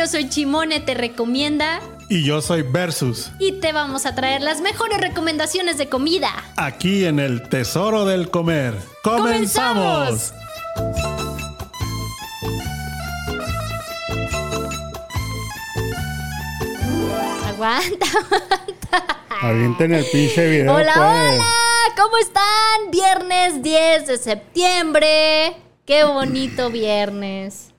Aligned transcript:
yo 0.00 0.06
soy 0.06 0.30
Chimone, 0.30 0.80
te 0.80 0.94
recomienda. 0.94 1.82
Y 2.08 2.24
yo 2.24 2.40
soy 2.40 2.62
Versus. 2.62 3.30
Y 3.38 3.60
te 3.60 3.74
vamos 3.74 4.06
a 4.06 4.14
traer 4.14 4.40
las 4.40 4.62
mejores 4.62 4.98
recomendaciones 4.98 5.76
de 5.76 5.90
comida. 5.90 6.30
Aquí 6.56 7.04
en 7.04 7.18
el 7.18 7.46
Tesoro 7.50 8.06
del 8.06 8.30
Comer. 8.30 8.74
¡Comenzamos! 9.04 10.32
Aguanta, 17.46 18.06
aguanta. 18.24 19.18
Avienten 19.42 19.92
el 19.92 20.06
pinche 20.06 20.48
video. 20.48 20.76
Hola, 20.76 20.94
pues. 20.94 21.06
hola, 21.06 22.02
¿cómo 22.02 22.16
están? 22.16 22.90
Viernes 22.90 23.62
10 23.62 24.06
de 24.06 24.16
septiembre. 24.16 25.56
Qué 25.84 26.04
bonito 26.04 26.70
viernes. 26.70 27.69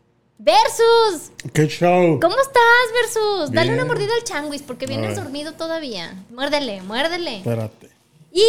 Versus. 0.44 1.32
¡Qué 1.54 1.68
show! 1.68 2.20
¿Cómo 2.20 2.36
estás, 2.42 2.88
Versus? 3.00 3.52
Dale 3.52 3.72
Bien. 3.72 3.84
una 3.84 3.86
mordida 3.86 4.12
al 4.18 4.24
changuis 4.24 4.64
porque 4.64 4.88
vienes 4.88 5.16
dormido 5.16 5.54
todavía. 5.54 6.16
Muérdele, 6.34 6.82
muérdele. 6.82 7.38
Espérate. 7.38 7.92
Y 8.34 8.42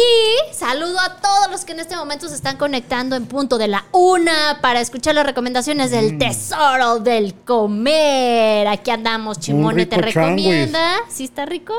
saludo 0.53 0.97
a 0.99 1.17
todos 1.17 1.51
los 1.51 1.65
que 1.65 1.73
en 1.73 1.81
este 1.81 1.95
momento 1.95 2.27
se 2.29 2.35
están 2.35 2.57
conectando 2.57 3.15
en 3.15 3.25
punto 3.27 3.57
de 3.59 3.67
la 3.67 3.85
una 3.91 4.59
para 4.61 4.79
escuchar 4.81 5.13
las 5.13 5.25
recomendaciones 5.25 5.91
Mm. 5.91 5.93
del 5.93 6.17
tesoro 6.17 6.99
del 6.99 7.35
comer. 7.35 8.67
Aquí 8.69 8.89
andamos, 8.89 9.39
Chimone, 9.39 9.85
te 9.85 9.97
recomienda. 9.97 10.95
¿Sí 11.09 11.25
está 11.25 11.45
rico? 11.45 11.73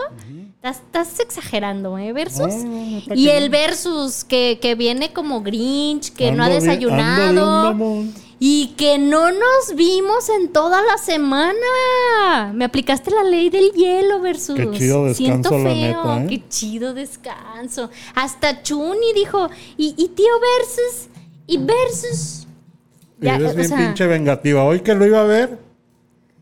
estás, 0.63 0.77
estás 0.77 1.21
exagerando, 1.21 1.99
¿eh? 1.99 2.13
Versus. 2.13 2.53
Está 2.55 3.15
y 3.17 3.29
el 3.31 3.49
versus 3.51 4.23
que, 4.25 4.59
que 4.63 4.75
viene 4.77 5.13
como 5.13 5.43
Grinch, 5.43 6.13
que 6.13 6.31
no 6.31 6.45
ha 6.45 6.49
bien- 6.49 6.61
Y 8.39 8.75
que 8.77 8.99
no 8.99 9.31
nos 9.31 9.75
vimos 9.77 10.29
en 10.29 10.53
toda 10.53 10.83
la 10.83 10.99
semana. 10.99 12.53
Me 12.53 12.65
aplicaste 12.65 13.11
la 13.11 13.23
ley 13.25 13.49
del 13.49 13.71
hielo 13.73 14.21
versus. 14.21 14.57
Qué 14.57 14.71
chido 14.73 15.05
descanso, 15.07 15.15
Siento 15.15 15.59
la 15.59 15.71
feo. 15.71 16.05
neta, 16.05 16.25
¿eh? 16.25 16.27
Qué 16.29 16.49
chido 16.49 16.95
descanso. 16.95 17.91
Hasta 18.15 18.63
Chuni 18.63 19.13
dijo, 19.15 19.49
y, 19.77 19.95
y 19.97 20.09
tío 20.09 20.33
versus, 20.59 21.09
y 21.47 21.59
versus. 21.59 22.47
Ya, 23.21 23.37
Eres 23.37 23.53
o 23.53 23.55
bien 23.55 23.69
sea, 23.69 23.79
pinche 23.79 24.07
vengativa. 24.07 24.65
Hoy 24.65 24.81
que 24.81 24.95
lo 24.95 25.07
iba 25.07 25.21
a 25.21 25.25
ver, 25.25 25.59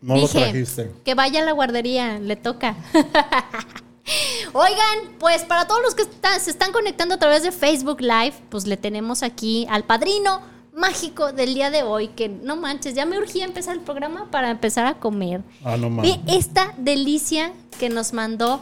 no 0.01 0.15
lo 0.15 0.21
dije, 0.21 0.39
trajiste. 0.39 0.91
que 1.05 1.13
vaya 1.15 1.41
a 1.41 1.45
la 1.45 1.51
guardería, 1.51 2.19
le 2.19 2.35
toca. 2.35 2.75
Oigan, 4.53 5.15
pues 5.19 5.43
para 5.43 5.65
todos 5.67 5.81
los 5.81 5.95
que 5.95 6.03
se 6.39 6.51
están 6.51 6.71
conectando 6.71 7.15
a 7.15 7.19
través 7.19 7.43
de 7.43 7.51
Facebook 7.51 8.01
Live, 8.01 8.33
pues 8.49 8.67
le 8.67 8.75
tenemos 8.77 9.23
aquí 9.23 9.65
al 9.69 9.83
padrino 9.85 10.41
mágico 10.75 11.31
del 11.31 11.53
día 11.53 11.69
de 11.69 11.83
hoy, 11.83 12.09
que 12.09 12.29
no 12.29 12.55
manches, 12.55 12.95
ya 12.95 13.05
me 13.05 13.17
urgía 13.17 13.45
empezar 13.45 13.75
el 13.75 13.81
programa 13.81 14.29
para 14.31 14.49
empezar 14.49 14.85
a 14.85 14.95
comer. 14.95 15.41
Ah, 15.63 15.77
no 15.77 15.89
Ve 15.89 16.17
mames. 16.17 16.19
esta 16.27 16.73
delicia 16.77 17.53
que 17.79 17.89
nos 17.89 18.13
mandó 18.13 18.61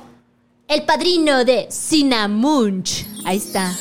el 0.67 0.83
padrino 0.83 1.43
de 1.45 1.67
Cinnammunch. 1.71 3.05
Ahí 3.25 3.37
está. 3.37 3.73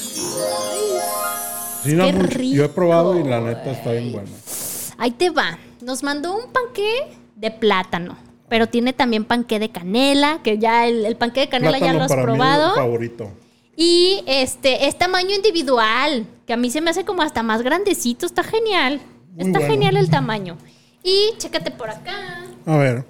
Mucho. 1.85 2.39
Yo 2.43 2.65
he 2.65 2.69
probado 2.69 3.19
y 3.19 3.25
la 3.25 3.41
neta 3.41 3.71
está 3.71 3.93
bien 3.93 4.13
buena. 4.13 4.29
Ahí 4.99 5.13
te 5.13 5.31
va. 5.31 5.59
Nos 5.81 6.03
mandó 6.03 6.35
un 6.37 6.53
panqué 6.53 7.17
de 7.37 7.51
plátano, 7.51 8.17
pero 8.49 8.67
tiene 8.67 8.93
también 8.93 9.25
panqué 9.25 9.59
de 9.59 9.71
canela, 9.71 10.41
que 10.45 10.59
ya 10.59 10.87
el, 10.87 11.07
el 11.07 11.17
panqué 11.17 11.41
de 11.41 11.49
canela 11.49 11.79
ya 11.79 11.95
lo 11.95 12.03
has 12.03 12.09
para 12.09 12.23
mí 12.27 12.33
es 12.33 12.37
probado. 12.37 12.71
mi 12.71 12.77
favorito. 12.77 13.31
Y 13.77 14.23
este 14.27 14.87
es 14.89 14.99
tamaño 14.99 15.35
individual, 15.35 16.27
que 16.51 16.55
a 16.55 16.57
mí 16.57 16.69
se 16.69 16.81
me 16.81 16.91
hace 16.91 17.05
como 17.05 17.23
hasta 17.23 17.45
más 17.45 17.63
grandecito, 17.63 18.27
está 18.27 18.43
genial. 18.43 19.01
Muy 19.37 19.47
está 19.47 19.61
bueno. 19.61 19.73
genial 19.73 19.97
el 19.97 20.11
tamaño. 20.11 20.57
Y 21.01 21.31
chécate 21.39 21.71
por 21.71 21.89
acá, 21.89 22.43
A 22.67 22.77
ver. 22.77 23.05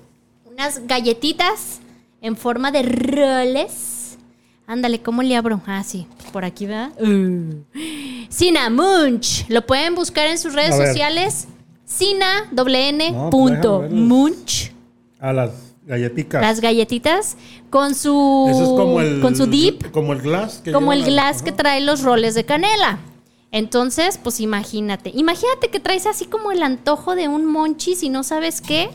unas 0.44 0.86
galletitas 0.86 1.80
en 2.20 2.36
forma 2.36 2.70
de 2.70 2.82
roles. 2.82 4.18
Ándale, 4.66 5.00
¿cómo 5.00 5.22
le 5.22 5.36
abro? 5.36 5.62
Ah, 5.66 5.82
sí, 5.82 6.06
por 6.34 6.44
aquí, 6.44 6.66
¿verdad? 6.66 6.90
Uh. 7.00 7.64
Cinnammunch. 8.30 9.48
Lo 9.48 9.66
pueden 9.66 9.94
buscar 9.94 10.26
en 10.26 10.36
sus 10.36 10.52
redes 10.52 10.76
sociales. 10.76 11.48
Cina, 11.86 12.46
doble 12.52 12.90
N, 12.90 13.10
No, 13.10 13.30
punto, 13.30 13.86
munch. 13.90 14.70
A 15.18 15.32
las 15.32 15.52
galletitas. 15.86 16.42
Las 16.42 16.60
galletitas 16.60 17.38
con 17.70 17.94
su, 17.94 18.48
Eso 18.50 18.62
es 18.64 18.68
como 18.68 19.00
el. 19.00 19.22
con 19.22 19.34
su 19.34 19.46
dip. 19.46 19.90
Como 19.92 20.12
el 20.12 20.20
glass. 20.20 20.60
que 20.62 20.72
como 20.72 20.92
el 20.92 21.04
glass 21.06 21.40
que 21.40 21.52
trae 21.52 21.80
los 21.80 22.02
roles 22.02 22.34
de 22.34 22.44
canela. 22.44 22.98
Entonces, 23.52 24.18
pues 24.22 24.40
imagínate. 24.40 25.10
Imagínate 25.14 25.68
que 25.70 25.80
traes 25.80 26.06
así 26.06 26.26
como 26.26 26.52
el 26.52 26.62
antojo 26.62 27.14
de 27.14 27.28
un 27.28 27.46
monchis 27.46 28.02
y 28.02 28.08
no 28.08 28.22
sabes 28.22 28.60
qué. 28.60 28.90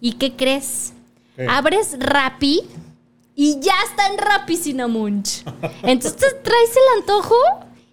¿Y 0.00 0.14
qué 0.14 0.34
crees? 0.34 0.92
¿Qué? 1.36 1.46
Abres 1.48 1.96
Rappi 1.98 2.62
y 3.34 3.58
ya 3.60 3.74
está 3.88 4.08
en 4.08 4.18
Rappi 4.18 4.56
Cinnammunch. 4.56 5.44
Entonces 5.82 6.42
traes 6.42 6.70
el 6.70 7.00
antojo 7.00 7.34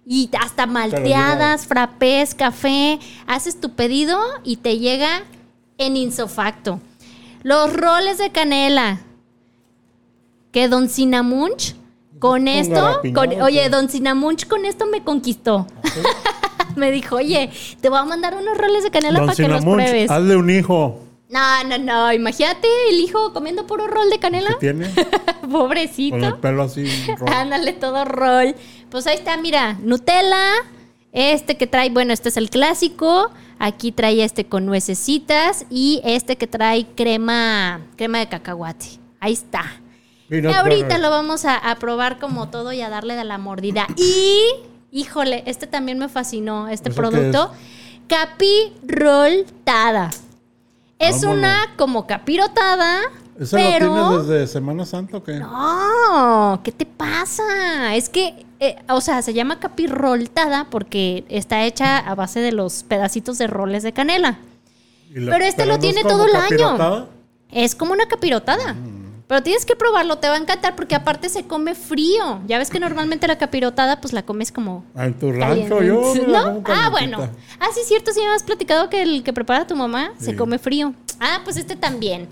y 0.04 0.28
hasta 0.38 0.66
malteadas, 0.66 1.66
frappés, 1.66 2.34
café. 2.34 2.98
Haces 3.26 3.60
tu 3.60 3.70
pedido 3.74 4.20
y 4.44 4.56
te 4.56 4.78
llega 4.78 5.22
en 5.78 5.96
insofacto. 5.96 6.80
Los 7.42 7.72
roles 7.72 8.18
de 8.18 8.30
canela 8.30 9.00
que 10.52 10.68
Don 10.68 10.88
Cinnammunch 10.88 11.74
con 12.20 12.46
esto, 12.46 13.00
con- 13.14 13.40
oye, 13.42 13.62
¿qué? 13.64 13.68
Don 13.70 13.88
Cinnammunch 13.88 14.46
con 14.46 14.64
esto 14.64 14.86
me 14.86 15.02
conquistó. 15.02 15.66
me 16.76 16.92
dijo, 16.92 17.16
oye, 17.16 17.50
te 17.80 17.88
voy 17.88 17.98
a 17.98 18.04
mandar 18.04 18.36
unos 18.36 18.56
roles 18.56 18.84
de 18.84 18.90
canela 18.90 19.18
Don 19.18 19.26
para 19.28 19.36
que 19.36 19.48
los 19.48 19.64
pruebes. 19.64 20.10
hazle 20.10 20.36
un 20.36 20.50
hijo. 20.50 21.00
No, 21.28 21.64
no, 21.64 21.78
no, 21.78 22.12
imagínate 22.12 22.66
el 22.90 22.98
hijo 23.00 23.32
comiendo 23.32 23.66
puro 23.66 23.86
rol 23.86 24.06
de 24.10 24.16
¿Qué 24.16 24.20
canela. 24.20 24.56
tiene? 24.58 24.90
Pobrecito. 25.50 26.16
Con 26.16 26.24
el 26.24 26.34
pelo 26.36 26.62
así. 26.64 26.84
Ándale, 27.26 27.72
todo 27.72 28.04
rol. 28.04 28.54
Pues 28.90 29.06
ahí 29.06 29.16
está, 29.16 29.36
mira, 29.36 29.78
Nutella, 29.82 30.44
este 31.12 31.56
que 31.56 31.66
trae, 31.66 31.90
bueno, 31.90 32.12
este 32.12 32.28
es 32.30 32.36
el 32.36 32.50
clásico. 32.50 33.30
Aquí 33.60 33.92
trae 33.92 34.24
este 34.24 34.46
con 34.46 34.64
nuecesitas 34.66 35.66
y 35.70 36.00
este 36.04 36.36
que 36.36 36.46
trae 36.46 36.86
crema, 36.96 37.80
crema 37.96 38.18
de 38.18 38.28
cacahuate. 38.28 38.86
Ahí 39.20 39.34
está. 39.34 39.64
Y 40.30 40.46
ahorita 40.46 40.98
lo 40.98 41.10
vamos 41.10 41.44
a, 41.44 41.56
a 41.56 41.76
probar 41.76 42.18
como 42.18 42.48
todo 42.48 42.72
y 42.72 42.80
a 42.80 42.88
darle 42.88 43.16
de 43.16 43.24
la 43.24 43.38
mordida. 43.38 43.86
Y, 43.96 44.40
híjole, 44.92 45.42
este 45.46 45.66
también 45.66 45.98
me 45.98 46.08
fascinó, 46.08 46.68
este 46.68 46.90
¿Eso 46.90 47.02
qué 47.02 47.08
producto. 47.08 47.50
Capiroltada. 48.06 50.10
Es 50.98 51.22
Vámonos. 51.22 51.38
una 51.38 51.56
como 51.76 52.06
capirotada, 52.06 53.00
¿Ese 53.38 53.56
pero... 53.56 53.86
lo 53.86 54.08
tienes 54.10 54.28
desde 54.28 54.46
Semana 54.46 54.84
Santa 54.84 55.16
o 55.16 55.24
qué? 55.24 55.38
No, 55.38 56.60
¿qué 56.62 56.72
te 56.72 56.84
pasa? 56.84 57.96
Es 57.96 58.10
que, 58.10 58.44
eh, 58.60 58.76
o 58.90 59.00
sea, 59.00 59.22
se 59.22 59.32
llama 59.32 59.58
capiroltada 59.58 60.66
porque 60.68 61.24
está 61.30 61.64
hecha 61.64 61.96
a 61.96 62.14
base 62.14 62.40
de 62.40 62.52
los 62.52 62.82
pedacitos 62.82 63.38
de 63.38 63.46
roles 63.46 63.82
de 63.82 63.92
canela. 63.92 64.38
Pero 65.12 65.38
este 65.38 65.64
lo 65.64 65.74
es 65.74 65.80
tiene 65.80 66.02
todo 66.02 66.26
el 66.26 66.36
año. 66.36 67.08
Es 67.50 67.74
como 67.74 67.92
una 67.92 68.06
capirotada. 68.06 68.74
Mm. 68.74 68.99
Pero 69.30 69.44
tienes 69.44 69.64
que 69.64 69.76
probarlo, 69.76 70.18
te 70.18 70.28
va 70.28 70.34
a 70.34 70.38
encantar 70.38 70.74
porque 70.74 70.96
aparte 70.96 71.28
se 71.28 71.44
come 71.46 71.76
frío. 71.76 72.40
Ya 72.48 72.58
ves 72.58 72.68
que 72.68 72.80
normalmente 72.80 73.28
la 73.28 73.38
capirotada 73.38 74.00
pues 74.00 74.12
la 74.12 74.24
comes 74.24 74.50
como 74.50 74.84
Ah, 74.96 75.06
En 75.06 75.14
tu 75.14 75.28
caliente. 75.38 75.68
rancho 75.72 75.82
yo. 75.84 76.26
¿No? 76.26 76.62
Ah, 76.66 76.88
bueno. 76.90 77.30
Ah, 77.60 77.68
sí, 77.72 77.82
cierto, 77.86 78.10
sí 78.12 78.18
me 78.20 78.26
has 78.34 78.42
platicado 78.42 78.90
que 78.90 79.02
el 79.02 79.22
que 79.22 79.32
prepara 79.32 79.68
tu 79.68 79.76
mamá 79.76 80.10
se 80.18 80.34
come 80.34 80.58
frío. 80.58 80.94
Ah, 81.20 81.42
pues 81.44 81.56
este 81.58 81.76
también. 81.76 82.26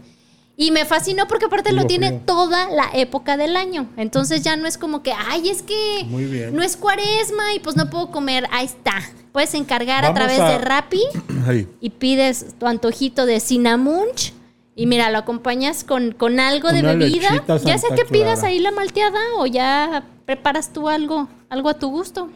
Y 0.56 0.72
me 0.72 0.84
fascinó 0.84 1.28
porque 1.28 1.44
aparte 1.44 1.72
lo 1.72 1.86
tiene 1.86 2.08
frío. 2.08 2.20
toda 2.26 2.68
la 2.70 2.90
época 2.94 3.36
del 3.36 3.56
año. 3.56 3.86
Entonces 3.96 4.42
ya 4.42 4.56
no 4.56 4.66
es 4.66 4.76
como 4.76 5.04
que, 5.04 5.12
ay, 5.12 5.48
es 5.50 5.62
que 5.62 6.02
Muy 6.06 6.24
bien. 6.24 6.52
no 6.56 6.64
es 6.64 6.76
cuaresma 6.76 7.54
y 7.54 7.60
pues 7.60 7.76
no 7.76 7.88
puedo 7.90 8.10
comer. 8.10 8.48
Ahí 8.50 8.66
está. 8.66 8.94
Puedes 9.30 9.54
encargar 9.54 10.04
a 10.04 10.12
través 10.14 10.40
a- 10.40 10.48
de 10.48 10.58
Rappi 10.58 11.02
y 11.80 11.90
pides 11.90 12.56
tu 12.58 12.66
antojito 12.66 13.24
de 13.24 13.38
cinnammunch 13.38 14.32
y 14.78 14.86
mira, 14.86 15.10
lo 15.10 15.18
acompañas 15.18 15.82
con, 15.82 16.12
con 16.12 16.38
algo 16.38 16.70
de 16.70 16.82
bebida. 16.82 17.44
Ya 17.64 17.78
sea 17.78 17.96
que 17.96 18.04
pidas 18.04 18.44
ahí 18.44 18.60
la 18.60 18.70
malteada 18.70 19.18
o 19.38 19.44
ya 19.46 20.04
preparas 20.24 20.72
tú 20.72 20.88
algo, 20.88 21.26
algo 21.50 21.68
a 21.68 21.74
tu 21.74 21.90
gusto. 21.90 22.30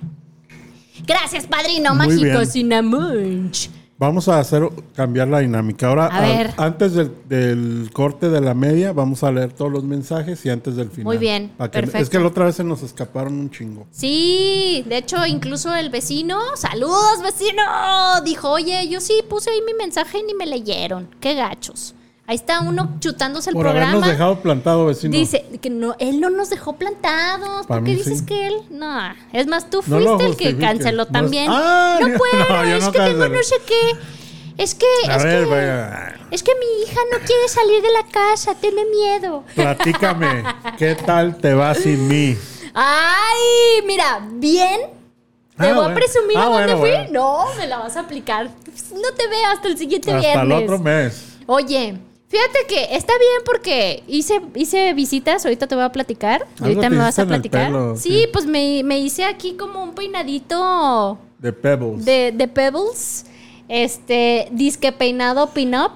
Gracias, 1.06 1.46
padrino 1.46 1.94
Muy 1.94 2.06
mágico 2.08 2.38
bien. 2.40 2.46
cinnammunch. 2.46 3.70
Vamos 3.98 4.26
a 4.28 4.40
hacer 4.40 4.68
cambiar 4.96 5.28
la 5.28 5.38
dinámica. 5.38 5.86
Ahora, 5.86 6.06
A 6.06 6.20
ver. 6.22 6.50
antes 6.56 6.94
del, 6.94 7.12
del 7.28 7.90
corte 7.92 8.28
de 8.30 8.40
la 8.40 8.52
media, 8.54 8.92
vamos 8.92 9.22
a 9.22 9.30
leer 9.30 9.52
todos 9.52 9.70
los 9.70 9.84
mensajes 9.84 10.44
y 10.44 10.50
antes 10.50 10.74
del 10.74 10.90
final. 10.90 11.04
Muy 11.04 11.18
bien, 11.18 11.52
que- 11.56 11.68
perfecto. 11.68 11.98
Es 11.98 12.10
que 12.10 12.18
la 12.18 12.26
otra 12.26 12.46
vez 12.46 12.56
se 12.56 12.64
nos 12.64 12.82
escaparon 12.82 13.34
un 13.38 13.48
chingo. 13.50 13.86
Sí, 13.92 14.82
de 14.88 14.96
hecho, 14.98 15.24
incluso 15.26 15.72
el 15.76 15.90
vecino, 15.90 16.40
saludos 16.56 17.22
vecino, 17.22 17.62
dijo, 18.24 18.50
oye, 18.50 18.88
yo 18.88 19.00
sí 19.00 19.14
puse 19.30 19.50
ahí 19.50 19.60
mi 19.64 19.74
mensaje 19.74 20.18
y 20.18 20.24
ni 20.24 20.34
me 20.34 20.46
leyeron. 20.46 21.08
Qué 21.20 21.34
gachos. 21.34 21.94
Ahí 22.26 22.36
está 22.36 22.60
uno 22.60 22.96
chutándose 23.00 23.50
el 23.50 23.54
Por 23.54 23.64
programa. 23.64 23.88
habernos 23.90 24.08
dejado 24.08 24.40
plantado, 24.40 24.86
vecino. 24.86 25.12
Dice 25.12 25.44
que 25.60 25.70
no, 25.70 25.96
él 25.98 26.20
no 26.20 26.30
nos 26.30 26.50
dejó 26.50 26.74
plantados. 26.76 27.66
¿Por 27.66 27.82
qué 27.84 27.96
dices 27.96 28.20
sí. 28.20 28.26
que 28.26 28.46
él? 28.46 28.54
No, 28.70 28.96
es 29.32 29.46
más, 29.48 29.68
tú 29.68 29.82
No 29.86 30.18
fuiste 30.18 30.26
el 30.26 30.36
que 30.36 30.58
canceló 30.58 30.98
No 30.98 31.02
es- 31.02 31.12
también. 31.12 31.46
Ah, 31.50 31.98
no 32.00 32.06
puedo, 32.18 32.48
no, 32.48 32.62
es 32.64 32.84
que 32.88 32.98
tengo 33.00 33.28
no 33.28 33.42
sé 33.42 33.56
qué. 33.66 33.98
Es 34.56 34.74
que, 34.74 34.86
A 35.08 35.16
es 35.16 35.24
ver, 35.24 35.44
que, 35.44 35.50
vaya. 35.50 36.14
es 36.30 36.42
que 36.42 36.52
mi 36.54 36.82
hija 36.84 37.00
no 37.10 37.18
quiere 37.26 37.48
salir 37.48 37.82
de 37.82 37.90
la 37.90 38.06
casa, 38.10 38.54
tiene 38.54 38.82
miedo. 38.84 39.44
Platícame, 39.54 40.44
¿qué 40.78 40.94
tal 40.94 41.36
te 41.38 41.54
va 41.54 41.74
sin 41.74 42.06
mí? 42.06 42.36
Ay, 42.74 43.82
mira, 43.86 44.20
bien. 44.34 44.80
¿Te 45.58 45.66
Ah, 45.68 45.74
voy 45.74 45.90
a 45.90 45.94
presumir 45.94 46.36
Ah, 46.36 46.42
a 46.42 46.46
dónde 46.46 46.74
bueno, 46.74 46.78
fui? 46.80 46.90
bueno. 46.90 47.08
No, 47.12 47.54
me 47.58 47.66
la 47.66 47.78
vas 47.78 47.96
a 47.96 48.00
aplicar. 48.00 48.44
No 48.46 49.12
te 49.16 49.26
veo 49.28 49.46
hasta 49.52 49.68
el 49.68 49.76
siguiente 49.78 50.12
Hasta 50.12 50.42
el 50.42 50.46
viernes. 50.48 50.64
otro 50.64 50.78
mes. 50.78 51.28
Oye, 51.46 51.98
fíjate 52.32 52.66
que 52.66 52.96
está 52.96 53.12
bien 53.18 53.42
porque 53.44 54.02
hice, 54.08 54.40
hice 54.54 54.94
visitas, 54.94 55.44
ahorita 55.44 55.66
te 55.66 55.74
voy 55.74 55.84
a 55.84 55.92
platicar. 55.92 56.46
Ahorita 56.60 56.88
me 56.88 56.96
vas 56.96 57.18
a 57.18 57.26
platicar. 57.26 57.66
pelo, 57.66 57.96
sí, 57.96 58.22
sí. 58.22 58.26
pues 58.32 58.46
me, 58.46 58.82
me 58.84 58.98
hice 58.98 59.24
aquí 59.24 59.54
como 59.54 59.82
un 59.82 59.94
peinadito 59.94 61.18
De 61.38 61.52
Pebbles. 61.52 62.04
de, 62.04 62.32
de 62.34 62.48
Pebbles. 62.48 63.26
Este, 63.68 64.48
disque 64.50 64.92
peinado 64.92 65.50
pin-up. 65.50 65.92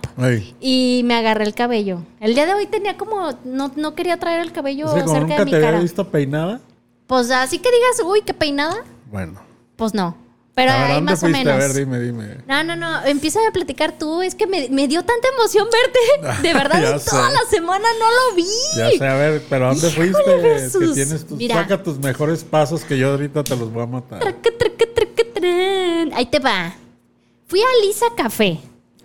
Y 0.61 1.03
me 1.05 1.15
agarré 1.15 1.45
el 1.45 1.53
cabello. 1.55 2.03
El 2.21 2.35
día 2.35 2.47
de 2.47 2.55
hoy 2.55 2.67
tenía 2.67 2.97
como. 2.97 3.33
No, 3.45 3.71
no 3.77 3.95
quería 3.95 4.17
traer 4.19 4.41
el 4.41 4.53
cabello 4.53 4.87
que 4.95 5.01
como 5.03 5.13
cerca 5.13 5.21
nunca 5.21 5.39
de 5.41 5.45
mi 5.45 5.51
te 5.51 5.61
cara. 5.61 5.81
visto 5.81 6.09
peinada. 6.09 6.61
Pues 7.07 7.31
así 7.31 7.59
que 7.59 7.69
digas, 7.71 8.03
uy, 8.07 8.23
qué 8.25 8.33
peinada. 8.35 8.77
Bueno. 9.11 9.41
Pues 9.77 9.93
no. 9.93 10.17
Pero 10.57 10.73
a 10.73 10.75
ver, 10.79 10.85
ahí 10.85 10.95
¿dónde 10.95 11.13
más 11.13 11.23
o 11.23 11.29
menos. 11.29 11.53
A 11.53 11.57
ver, 11.59 11.75
dime, 11.75 12.01
dime. 12.01 12.39
No, 12.47 12.65
no, 12.65 12.77
no. 12.77 13.05
Empieza 13.05 13.41
a 13.47 13.53
platicar 13.53 13.99
tú. 13.99 14.23
Es 14.23 14.35
que 14.35 14.47
me, 14.47 14.71
me 14.71 14.89
dio 14.89 15.05
tanta 15.05 15.29
emoción 15.37 15.69
verte. 15.71 16.43
De 16.49 16.55
verdad, 16.55 16.81
toda 16.81 17.29
sé. 17.29 17.35
la 17.35 17.51
semana 17.51 17.87
no 18.01 18.07
lo 18.11 18.37
vi. 18.37 18.49
Ya 18.75 18.91
sé, 18.93 19.07
a 19.07 19.17
ver, 19.17 19.43
pero 19.51 19.67
¿a 19.67 19.75
¿dónde 19.75 19.89
Híjole, 19.89 20.13
fuiste? 20.71 20.79
Que 20.79 20.87
tienes 20.95 21.27
tus, 21.27 21.37
Mira. 21.37 21.57
saca 21.57 21.83
tus 21.83 21.99
mejores 21.99 22.43
pasos 22.43 22.85
que 22.85 22.97
yo 22.97 23.11
ahorita 23.11 23.45
te 23.45 23.55
los 23.55 23.71
voy 23.71 23.83
a 23.83 23.87
matar. 23.87 24.23
Ahí 26.15 26.25
te 26.25 26.39
va. 26.39 26.75
Fui 27.47 27.61
a 27.61 27.87
Lisa 27.87 28.07
Café. 28.17 28.59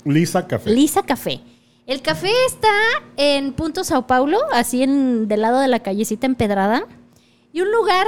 Lisa 0.05 0.47
Café. 0.47 0.69
Lisa 0.69 1.03
Café. 1.03 1.41
El 1.85 2.01
café 2.01 2.31
está 2.47 2.71
en 3.17 3.51
Punto 3.51 3.83
Sao 3.83 4.07
Paulo, 4.07 4.39
así 4.53 4.83
en 4.83 5.27
del 5.27 5.41
lado 5.41 5.59
de 5.59 5.67
la 5.67 5.79
callecita 5.79 6.27
empedrada. 6.27 6.87
Y 7.51 7.59
un 7.59 7.71
lugar 7.73 8.07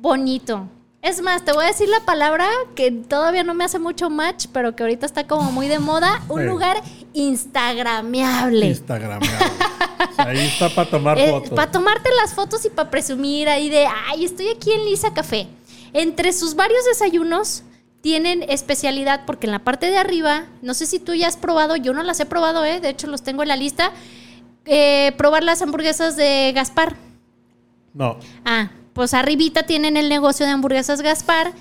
bonito. 0.00 0.70
Es 1.00 1.22
más, 1.22 1.44
te 1.44 1.52
voy 1.52 1.64
a 1.64 1.68
decir 1.68 1.88
la 1.88 2.00
palabra 2.00 2.46
que 2.74 2.90
todavía 2.90 3.44
no 3.44 3.54
me 3.54 3.64
hace 3.64 3.78
mucho 3.78 4.10
match, 4.10 4.46
pero 4.52 4.74
que 4.74 4.82
ahorita 4.82 5.06
está 5.06 5.26
como 5.28 5.52
muy 5.52 5.68
de 5.68 5.78
moda. 5.78 6.20
Un 6.28 6.40
Sí. 6.42 6.46
lugar 6.46 6.82
instagrameable. 7.14 8.66
Instagram. 8.66 9.22
O 9.22 9.24
sea, 9.24 10.26
ahí 10.28 10.38
está 10.40 10.68
para 10.70 10.90
tomar 10.90 11.18
Eh, 11.18 11.30
fotos. 11.30 11.50
para 11.50 11.70
tomarte 11.70 12.08
las 12.20 12.34
fotos 12.34 12.64
y 12.64 12.70
para 12.70 12.90
presumir 12.90 13.48
ahí 13.48 13.68
de, 13.70 13.86
ay, 14.08 14.24
estoy 14.24 14.48
aquí 14.48 14.72
en 14.72 14.84
Lisa 14.86 15.14
Café. 15.14 15.46
Entre 15.92 16.32
sus 16.32 16.54
varios 16.56 16.84
desayunos 16.84 17.62
tienen 18.00 18.44
especialidad 18.48 19.22
porque 19.24 19.46
en 19.46 19.52
la 19.52 19.60
parte 19.60 19.90
de 19.90 19.98
arriba, 19.98 20.46
no 20.62 20.74
sé 20.74 20.86
si 20.86 20.98
tú 20.98 21.14
ya 21.14 21.28
has 21.28 21.36
probado, 21.36 21.76
yo 21.76 21.92
no 21.92 22.02
las 22.02 22.18
he 22.20 22.26
probado, 22.26 22.64
¿eh? 22.64 22.80
de 22.80 22.88
hecho 22.90 23.06
los 23.06 23.22
tengo 23.22 23.42
en 23.42 23.48
la 23.48 23.56
lista, 23.56 23.92
eh, 24.66 25.12
probar 25.16 25.42
las 25.44 25.62
hamburguesas 25.62 26.16
de 26.16 26.52
Gaspar. 26.54 26.96
No. 27.94 28.18
Ah, 28.44 28.70
pues 28.98 29.14
arribita 29.14 29.62
tienen 29.62 29.96
el 29.96 30.08
negocio 30.08 30.44
de 30.44 30.50
hamburguesas 30.50 31.02
Gaspar 31.02 31.52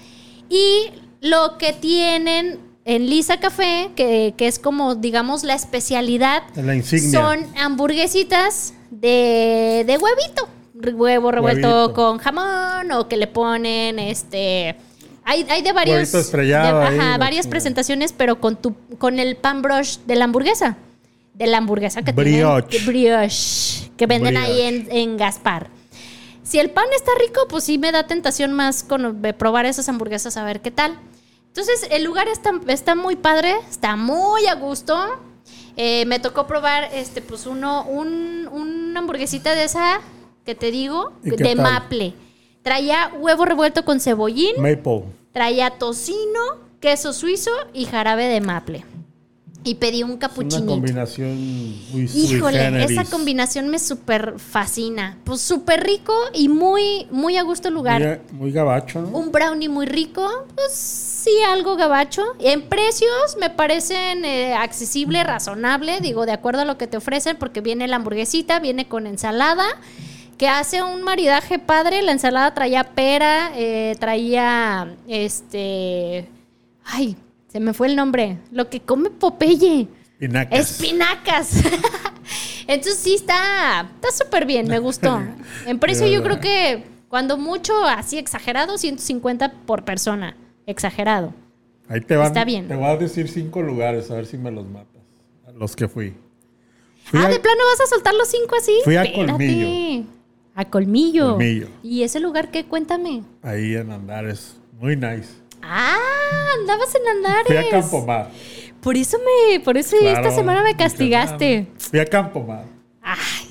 y 0.49 0.89
lo 1.21 1.59
que 1.59 1.71
tienen 1.71 2.57
en 2.83 3.07
Lisa 3.11 3.37
Café, 3.39 3.91
que, 3.95 4.33
que 4.35 4.47
es 4.47 4.57
como, 4.57 4.95
digamos, 4.95 5.43
la 5.43 5.53
especialidad, 5.53 6.41
La 6.55 6.73
insignia. 6.73 7.11
son 7.21 7.45
hamburguesitas 7.55 8.73
de, 8.89 9.83
de 9.85 9.97
huevito. 9.99 10.49
Huevo 10.97 11.29
revuelto 11.31 11.67
Huevito. 11.67 11.93
con 11.93 12.17
jamón 12.17 12.91
o 12.93 13.07
que 13.07 13.17
le 13.17 13.27
ponen 13.27 13.99
este... 13.99 14.75
Hay, 15.23 15.45
hay 15.47 15.61
de 15.61 15.73
varios... 15.73 16.11
De- 16.11 16.55
ajá, 16.55 17.19
varias 17.19 17.45
presentaciones, 17.45 18.13
pero 18.13 18.39
con, 18.39 18.55
tu, 18.55 18.73
con 18.97 19.19
el 19.19 19.35
pan 19.35 19.61
brush 19.61 19.97
de 20.07 20.15
la 20.15 20.25
hamburguesa. 20.25 20.75
De 21.35 21.45
la 21.45 21.59
hamburguesa 21.59 22.01
que 22.01 22.13
Brioche. 22.13 22.67
tienen... 22.79 22.87
Brioche. 22.87 23.91
Que 23.95 24.07
venden 24.07 24.37
ahí 24.37 24.61
en, 24.61 24.87
en 24.89 25.17
Gaspar. 25.17 25.76
Si 26.47 26.59
el 26.59 26.69
pan 26.69 26.85
está 26.95 27.11
rico, 27.19 27.41
pues 27.49 27.65
sí 27.65 27.77
me 27.77 27.91
da 27.91 28.07
tentación 28.07 28.53
más 28.53 28.81
con 28.83 29.21
de 29.21 29.33
probar 29.33 29.65
esas 29.65 29.89
hamburguesas 29.89 30.37
a 30.37 30.45
ver 30.45 30.61
qué 30.61 30.71
tal. 30.71 30.97
Entonces, 31.47 31.87
el 31.91 32.05
lugar 32.05 32.29
está, 32.29 32.51
está 32.67 32.95
muy 32.95 33.17
padre, 33.17 33.55
está 33.69 33.97
muy 33.97 34.45
a 34.45 34.55
gusto. 34.55 34.97
Eh, 35.75 36.05
me 36.05 36.19
tocó 36.19 36.47
probar 36.47 36.85
este, 36.93 37.21
pues 37.21 37.47
uno, 37.47 37.83
un, 37.83 38.47
una 38.49 38.99
hamburguesita 38.99 39.55
de 39.55 39.65
esa 39.65 39.99
que 40.45 40.55
te 40.55 40.71
digo, 40.71 41.11
¿Y 41.21 41.31
qué 41.31 41.43
de 41.43 41.55
tal? 41.55 41.63
maple. 41.63 42.13
Traía 42.63 43.11
huevo 43.19 43.43
revuelto 43.43 43.83
con 43.83 43.99
cebollín, 43.99 44.55
Maple. 44.61 45.03
traía 45.33 45.71
tocino, 45.71 46.39
queso 46.79 47.11
suizo 47.11 47.51
y 47.73 47.85
jarabe 47.85 48.25
de 48.25 48.39
maple. 48.39 48.85
Y 49.67 49.75
pedí 49.75 50.01
un 50.01 50.11
Es 50.11 50.15
una 50.15 50.19
capuchinito. 50.29 50.65
combinación 50.65 51.35
muy 51.91 52.09
Híjole, 52.13 52.85
esa 52.85 53.03
combinación 53.03 53.67
me 53.67 53.79
súper 53.79 54.39
fascina. 54.39 55.17
Pues 55.25 55.41
súper 55.41 55.83
rico 55.83 56.13
y 56.33 56.47
muy, 56.47 57.05
muy 57.11 57.35
a 57.35 57.43
gusto 57.43 57.69
lugar. 57.69 58.21
Muy, 58.31 58.39
muy 58.39 58.51
gabacho, 58.53 59.01
¿no? 59.01 59.09
Un 59.09 59.29
brownie 59.33 59.67
muy 59.67 59.85
rico, 59.85 60.25
pues 60.55 60.71
sí, 60.71 61.31
algo 61.51 61.75
gabacho. 61.75 62.23
En 62.39 62.61
precios 62.61 63.35
me 63.41 63.49
parecen 63.49 64.23
eh, 64.23 64.53
accesible, 64.53 65.21
razonable, 65.25 65.99
digo, 65.99 66.25
de 66.25 66.31
acuerdo 66.31 66.61
a 66.61 66.65
lo 66.65 66.77
que 66.77 66.87
te 66.87 66.95
ofrecen, 66.95 67.35
porque 67.35 67.59
viene 67.59 67.89
la 67.89 67.97
hamburguesita, 67.97 68.61
viene 68.61 68.87
con 68.87 69.05
ensalada, 69.05 69.65
que 70.37 70.47
hace 70.47 70.81
un 70.81 71.01
maridaje 71.03 71.59
padre. 71.59 72.03
La 72.03 72.13
ensalada 72.13 72.53
traía 72.53 72.85
pera, 72.85 73.51
eh, 73.53 73.97
traía 73.99 74.95
este. 75.09 76.29
Ay, 76.85 77.17
se 77.57 77.61
me 77.61 77.73
fue 77.73 77.87
el 77.87 77.95
nombre. 77.95 78.37
Lo 78.51 78.69
que 78.69 78.81
come 78.81 79.09
Popeye. 79.09 79.87
Espinacas. 80.11 80.59
Espinacas. 80.59 81.63
Entonces 82.67 82.99
sí 82.99 83.15
está 83.15 83.89
está 83.95 84.11
súper 84.11 84.45
bien, 84.45 84.67
me 84.67 84.77
gustó. 84.77 85.19
En 85.65 85.79
precio 85.79 86.05
yo 86.05 86.21
creo 86.21 86.39
que 86.39 86.83
cuando 87.07 87.35
mucho, 87.39 87.73
así 87.83 88.19
exagerado, 88.19 88.77
150 88.77 89.53
por 89.65 89.83
persona. 89.85 90.37
Exagerado. 90.67 91.33
Ahí 91.89 92.01
te 92.01 92.15
van. 92.15 92.27
Está 92.27 92.45
bien. 92.45 92.67
Te 92.67 92.75
voy 92.75 92.85
a 92.85 92.95
decir 92.95 93.27
cinco 93.27 93.63
lugares, 93.63 94.11
a 94.11 94.15
ver 94.15 94.27
si 94.27 94.37
me 94.37 94.51
los 94.51 94.67
matas. 94.67 95.01
A 95.47 95.51
Los 95.51 95.75
que 95.75 95.87
fui. 95.87 96.13
Fui 97.05 97.19
ah, 97.19 97.25
a- 97.25 97.29
¿de 97.29 97.39
plano 97.39 97.61
vas 97.71 97.87
a 97.87 97.89
soltar 97.89 98.13
los 98.13 98.27
cinco 98.27 98.55
así? 98.55 98.73
Fui 98.83 98.97
a 98.97 99.03
Espérate. 99.03 99.31
Colmillo. 99.31 100.05
A 100.53 100.65
Colmillo. 100.65 101.29
Colmillo. 101.31 101.67
¿Y 101.81 102.03
ese 102.03 102.19
lugar 102.19 102.51
qué? 102.51 102.65
Cuéntame. 102.65 103.23
Ahí 103.41 103.73
en 103.73 103.91
Andares. 103.91 104.57
Muy 104.79 104.95
nice. 104.95 105.46
Ah, 105.69 105.97
andabas 106.59 106.93
en 106.95 107.07
Andares. 107.07 107.47
Fui 107.47 107.57
a 107.57 107.69
Campomar. 107.69 108.29
Por 108.81 108.95
eso 108.95 109.17
me, 109.19 109.59
por 109.59 109.75
eso 109.77 109.95
esta 110.01 110.31
semana 110.31 110.63
me 110.63 110.75
castigaste. 110.77 111.67
Fui 111.77 111.99
a 111.99 112.05
Campomar. 112.05 112.63
Ay, 113.01 113.49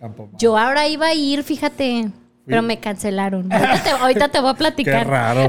Campomar. 0.00 0.34
yo 0.38 0.56
ahora 0.56 0.88
iba 0.88 1.06
a 1.08 1.14
ir, 1.14 1.42
fíjate. 1.42 2.10
Pero 2.46 2.62
me 2.62 2.80
cancelaron. 2.80 3.52
Ahorita 3.52 3.82
te, 3.82 3.90
ahorita 3.90 4.28
te 4.28 4.40
voy 4.40 4.50
a 4.50 4.54
Qué 4.54 4.58
platicar. 4.58 5.06
raro. 5.06 5.46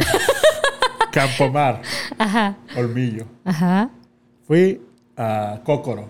Campomar. 1.12 1.82
Ajá. 2.18 2.58
Colmillo. 2.74 3.26
Ajá. 3.46 3.90
Fui 4.48 4.82
a 5.16 5.60
Cócoro. 5.64 6.10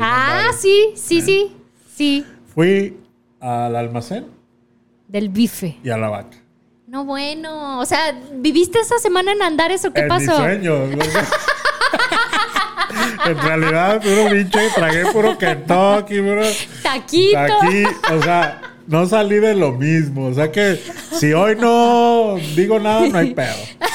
Ah, 0.00 0.50
sí, 0.56 0.92
sí, 0.94 1.20
sí. 1.20 1.56
Sí. 1.94 2.24
Fui 2.54 2.96
al 3.40 3.74
almacén 3.76 4.26
Del 5.08 5.28
bife. 5.28 5.78
y 5.82 5.90
a 5.90 5.96
la 5.96 6.08
vaca. 6.08 6.36
No, 6.90 7.04
bueno. 7.04 7.78
O 7.78 7.86
sea, 7.86 8.18
¿viviste 8.32 8.80
esa 8.80 8.98
semana 8.98 9.30
en 9.30 9.40
Andares 9.42 9.84
o 9.84 9.92
qué 9.92 10.00
en 10.00 10.08
pasó? 10.08 10.32
mi 10.32 10.44
sueño. 10.44 10.88
¿no? 10.88 11.04
en 13.26 13.38
realidad, 13.38 14.02
puro 14.02 14.28
pinche, 14.28 14.70
tragué 14.74 15.06
puro 15.12 15.38
Kentucky, 15.38 16.20
puro 16.20 16.42
Taquito. 16.82 17.38
aquí. 17.38 17.84
O 18.12 18.20
sea, 18.20 18.60
no 18.88 19.06
salí 19.06 19.36
de 19.36 19.54
lo 19.54 19.70
mismo. 19.70 20.26
O 20.26 20.34
sea 20.34 20.50
que 20.50 20.82
si 21.12 21.32
hoy 21.32 21.54
no 21.54 22.34
digo 22.56 22.80
nada, 22.80 23.06
no 23.06 23.18
hay 23.18 23.34
pedo. 23.34 23.54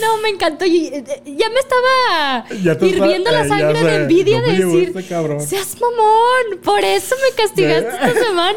No, 0.00 0.18
me 0.18 0.28
encantó. 0.28 0.64
Y, 0.64 0.86
eh, 0.86 1.04
ya 1.24 1.48
me 1.50 1.60
estaba 1.60 2.44
Ya 2.62 2.72
hirviendo 2.80 3.30
la 3.30 3.44
eh, 3.44 3.48
sangre 3.48 3.82
de 3.82 3.96
envidia 3.96 4.40
No 4.40 4.46
de 4.46 4.52
decir. 4.52 4.92
este 4.96 5.06
cabrón. 5.06 5.40
Seas 5.40 5.76
mamón. 5.80 6.60
Por 6.62 6.84
eso 6.84 7.14
me 7.16 7.42
castigaste 7.42 7.88
esta 7.88 8.14
semana. 8.14 8.56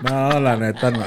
No, 0.02 0.40
la 0.40 0.56
neta, 0.56 0.90
no. 0.90 1.04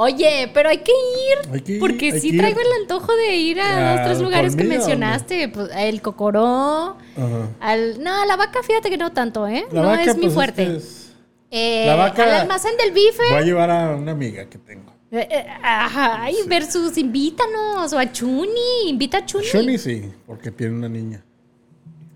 Oye, 0.00 0.48
pero 0.54 0.68
hay 0.68 0.78
que 0.78 0.92
ir. 0.92 1.52
Hay 1.52 1.60
que 1.60 1.72
ir, 1.72 1.80
porque 1.80 2.12
hay 2.12 2.20
sí 2.20 2.28
que 2.30 2.36
ir. 2.36 2.40
traigo 2.40 2.60
el 2.60 2.82
antojo 2.82 3.16
de 3.16 3.34
ir 3.34 3.60
a 3.60 3.92
¿A 3.92 3.96
los 3.96 4.04
tres 4.06 4.20
lugares 4.20 4.54
que 4.54 4.62
mencionaste. 4.62 5.48
Pues, 5.48 5.70
el 5.76 6.00
Cocoró. 6.00 6.96
Ajá. 7.16 7.48
Al, 7.58 8.00
no, 8.02 8.24
la 8.24 8.36
vaca, 8.36 8.62
fíjate 8.62 8.90
que 8.90 8.96
no 8.96 9.10
tanto, 9.12 9.48
¿eh? 9.48 9.66
La 9.72 9.82
no 9.82 9.88
vaca, 9.88 10.04
es 10.04 10.16
mi 10.16 10.22
pues, 10.22 10.34
fuerte. 10.34 10.62
este 10.62 10.76
es- 10.76 11.04
Eh, 11.50 11.84
La 11.86 11.96
vaca- 11.96 12.22
Al 12.22 12.30
almacén 12.42 12.76
del 12.76 12.92
bife. 12.92 13.22
Voy 13.30 13.38
a 13.38 13.44
llevar 13.44 13.70
a 13.72 13.96
una 13.96 14.12
amiga 14.12 14.44
que 14.48 14.58
tengo. 14.58 14.92
Eh, 15.10 15.26
eh, 15.30 15.46
ajá, 15.64 16.22
ay, 16.22 16.36
versus 16.46 16.96
invítanos. 16.96 17.92
O 17.92 17.98
a 17.98 18.12
Chuni. 18.12 18.88
Invita 18.88 19.18
a 19.18 19.26
Chuni. 19.26 19.46
Shuni 19.46 19.78
sí, 19.78 20.12
porque 20.26 20.50
tiene 20.52 20.74
una 20.76 20.88
niña. 20.88 21.24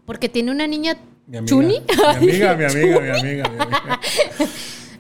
Porque 0.07 0.29
tiene 0.29 0.51
una 0.53 0.67
niña. 0.69 0.97
Mi 1.27 1.39
amiga. 1.39 1.49
¿Chuni? 1.51 1.81
Mi 1.81 2.05
amiga, 2.05 2.55
mi 2.55 2.65
amiga, 2.71 3.01
mi 3.01 3.09
amiga, 3.11 3.49
mi 3.49 3.59
amiga. 3.63 4.01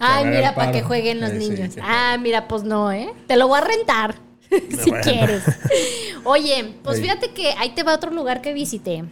Haga 0.02 0.30
mira, 0.30 0.54
para 0.54 0.72
que 0.72 0.82
jueguen 0.82 1.20
los 1.20 1.32
niños. 1.32 1.74
ah, 1.82 2.16
mira, 2.20 2.48
pues 2.48 2.62
no, 2.64 2.90
¿eh? 2.92 3.12
Te 3.26 3.36
lo 3.36 3.48
voy 3.48 3.58
a 3.58 3.64
rentar. 3.64 4.14
si 4.50 4.90
Bueno. 4.90 5.02
quieres. 5.04 5.42
Oye, 6.24 6.74
pues 6.82 7.00
fíjate 7.00 7.30
que 7.32 7.52
ahí 7.58 7.70
te 7.70 7.82
va 7.82 7.94
otro 7.94 8.10
lugar 8.10 8.42
que 8.42 8.52
visité. 8.52 9.04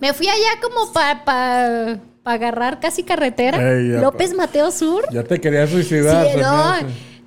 Me 0.00 0.12
fui 0.12 0.28
allá 0.28 0.60
como 0.62 0.92
para 0.92 1.98
agarrar 2.24 2.80
casi 2.80 3.02
carretera. 3.02 3.58
Ey, 3.58 3.92
ya, 3.92 4.00
López 4.00 4.34
Mateo 4.34 4.70
Sur. 4.70 5.04
Ya 5.12 5.24
te 5.24 5.40
querías 5.40 5.70
suicidar. 5.70 6.26
Sí, 6.26 6.38
no, 6.40 6.74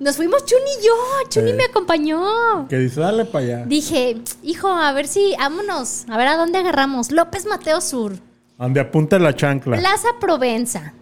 nos 0.00 0.16
fuimos 0.16 0.44
Chuni 0.44 0.70
y 0.80 0.86
yo. 0.86 0.92
Chuni 1.30 1.50
Ey. 1.50 1.56
me 1.56 1.64
acompañó. 1.64 2.66
Que 2.68 2.76
dice, 2.78 3.00
dale 3.00 3.24
para 3.24 3.44
allá. 3.44 3.64
Dije, 3.66 4.16
hijo, 4.42 4.68
a 4.68 4.92
ver 4.92 5.06
si, 5.06 5.34
vámonos, 5.38 6.04
a 6.08 6.16
ver 6.18 6.28
a 6.28 6.36
dónde 6.36 6.58
agarramos. 6.58 7.10
López 7.12 7.46
Mateo 7.46 7.80
Sur, 7.80 8.14
Donde 8.58 8.80
apunte 8.80 9.18
la 9.18 9.34
chancla. 9.34 9.76
Plaza 9.78 10.08
Provenza, 10.20 10.92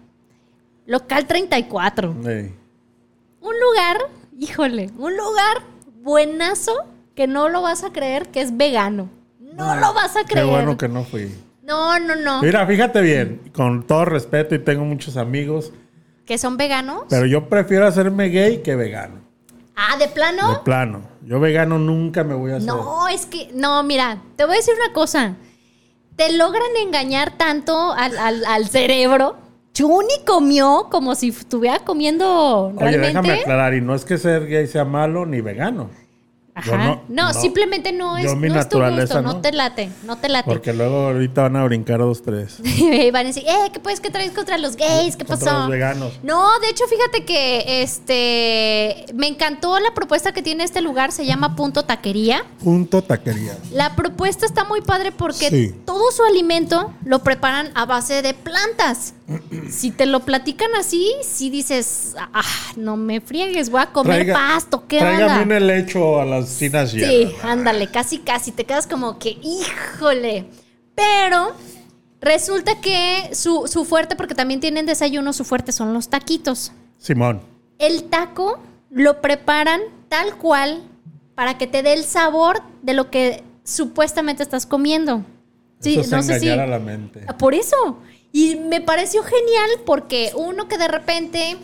local 0.87 1.27
34. 1.27 2.15
Ey. 2.27 2.55
Un 3.41 3.55
lugar, 3.61 3.99
híjole, 4.39 4.91
un 4.99 5.17
lugar 5.17 5.59
buenazo 6.03 6.73
que 7.15 7.27
no 7.27 7.49
lo 7.49 7.63
vas 7.63 7.85
a 7.85 7.93
creer 7.93 8.29
que 8.29 8.41
es 8.41 8.57
vegano. 8.57 9.09
No 9.41 9.77
lo 9.77 9.95
vas 9.95 10.17
a 10.17 10.21
Qué 10.25 10.33
creer. 10.33 10.47
bueno 10.47 10.77
que 10.77 10.89
no 10.89 11.05
fui. 11.05 11.33
No, 11.63 11.99
no, 11.99 12.17
no. 12.17 12.43
Mira, 12.43 12.67
fíjate 12.67 13.01
bien, 13.01 13.41
con 13.55 13.87
todo 13.87 14.05
respeto 14.05 14.55
y 14.55 14.59
tengo 14.59 14.85
muchos 14.85 15.17
amigos, 15.17 15.73
¿Que 16.27 16.39
son 16.39 16.57
veganos? 16.57 17.05
pero 17.09 17.27
yo 17.27 17.49
prefiero 17.49 17.87
hacerme 17.87 18.29
gay 18.31 18.63
que 18.63 18.75
vegano. 18.77 19.21
ah, 19.77 19.97
¿de 19.99 20.07
De 20.07 20.13
plano? 20.13 20.63
plano. 20.65 21.03
Yo 21.23 21.41
vegano 21.41 21.79
nunca 21.79 22.23
me 22.25 22.35
voy 22.35 22.53
a 22.53 22.57
hacer. 22.57 22.67
No, 22.69 23.09
es 23.09 23.27
que, 23.27 23.51
no, 23.55 23.83
mira, 23.83 24.23
te 24.37 24.45
voy 24.45 24.55
a 24.55 24.57
decir 24.59 24.75
una 24.85 24.93
cosa. 24.93 25.37
Te 26.17 26.33
logran 26.37 26.69
engañar 26.83 27.37
tanto 27.39 27.93
al, 27.93 28.17
al- 28.19 28.45
al 28.45 28.69
cerebro. 28.69 29.37
Chuni 29.75 30.15
comió 30.25 30.87
como 30.91 31.15
si 31.17 31.29
estuviera 31.31 31.81
comiendo 31.81 32.67
Oye, 32.69 32.77
realmente. 32.79 33.07
déjame 33.09 33.33
aclarar, 33.41 33.75
y 33.75 33.81
no 33.81 33.95
es 33.95 34.05
que 34.05 34.19
ser 34.19 34.47
gay 34.47 34.67
sea 34.69 34.85
malo 34.85 35.27
ni 35.27 35.41
vegano. 35.41 35.91
Ajá. 36.57 36.77
No, 36.77 37.03
no- 37.09 37.33
no. 37.33 37.35
simplemente 37.35 37.91
no 37.91 38.17
es, 38.17 38.27
Yo 38.27 38.37
mi 38.37 38.49
no 38.49 38.61
es 38.61 38.69
tu 38.69 38.79
gusto, 38.81 39.21
no. 39.23 39.41
te 39.41 39.51
late, 39.51 39.91
no 40.05 40.17
te 40.19 40.29
late. 40.29 40.49
Porque 40.49 40.73
luego 40.73 41.09
ahorita 41.09 41.43
van 41.43 41.57
a 41.57 41.65
brincar 41.65 41.99
dos, 41.99 42.23
tres. 42.23 42.59
Y 42.65 43.11
van 43.11 43.25
a 43.27 43.29
decir, 43.31 43.43
eh, 43.45 43.71
¿qué 43.73 43.81
pues 43.81 43.99
que 43.99 44.09
traes 44.11 44.31
contra 44.31 44.57
los 44.59 44.77
gays? 44.77 45.17
¿Qué 45.17 45.25
Contra 45.25 45.47
pasó? 45.51 45.59
los 45.63 45.69
veganos. 45.71 46.13
No, 46.23 46.47
de 46.61 46.69
hecho, 46.69 46.85
fíjate 46.87 47.25
que 47.25 47.83
este 47.83 49.07
me 49.15 49.27
encantó 49.27 49.81
la 49.81 49.93
propuesta 49.95 50.31
que 50.33 50.43
tiene 50.43 50.63
este 50.63 50.81
lugar, 50.81 51.11
se 51.11 51.27
llama 51.27 51.57
Punto 51.57 51.83
Taquería. 51.83 52.45
Punto 52.63 53.03
taquería. 53.03 53.59
La 53.73 53.97
propuesta 53.97 54.47
está 54.47 54.63
muy 54.63 54.81
padre 54.81 55.11
porque 55.11 55.51
Sí. 55.51 55.75
todo 55.85 56.13
su 56.13 56.23
alimento 56.23 56.93
lo 57.05 57.19
preparan 57.25 57.71
a 57.75 57.85
base 57.85 58.23
de 58.23 58.33
plantas. 58.33 59.15
Si 59.71 59.91
te 59.91 60.07
lo 60.07 60.21
platican 60.21 60.71
así, 60.79 61.11
si 61.23 61.49
dices, 61.51 62.15
ah, 62.19 62.43
no 62.77 62.97
me 62.97 63.21
friegues, 63.21 63.71
voy 63.71 63.81
a 63.81 63.87
comer 63.87 64.27
Traiga- 64.27 64.35
pasto, 64.35 64.85
¿qué 64.87 64.99
Tráigame 64.99 65.43
un 65.45 65.53
helecho 65.53 66.21
a 66.21 66.25
las 66.25 66.49
cinas 66.51 66.91
Sí, 66.91 66.99
llenas. 66.99 67.33
ándale, 67.45 67.91
casi, 67.91 68.19
casi. 68.19 68.53
Te 68.53 68.65
quedas 68.65 68.87
como 68.87 69.19
que, 69.19 69.39
híjole. 69.43 70.47
Pero 70.95 71.53
resulta 72.21 72.81
que 72.81 73.31
su, 73.33 73.65
su 73.67 73.85
fuerte, 73.85 74.15
porque 74.17 74.35
también 74.35 74.61
tienen 74.61 74.87
desayuno, 74.87 75.33
su 75.33 75.45
fuerte 75.45 75.73
son 75.73 75.95
los 75.95 76.09
taquitos. 76.09 76.73
Simón. 76.99 77.41
El 77.79 78.05
taco 78.05 78.61
lo 78.91 79.21
preparan 79.21 79.81
tal 80.09 80.37
cual 80.37 80.83
para 81.35 81.59
que 81.59 81.67
te 81.67 81.83
dé 81.83 81.95
el 81.95 82.05
sabor 82.05 82.63
de 82.83 82.95
lo 82.95 83.11
que 83.11 83.43
supuestamente 83.65 84.43
estás 84.43 84.67
comiendo. 84.67 85.25
Sí, 85.81 85.95
Eso 85.95 86.01
es 86.03 86.11
no 86.11 86.23
sé 86.23 86.41
si. 86.41 86.49
a 86.49 86.67
la 86.67 86.79
mente. 86.79 87.21
Por 87.39 87.55
eso. 87.55 87.99
Y 88.37 88.57
me 88.57 88.81
pareció 88.81 89.23
genial 89.23 89.71
porque 89.87 90.33
uno 90.35 90.67
que 90.67 90.77
de 90.77 90.89
repente 90.89 91.57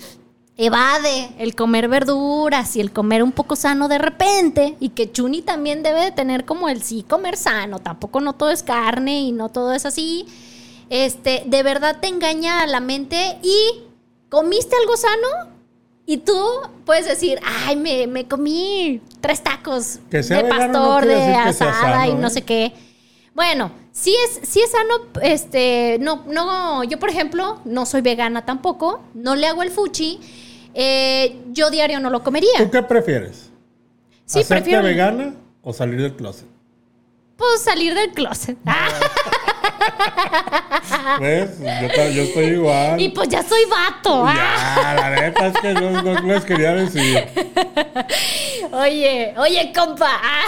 evade 0.56 1.30
el 1.40 1.56
comer 1.56 1.88
verduras 1.88 2.76
y 2.76 2.80
el 2.80 2.92
comer 2.92 3.24
un 3.24 3.32
poco 3.32 3.56
sano 3.56 3.88
de 3.88 3.98
repente 3.98 4.76
y 4.78 4.90
que 4.90 5.10
Chuni 5.10 5.42
también 5.42 5.82
debe 5.82 6.04
de 6.04 6.12
tener 6.12 6.44
como 6.44 6.68
el 6.68 6.80
sí 6.80 7.02
comer 7.02 7.36
sano, 7.36 7.80
tampoco 7.80 8.20
no 8.20 8.34
todo 8.34 8.50
es 8.50 8.62
carne 8.62 9.20
y 9.20 9.32
no 9.32 9.48
todo 9.48 9.72
es 9.72 9.84
así. 9.84 10.26
Este, 10.90 11.42
de 11.44 11.62
verdad 11.64 11.96
te 12.00 12.06
engaña 12.06 12.60
a 12.60 12.68
la 12.68 12.78
mente 12.78 13.38
y 13.42 13.82
comiste 14.28 14.76
algo 14.76 14.96
sano 14.96 15.50
y 16.06 16.18
tú 16.18 16.40
puedes 16.86 17.06
decir, 17.06 17.40
ay, 17.44 17.74
me, 17.74 18.06
me 18.06 18.28
comí 18.28 19.02
tres 19.20 19.42
tacos 19.42 19.98
Que 20.08 20.22
sea 20.22 20.44
de 20.44 20.48
no 20.48 20.56
pastor, 20.56 21.04
de 21.04 21.34
asada 21.34 22.06
y 22.06 22.14
no 22.14 22.28
¿eh? 22.28 22.30
sé 22.30 22.42
qué. 22.42 22.72
Bueno, 23.40 23.70
sí 23.90 24.14
es, 24.26 24.46
sí 24.46 24.60
es 24.60 24.70
sano, 24.70 25.06
este, 25.22 25.96
no, 25.98 26.24
no, 26.26 26.84
yo 26.84 26.98
por 26.98 27.08
ejemplo, 27.08 27.58
no 27.64 27.86
soy 27.86 28.02
vegana 28.02 28.44
tampoco, 28.44 29.02
no 29.14 29.34
le 29.34 29.46
hago 29.46 29.62
el 29.62 29.70
fuchi, 29.70 30.20
eh, 30.74 31.40
yo 31.46 31.70
diario 31.70 32.00
no 32.00 32.10
lo 32.10 32.22
comería. 32.22 32.58
¿Tú 32.58 32.70
qué 32.70 32.82
prefieres? 32.82 33.48
Sí, 34.26 34.40
¿Hacerte 34.40 34.64
prefiero 34.64 34.82
vegana 34.82 35.36
o 35.62 35.72
salir 35.72 36.02
del 36.02 36.16
closet? 36.16 36.46
pues, 37.38 37.62
salir 37.62 37.94
del 37.94 38.10
closet. 38.10 38.58
Pues 41.16 41.58
yo, 41.58 42.08
yo 42.10 42.22
estoy 42.22 42.44
igual. 42.44 43.00
y 43.00 43.08
pues 43.08 43.28
ya 43.30 43.42
soy 43.42 43.64
vato. 43.64 44.26
Ya, 44.26 44.94
la 44.94 45.10
neta 45.10 45.46
es 45.46 45.58
que 45.58 45.72
no, 45.72 46.02
no 46.02 46.20
les 46.20 46.44
quería 46.44 46.74
decir. 46.74 47.26
Oye, 48.72 49.34
oye, 49.36 49.72
compa. 49.74 50.20
Ah. 50.22 50.42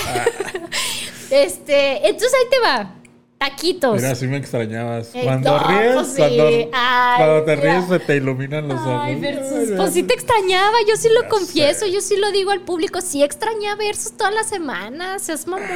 Este, 1.33 2.07
entonces 2.09 2.33
ahí 2.35 2.51
te 2.51 2.61
va. 2.61 2.95
Taquitos. 3.39 3.97
Mira, 3.97 4.15
sí 4.15 4.29
me 4.29 4.37
extrañabas. 4.37 5.11
Eh, 5.15 5.23
Cuando 5.25 5.59
no, 5.59 5.67
ríes, 5.69 5.95
pues 5.95 6.07
sí. 6.09 6.17
cuando, 6.19 6.47
Ay, 6.73 7.17
cuando 7.17 7.45
te 7.45 7.57
mira. 7.57 7.73
ríes 7.75 7.89
se 7.89 7.99
te 7.99 8.17
iluminan 8.19 8.69
los 8.69 8.81
ojos. 8.81 9.01
Ay, 9.03 9.19
versus. 9.21 9.53
Ay, 9.71 9.75
Pues 9.77 9.93
sí 9.95 10.03
te 10.05 10.15
extrañaba, 10.15 10.77
yo 10.89 10.95
sí 10.97 11.09
lo 11.13 11.23
Ya 11.23 11.29
confieso, 11.29 11.87
sé. 11.87 11.93
yo 11.93 12.01
sí 12.01 12.17
lo 12.19 12.31
digo 12.31 12.53
al 12.53 12.61
público, 12.61 13.01
sí 13.01 13.23
extrañaba 13.25 13.75
versus 13.77 14.17
todas 14.17 14.33
las 14.33 14.47
semanas, 14.49 15.23
seas 15.23 15.47
mamón. 15.49 15.67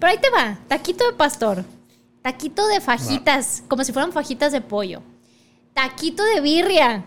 Pero 0.00 0.10
ahí 0.10 0.18
te 0.18 0.30
va, 0.30 0.58
taquito 0.66 1.06
de 1.06 1.12
pastor, 1.12 1.64
taquito 2.22 2.66
de 2.66 2.80
fajitas, 2.80 3.62
como 3.68 3.84
si 3.84 3.92
fueran 3.92 4.10
fajitas 4.12 4.50
de 4.50 4.60
pollo, 4.60 5.00
taquito 5.74 6.24
de 6.24 6.40
birria 6.40 7.04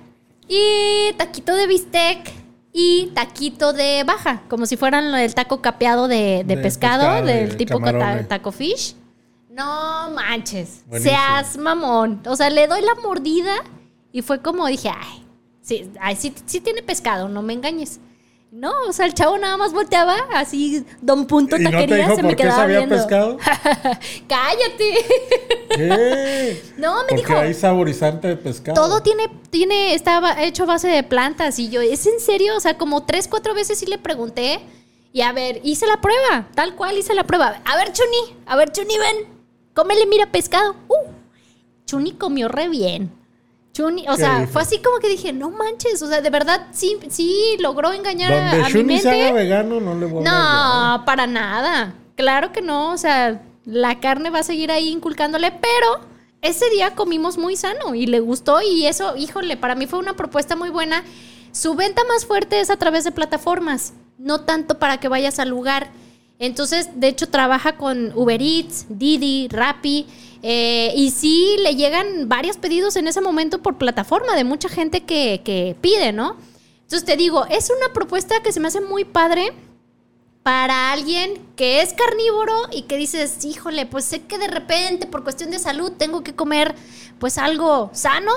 y 0.48 1.12
taquito 1.18 1.54
de 1.56 1.68
bistec 1.68 2.32
y 2.80 3.08
taquito 3.16 3.74
de 3.74 4.04
baja, 4.06 4.44
como 4.50 4.68
si 4.68 4.78
fueran 4.78 5.12
del 5.12 5.34
taco 5.34 5.62
capeado 5.62 6.08
de, 6.08 6.44
de 6.46 6.56
De 6.56 6.58
pescado, 6.62 7.04
pescado, 7.06 7.26
del 7.26 7.50
de 7.50 7.56
tipo 7.56 7.80
ta- 7.80 8.28
taco 8.28 8.52
fish. 8.52 8.96
No 9.50 10.12
manches, 10.12 10.84
Buenísimo. 10.86 11.16
seas 11.18 11.58
mamón. 11.58 12.22
O 12.28 12.36
sea, 12.36 12.52
le 12.52 12.68
doy 12.68 12.82
la 12.82 12.94
mordida 13.02 13.56
y 14.12 14.22
fue 14.22 14.44
como 14.44 14.68
dije, 14.68 14.90
ay, 14.90 15.26
sí, 15.62 15.90
ay, 16.00 16.16
sí, 16.16 16.32
sí 16.46 16.60
tiene 16.62 16.84
pescado, 16.84 17.28
no 17.28 17.42
me 17.42 17.54
engañes. 17.54 18.00
No, 18.50 18.72
o 18.88 18.94
sea, 18.94 19.06
el 19.06 19.14
chavo 19.14 19.38
nada 19.38 19.58
más 19.58 19.74
volteaba 19.74 20.16
así, 20.34 20.86
don 21.02 21.28
punto 21.28 21.58
¿Y 21.58 21.64
no 21.64 21.70
te 21.70 21.76
taquería, 21.76 22.16
se 22.16 22.24
me 22.24 22.36
quedaba 22.36 22.56
sabía 22.62 22.78
viendo. 22.78 22.96
pescado? 22.96 23.38
Cállate. 24.28 25.06
¿Qué? 25.76 26.64
No, 26.78 26.96
me 27.02 27.10
Porque 27.10 27.16
dijo, 27.18 27.36
hay 27.38 27.54
saborizante 27.54 28.30
de 28.30 28.38
pescado. 28.38 28.76
todo 28.82 29.02
tiene, 29.04 29.30
tiene, 29.50 29.94
estaba 29.94 30.42
hecho 30.44 30.64
a 30.64 30.68
base 30.68 30.88
de 30.88 31.04
plantas. 31.04 31.60
Y 31.60 31.70
yo, 31.70 31.82
¿es 31.82 32.06
en 32.08 32.20
serio? 32.22 32.56
O 32.56 32.60
sea, 32.62 32.78
como 32.78 33.04
tres, 33.06 33.28
cuatro 33.28 33.54
veces 33.54 33.80
sí 33.80 33.86
le 33.86 33.98
pregunté. 33.98 34.62
Y 35.12 35.22
a 35.22 35.34
ver, 35.34 35.60
hice 35.64 35.86
la 35.86 36.00
prueba, 36.00 36.48
tal 36.56 36.76
cual 36.76 36.98
hice 36.98 37.14
la 37.16 37.26
prueba. 37.26 37.62
A 37.66 37.76
ver, 37.76 37.92
Chuni, 37.92 38.38
a 38.46 38.56
ver, 38.56 38.72
Chuni, 38.72 38.98
ven. 38.98 39.28
Cómele, 39.74 40.06
mira, 40.06 40.32
pescado. 40.32 40.76
Uh, 40.88 41.12
Chuni 41.86 42.14
comió 42.14 42.48
re 42.48 42.70
bien. 42.70 43.12
Chuni, 43.78 44.08
o 44.08 44.16
¿Qué 44.16 44.22
sea, 44.22 44.40
dijo? 44.40 44.54
fue 44.54 44.62
así 44.64 44.80
como 44.80 44.98
que 44.98 45.08
dije, 45.08 45.32
no 45.34 45.52
manches, 45.52 46.02
o 46.02 46.08
sea, 46.08 46.22
de 46.22 46.30
verdad 46.32 46.66
sí, 46.72 46.98
sí 47.10 47.58
logró 47.60 47.94
engañar 47.94 48.34
a, 48.34 48.42
Donde 48.50 48.66
a 48.66 48.70
mi 48.70 48.72
Shuni 48.74 49.00
se 49.00 49.10
haga 49.10 49.18
mente. 49.18 49.34
vegano, 49.34 49.80
no 49.80 49.94
le 49.94 50.08
voy 50.08 50.26
a 50.26 50.32
hablar 50.32 51.00
No, 51.00 51.06
para 51.06 51.28
nada. 51.28 51.94
Claro 52.16 52.52
que 52.52 52.64
no. 52.64 52.92
O 52.92 52.98
sea, 52.98 53.40
la 53.66 54.00
carne 54.00 54.32
va 54.32 54.40
a 54.40 54.44
seguir 54.44 54.72
ahí 54.72 54.90
inculcándole, 54.90 55.52
pero 55.52 56.08
ese 56.42 56.68
día 56.72 56.96
comimos 56.96 57.38
muy 57.38 57.56
sano 57.56 57.94
y 57.94 58.08
le 58.08 58.20
gustó 58.20 58.62
y 58.62 58.88
eso, 58.88 59.16
híjole, 59.16 59.58
para 59.58 59.76
mí 59.76 59.86
fue 59.86 60.00
una 60.00 60.16
propuesta 60.16 60.56
muy 60.56 60.72
buena. 60.72 61.04
Su 61.52 61.76
venta 61.76 62.02
más 62.08 62.26
fuerte 62.26 62.60
es 62.60 62.72
a 62.72 62.78
través 62.78 63.04
de 63.04 63.12
plataformas, 63.12 63.94
no 64.18 64.42
tanto 64.42 64.80
para 64.80 65.00
que 65.00 65.08
vayas 65.08 65.38
al 65.38 65.50
lugar. 65.50 65.92
Entonces, 66.40 66.90
de 66.96 67.10
hecho, 67.10 67.30
trabaja 67.30 67.78
con 67.78 68.12
Uber 68.16 68.42
Eats, 68.42 68.86
Didi, 68.90 69.48
Rappi. 69.50 70.08
Eh, 70.44 70.94
y 70.96 71.12
sí 71.12 71.56
le 71.62 71.76
llegan 71.76 72.30
varios 72.30 72.58
pedidos 72.58 72.96
en 72.96 73.08
ese 73.08 73.22
momento 73.22 73.62
por 73.62 73.78
plataforma 73.78 74.36
de 74.36 74.44
mucha 74.44 74.70
gente 74.70 75.02
que, 75.02 75.42
que 75.44 75.76
pide, 75.82 76.12
¿no? 76.14 76.38
Entonces 76.84 77.06
te 77.06 77.18
digo, 77.18 77.46
es 77.48 77.70
una 77.70 77.94
propuesta 77.94 78.42
que 78.42 78.52
se 78.52 78.60
me 78.60 78.68
hace 78.70 78.82
muy 78.82 79.04
padre 79.04 79.54
para 80.44 80.94
alguien 80.94 81.46
que 81.58 81.82
es 81.82 81.94
carnívoro 81.94 82.54
y 82.72 82.84
que 82.84 82.96
dices, 82.96 83.44
híjole, 83.44 83.86
pues 83.86 84.06
sé 84.06 84.22
que 84.22 84.38
de 84.38 84.48
repente 84.48 85.06
por 85.06 85.24
cuestión 85.24 85.52
de 85.52 85.60
salud 85.60 85.92
tengo 85.98 86.24
que 86.24 86.36
comer 86.36 86.74
pues 87.20 87.38
algo 87.38 87.90
sano 87.92 88.32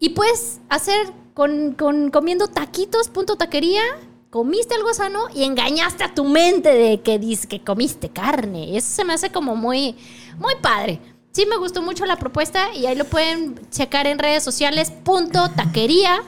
y 0.00 0.08
puedes 0.10 0.60
hacer 0.68 1.12
con, 1.32 1.74
con 1.74 2.10
comiendo 2.10 2.48
taquitos, 2.48 3.08
punto 3.08 3.36
taquería, 3.36 3.82
comiste 4.30 4.74
algo 4.74 4.92
sano 4.92 5.20
y 5.32 5.44
engañaste 5.44 6.02
a 6.02 6.12
tu 6.12 6.24
mente 6.24 6.70
de 6.74 7.00
que 7.02 7.20
dices 7.20 7.46
que 7.46 7.62
comiste 7.62 8.08
carne. 8.08 8.76
Eso 8.76 8.88
se 8.88 9.04
me 9.04 9.12
hace 9.12 9.30
como 9.30 9.54
muy, 9.54 9.94
muy 10.38 10.54
padre. 10.60 11.00
Sí 11.34 11.46
me 11.50 11.56
gustó 11.58 11.82
mucho 11.82 12.06
la 12.06 12.16
propuesta 12.16 12.72
y 12.74 12.86
ahí 12.86 12.94
lo 12.96 13.04
pueden 13.06 13.56
checar 13.70 14.06
en 14.06 14.18
redes 14.18 14.42
sociales, 14.42 14.90
punto 14.90 15.50
taquería 15.50 16.20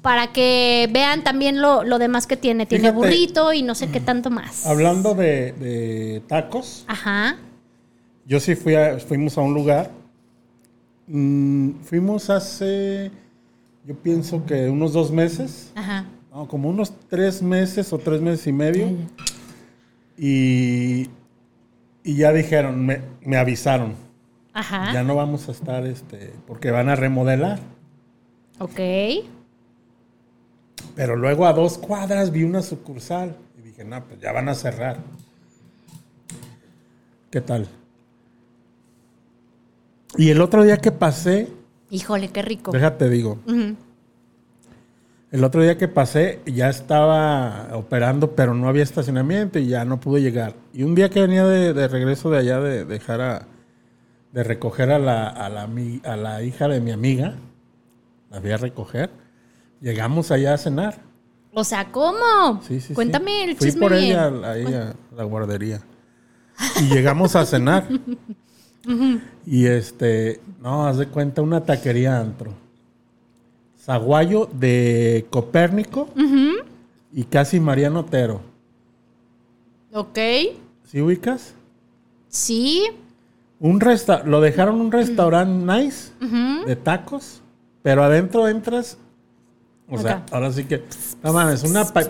para 0.00 0.28
que 0.32 0.88
vean 0.92 1.24
también 1.24 1.60
lo, 1.60 1.82
lo 1.82 1.98
demás 1.98 2.26
que 2.28 2.36
tiene. 2.36 2.64
Tiene 2.64 2.84
Fíjate. 2.92 2.96
burrito 2.96 3.52
y 3.52 3.62
no 3.62 3.74
sé 3.74 3.88
qué 3.90 3.98
tanto 4.00 4.30
más. 4.30 4.64
Hablando 4.64 5.14
de, 5.14 5.52
de 5.52 6.22
tacos, 6.28 6.84
Ajá. 6.86 7.36
yo 8.26 8.38
sí 8.38 8.54
fui 8.54 8.76
a- 8.76 8.98
fuimos 9.00 9.36
a 9.36 9.40
un 9.40 9.54
lugar. 9.54 9.90
Mm, 11.08 11.80
fuimos 11.82 12.30
hace, 12.30 13.10
yo 13.84 13.96
pienso 13.96 14.46
que 14.46 14.68
unos 14.68 14.92
dos 14.92 15.10
meses. 15.10 15.72
Ajá. 15.74 16.04
No, 16.32 16.46
como 16.46 16.68
unos 16.68 16.92
tres 17.08 17.42
meses 17.42 17.92
o 17.92 17.98
tres 17.98 18.20
meses 18.20 18.46
y 18.46 18.52
medio. 18.52 18.88
Y, 20.16 21.08
y 22.04 22.14
ya 22.16 22.32
dijeron, 22.32 22.84
me, 22.86 23.00
me 23.22 23.36
avisaron, 23.36 23.94
Ajá. 24.58 24.92
ya 24.92 25.04
no 25.04 25.14
vamos 25.14 25.48
a 25.48 25.52
estar, 25.52 25.86
este, 25.86 26.32
porque 26.46 26.72
van 26.72 26.88
a 26.88 26.96
remodelar. 26.96 27.60
Ok. 28.58 28.80
Pero 30.96 31.14
luego 31.14 31.46
a 31.46 31.52
dos 31.52 31.78
cuadras 31.78 32.32
vi 32.32 32.42
una 32.42 32.60
sucursal 32.62 33.36
y 33.56 33.62
dije, 33.62 33.84
no, 33.84 34.02
pues 34.04 34.20
ya 34.20 34.32
van 34.32 34.48
a 34.48 34.56
cerrar. 34.56 34.98
¿Qué 37.30 37.40
tal? 37.40 37.68
Y 40.16 40.30
el 40.30 40.40
otro 40.40 40.64
día 40.64 40.78
que 40.78 40.90
pasé, 40.90 41.48
Híjole, 41.90 42.28
qué 42.30 42.42
rico. 42.42 42.72
déjate 42.72 43.08
digo, 43.08 43.38
el 45.30 45.44
otro 45.44 45.62
día 45.62 45.78
que 45.78 45.86
pasé 45.86 46.40
ya 46.46 46.68
estaba 46.68 47.68
operando, 47.74 48.32
pero 48.34 48.54
no 48.54 48.68
había 48.68 48.82
estacionamiento 48.82 49.60
y 49.60 49.68
ya 49.68 49.84
no 49.84 50.00
pude 50.00 50.20
llegar. 50.20 50.54
Y 50.72 50.82
un 50.82 50.96
día 50.96 51.10
que 51.10 51.20
venía 51.20 51.46
de, 51.46 51.74
de 51.74 51.86
regreso 51.86 52.28
de 52.30 52.38
allá 52.38 52.60
de 52.60 52.84
dejar 52.84 53.20
a, 53.20 53.46
de 54.32 54.42
recoger 54.44 54.90
a 54.90 54.98
la, 54.98 55.28
a, 55.28 55.48
la, 55.48 55.68
a 56.04 56.16
la 56.16 56.42
hija 56.42 56.68
de 56.68 56.80
mi 56.80 56.90
amiga, 56.90 57.34
la 58.30 58.40
fui 58.40 58.50
a 58.50 58.56
recoger, 58.56 59.10
llegamos 59.80 60.30
allá 60.30 60.54
a 60.54 60.58
cenar. 60.58 61.00
O 61.54 61.64
sea, 61.64 61.90
¿cómo? 61.90 62.60
Sí, 62.62 62.80
sí, 62.80 62.88
sí. 62.88 62.94
Cuéntame 62.94 63.44
el 63.44 63.56
Fui 63.56 63.66
chisme 63.68 63.80
por 63.80 63.92
bien. 63.92 64.04
ella 64.04 64.50
ahí 64.52 64.64
a 64.66 64.94
la 65.16 65.24
guardería. 65.24 65.80
Y 66.80 66.94
llegamos 66.94 67.36
a 67.36 67.44
cenar. 67.46 67.86
Y 69.44 69.66
este, 69.66 70.40
no, 70.62 70.86
haz 70.86 70.96
de 70.96 71.08
cuenta, 71.08 71.42
una 71.42 71.62
taquería 71.62 72.18
antro. 72.18 72.54
Zaguayo 73.78 74.48
de 74.50 75.26
Copérnico 75.28 76.08
y 77.12 77.24
casi 77.24 77.60
Mariano 77.60 78.00
Otero. 78.00 78.40
Ok. 79.92 80.18
¿Sí 80.86 81.02
ubicas? 81.02 81.54
Sí. 82.28 82.86
Un 83.60 83.80
resta 83.80 84.22
lo 84.24 84.40
dejaron 84.40 84.80
un 84.80 84.92
restaurante 84.92 85.64
nice 85.72 86.10
de 86.66 86.76
tacos, 86.76 87.42
pero 87.82 88.04
adentro 88.04 88.46
entras. 88.48 88.98
O 89.90 89.98
sea, 89.98 90.24
ahora 90.30 90.52
sí 90.52 90.64
que. 90.64 90.84
No 91.22 91.32
mames, 91.32 91.64
una 91.64 91.84
pa- 91.84 92.02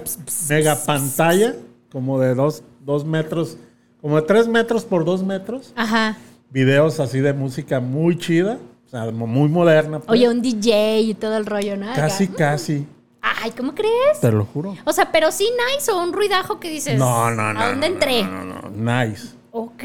mega 0.50 0.76
pantalla 0.85 1.55
como 1.90 2.19
de 2.19 2.35
dos, 2.35 2.62
dos 2.85 3.05
metros, 3.05 3.57
como 4.00 4.17
de 4.17 4.23
tres 4.23 4.47
metros 4.49 4.85
por 4.85 5.05
dos 5.05 5.23
metros. 5.23 5.73
Ajá. 5.76 6.17
Videos 6.50 6.99
así 7.00 7.21
de 7.21 7.33
música 7.33 7.78
muy 7.81 8.19
chida, 8.19 8.59
o 8.87 8.88
sea, 8.90 9.05
muy 9.11 9.49
moderna. 9.49 10.00
pues. 10.00 10.11
Oye, 10.11 10.28
un 10.28 10.43
DJ 10.43 11.00
y 11.02 11.14
todo 11.14 11.37
el 11.37 11.47
rollo, 11.47 11.76
¿no? 11.76 11.90
Acá. 11.90 12.02
casi, 12.02 12.28
casi, 12.28 12.87
Ay, 13.21 13.52
¿cómo 13.57 13.75
crees? 13.75 14.21
te 14.21 14.33
lo 14.33 14.45
juro. 14.45 14.75
O 14.85 14.93
sea, 14.93 15.11
pero 15.12 15.31
sí 15.31 15.49
nice 15.75 15.90
o 15.93 16.02
un 16.02 16.12
ruidajo 16.12 16.59
que 16.61 16.69
dices. 16.69 16.99
No, 16.99 17.31
no, 17.31 17.52
no. 17.55 17.61
¿A 17.61 17.69
dónde 17.71 17.88
no, 17.88 17.95
entré? 17.95 18.23
No, 18.25 18.45
no, 18.45 18.61
no, 18.71 19.05
nice. 19.05 19.28
Ok. 19.52 19.83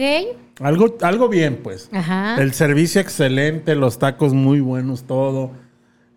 Algo, 0.59 0.95
algo 1.01 1.29
bien, 1.29 1.59
pues. 1.63 1.89
Ajá. 1.91 2.35
El 2.41 2.53
servicio 2.53 3.01
excelente, 3.01 3.75
los 3.75 3.97
tacos 3.99 4.33
muy 4.33 4.59
buenos, 4.59 5.03
todo. 5.03 5.51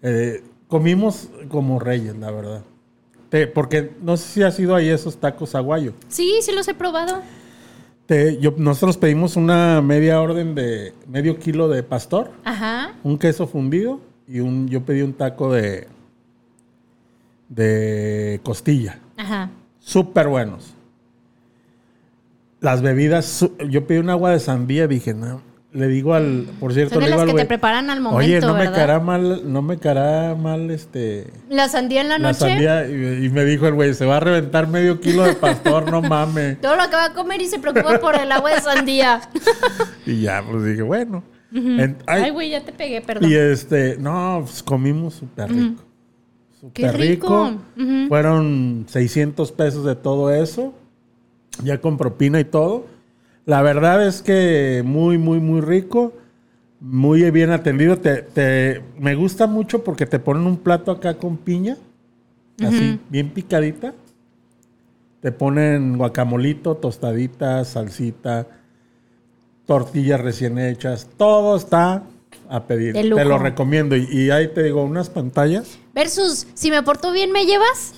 Eh, 0.02 0.42
comimos 0.68 1.30
como 1.48 1.78
reyes, 1.78 2.16
la 2.16 2.30
verdad. 2.30 2.62
Te- 3.30 3.46
porque 3.46 3.92
no 4.02 4.16
sé 4.16 4.28
si 4.28 4.42
has 4.42 4.58
ido 4.60 4.74
ahí 4.74 4.88
esos 4.88 5.16
tacos 5.16 5.54
aguayo. 5.54 5.94
Sí, 6.08 6.34
sí 6.42 6.52
los 6.52 6.68
he 6.68 6.74
probado. 6.74 7.22
Te- 8.06 8.38
yo, 8.38 8.54
nosotros 8.56 8.96
pedimos 8.98 9.36
una 9.36 9.80
media 9.82 10.20
orden 10.20 10.54
de 10.54 10.92
medio 11.08 11.38
kilo 11.38 11.68
de 11.68 11.82
pastor, 11.82 12.30
Ajá. 12.44 12.92
un 13.02 13.18
queso 13.18 13.46
fundido 13.48 14.00
y 14.28 14.38
un, 14.40 14.68
yo 14.68 14.84
pedí 14.84 15.02
un 15.02 15.12
taco 15.14 15.52
de, 15.52 15.88
de 17.48 18.40
costilla. 18.44 18.98
Ajá. 19.16 19.50
Súper 19.80 20.28
buenos. 20.28 20.74
Las 22.66 22.82
bebidas, 22.82 23.46
yo 23.68 23.86
pedí 23.86 23.98
un 23.98 24.10
agua 24.10 24.32
de 24.32 24.40
sandía, 24.40 24.88
dije, 24.88 25.14
no, 25.14 25.40
le 25.72 25.86
digo 25.86 26.14
al, 26.14 26.46
por 26.58 26.72
cierto, 26.74 26.94
Son 26.94 27.00
de 27.04 27.06
le 27.10 27.12
digo 27.12 27.18
las 27.18 27.22
al 27.22 27.26
que 27.28 27.32
te 27.32 27.36
güey, 27.44 27.46
preparan 27.46 27.90
al 27.90 28.00
momento, 28.00 28.18
Oye, 28.26 28.40
no 28.40 28.54
me 28.54 28.72
caerá 28.72 28.98
mal, 28.98 29.42
no 29.52 29.62
me 29.62 29.78
caerá 29.78 30.34
mal 30.34 30.68
este 30.72 31.30
La 31.48 31.68
sandía 31.68 32.00
en 32.00 32.08
la 32.08 32.18
la 32.18 32.28
noche. 32.32 32.40
sandía 32.40 32.88
y, 32.88 33.24
y 33.26 33.28
me 33.28 33.44
dijo 33.44 33.68
el 33.68 33.74
güey, 33.74 33.94
se 33.94 34.04
va 34.04 34.16
a 34.16 34.20
reventar 34.20 34.66
medio 34.66 35.00
kilo 35.00 35.22
de 35.22 35.34
pastor, 35.34 35.90
no 35.92 36.02
mames. 36.02 36.60
Todo 36.60 36.74
lo 36.76 36.84
que 36.90 36.96
va 36.96 37.04
a 37.04 37.12
comer 37.12 37.40
y 37.40 37.46
se 37.46 37.58
preocupa 37.60 38.00
por 38.00 38.16
el 38.16 38.32
agua 38.32 38.50
de 38.54 38.60
sandía. 38.60 39.20
Y 40.06 40.22
ya, 40.22 40.42
pues 40.50 40.64
dije, 40.64 40.82
bueno. 40.82 41.22
En- 41.52 41.98
ay, 42.06 42.22
Ay, 42.24 42.30
güey, 42.30 42.50
ya 42.50 42.64
te 42.64 42.72
pegué, 42.72 43.00
perdón. 43.00 43.30
y 43.30 43.34
este, 43.34 43.96
no, 43.98 44.42
pues 44.44 44.62
comimos 44.62 45.14
súper 45.14 45.50
rico. 45.52 45.82
Qué 46.74 46.82
Súper 46.88 46.96
rico. 47.00 47.52
Fueron 48.08 48.86
600 48.88 49.52
pesos 49.52 49.84
de 49.84 49.94
todo 49.94 50.32
eso. 50.32 50.74
Ya 51.62 51.80
con 51.80 51.96
propina 51.96 52.40
y 52.40 52.44
todo. 52.44 52.86
La 53.44 53.62
verdad 53.62 54.06
es 54.06 54.22
que 54.22 54.82
muy, 54.84 55.18
muy, 55.18 55.40
muy 55.40 55.60
rico. 55.60 56.12
Muy 56.80 57.30
bien 57.30 57.50
atendido. 57.50 57.96
Te, 57.98 58.22
te- 58.22 58.82
me 58.98 59.14
gusta 59.14 59.46
mucho 59.46 59.82
porque 59.84 60.04
te 60.06 60.18
ponen 60.18 60.46
un 60.46 60.56
plato 60.58 60.90
acá 60.92 61.14
con 61.16 61.36
piña. 61.36 61.76
Así, 62.62 62.98
bien 63.08 63.30
picadita. 63.30 63.94
Te 65.20 65.32
ponen 65.32 65.96
guacamolito, 65.96 66.74
tostadita, 66.76 67.64
salsita, 67.64 68.46
tortillas 69.66 70.20
recién 70.20 70.58
hechas. 70.58 71.08
Todo 71.16 71.56
está 71.56 72.02
a 72.48 72.64
pedir. 72.64 72.96
Te 73.16 73.24
lo 73.24 73.38
recomiendo. 73.38 73.96
Y, 73.96 74.06
y 74.10 74.30
ahí 74.30 74.48
te 74.48 74.62
digo, 74.62 74.82
unas 74.84 75.10
pantallas. 75.10 75.78
Versus, 75.94 76.46
si 76.54 76.70
me 76.70 76.82
porto 76.82 77.12
bien, 77.12 77.32
¿me 77.32 77.44
llevas? 77.46 77.94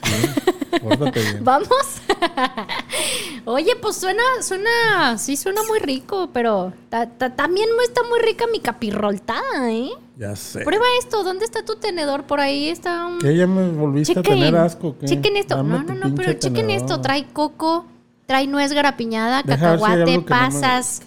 Pórtate 0.83 1.21
bien. 1.21 1.41
¿Vamos? 1.45 1.69
Oye, 3.45 3.75
pues 3.81 3.97
suena, 3.97 4.23
suena, 4.43 5.17
sí 5.19 5.37
suena 5.37 5.63
muy 5.69 5.79
rico, 5.79 6.29
pero 6.33 6.73
ta- 6.91 7.09
ta- 7.09 7.35
también 7.35 7.69
está 7.83 8.03
muy 8.05 8.19
rica 8.21 8.45
mi 8.53 8.61
capirroltada, 8.61 9.71
¿eh? 9.71 9.91
Ya 10.17 10.37
sé. 10.37 10.65
Prueba 10.65 10.85
esto, 10.99 11.23
¿dónde 11.23 11.45
está 11.45 11.65
tu 11.65 11.77
tenedor? 11.77 12.25
Por 12.25 12.41
ahí 12.41 12.69
está 12.69 13.07
un... 13.07 13.19
¿Qué 13.21 13.37
ya 13.37 13.47
me 13.47 13.69
volviste 13.71 14.19
a 14.19 14.23
tener 14.23 14.55
asco? 14.57 14.97
¿qué? 14.99 15.07
chequen 15.07 15.37
esto. 15.37 15.57
Dame 15.57 15.71
no, 15.79 15.83
no, 15.83 15.95
no, 16.09 16.15
pero 16.15 16.33
chequen 16.35 16.55
tenedor. 16.67 16.77
esto. 16.83 17.01
Trae 17.01 17.27
coco, 17.33 17.87
trae 18.27 18.47
nuez 18.47 18.73
garapiñada, 18.73 19.43
Deja 19.43 19.57
si 19.57 19.63
cacahuate, 19.83 20.13
no 20.17 20.21
me- 20.23 20.27
pasas. 20.27 21.03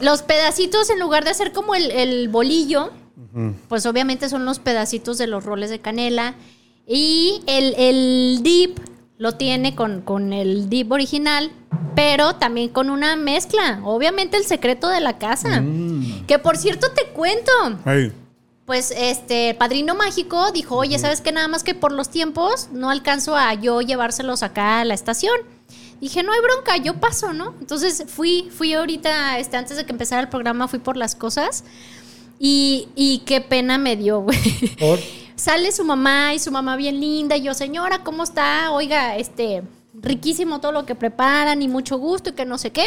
Los 0.00 0.22
pedacitos, 0.22 0.90
en 0.90 0.98
lugar 0.98 1.24
de 1.24 1.30
hacer 1.30 1.52
como 1.52 1.74
el, 1.74 1.90
el 1.92 2.28
bolillo, 2.28 2.90
pues 3.68 3.84
obviamente 3.86 4.28
son 4.28 4.44
los 4.44 4.58
pedacitos 4.58 5.18
de 5.18 5.26
los 5.28 5.44
roles 5.44 5.70
de 5.70 5.78
canela. 5.80 6.34
Y 6.86 7.42
el, 7.46 7.74
el 7.78 8.40
dip 8.42 8.78
lo 9.18 9.32
tiene 9.32 9.74
con, 9.74 10.02
con 10.02 10.32
el 10.32 10.68
dip 10.68 10.92
original, 10.92 11.50
pero 11.94 12.34
también 12.36 12.68
con 12.68 12.90
una 12.90 13.16
mezcla. 13.16 13.80
Obviamente 13.84 14.36
el 14.36 14.44
secreto 14.44 14.88
de 14.88 15.00
la 15.00 15.18
casa. 15.18 15.60
Mm. 15.60 16.26
Que 16.26 16.38
por 16.38 16.56
cierto 16.56 16.88
te 16.92 17.06
cuento, 17.08 17.50
Ay, 17.84 18.12
pues 18.66 18.92
este 18.96 19.54
Padrino 19.54 19.94
Mágico 19.94 20.50
dijo, 20.52 20.76
oye, 20.76 20.98
¿sabes 20.98 21.20
qué? 21.20 21.32
Nada 21.32 21.48
más 21.48 21.62
que 21.64 21.74
por 21.74 21.92
los 21.92 22.10
tiempos 22.10 22.68
no 22.72 22.90
alcanzo 22.90 23.36
a 23.36 23.54
yo 23.54 23.80
llevárselos 23.80 24.42
acá 24.42 24.80
a 24.80 24.84
la 24.84 24.94
estación. 24.94 25.34
Dije, 26.00 26.22
no 26.22 26.32
hay 26.32 26.40
bronca, 26.40 26.76
yo 26.76 26.94
paso, 27.00 27.32
¿no? 27.32 27.54
Entonces 27.60 28.04
fui, 28.08 28.48
fui 28.50 28.74
ahorita, 28.74 29.38
este, 29.38 29.56
antes 29.56 29.76
de 29.76 29.86
que 29.86 29.92
empezara 29.92 30.20
el 30.20 30.28
programa, 30.28 30.68
fui 30.68 30.78
por 30.80 30.96
las 30.96 31.14
cosas. 31.14 31.64
Y, 32.38 32.88
y 32.94 33.18
qué 33.20 33.40
pena 33.40 33.78
me 33.78 33.96
dio, 33.96 34.20
güey. 34.20 34.38
por- 34.78 34.98
Sale 35.36 35.72
su 35.72 35.84
mamá 35.84 36.34
y 36.34 36.38
su 36.38 36.50
mamá 36.50 36.76
bien 36.76 37.00
linda. 37.00 37.36
Y 37.36 37.42
yo, 37.42 37.54
señora, 37.54 38.04
¿cómo 38.04 38.22
está? 38.22 38.70
Oiga, 38.70 39.16
este, 39.16 39.62
riquísimo 39.94 40.60
todo 40.60 40.72
lo 40.72 40.86
que 40.86 40.94
preparan 40.94 41.62
y 41.62 41.68
mucho 41.68 41.98
gusto 41.98 42.30
y 42.30 42.32
que 42.34 42.44
no 42.44 42.58
sé 42.58 42.70
qué. 42.70 42.86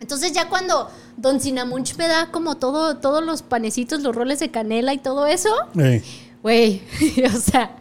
Entonces 0.00 0.32
ya 0.32 0.48
cuando 0.48 0.90
Don 1.16 1.40
Cinamunch 1.40 1.96
me 1.96 2.06
da 2.06 2.30
como 2.30 2.56
todo, 2.56 2.98
todos 2.98 3.24
los 3.24 3.42
panecitos, 3.42 4.02
los 4.02 4.14
roles 4.14 4.38
de 4.38 4.50
canela 4.50 4.94
y 4.94 4.98
todo 4.98 5.26
eso, 5.26 5.50
Ey, 5.76 6.02
güey, 6.42 6.82
o 7.34 7.38
sea, 7.38 7.76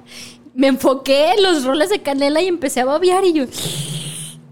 me 0.55 0.67
enfoqué 0.67 1.33
en 1.33 1.43
los 1.43 1.63
roles 1.63 1.89
de 1.89 2.01
canela 2.01 2.41
y 2.41 2.47
empecé 2.47 2.81
a 2.81 2.85
babear 2.85 3.23
y 3.23 3.33
yo... 3.33 3.45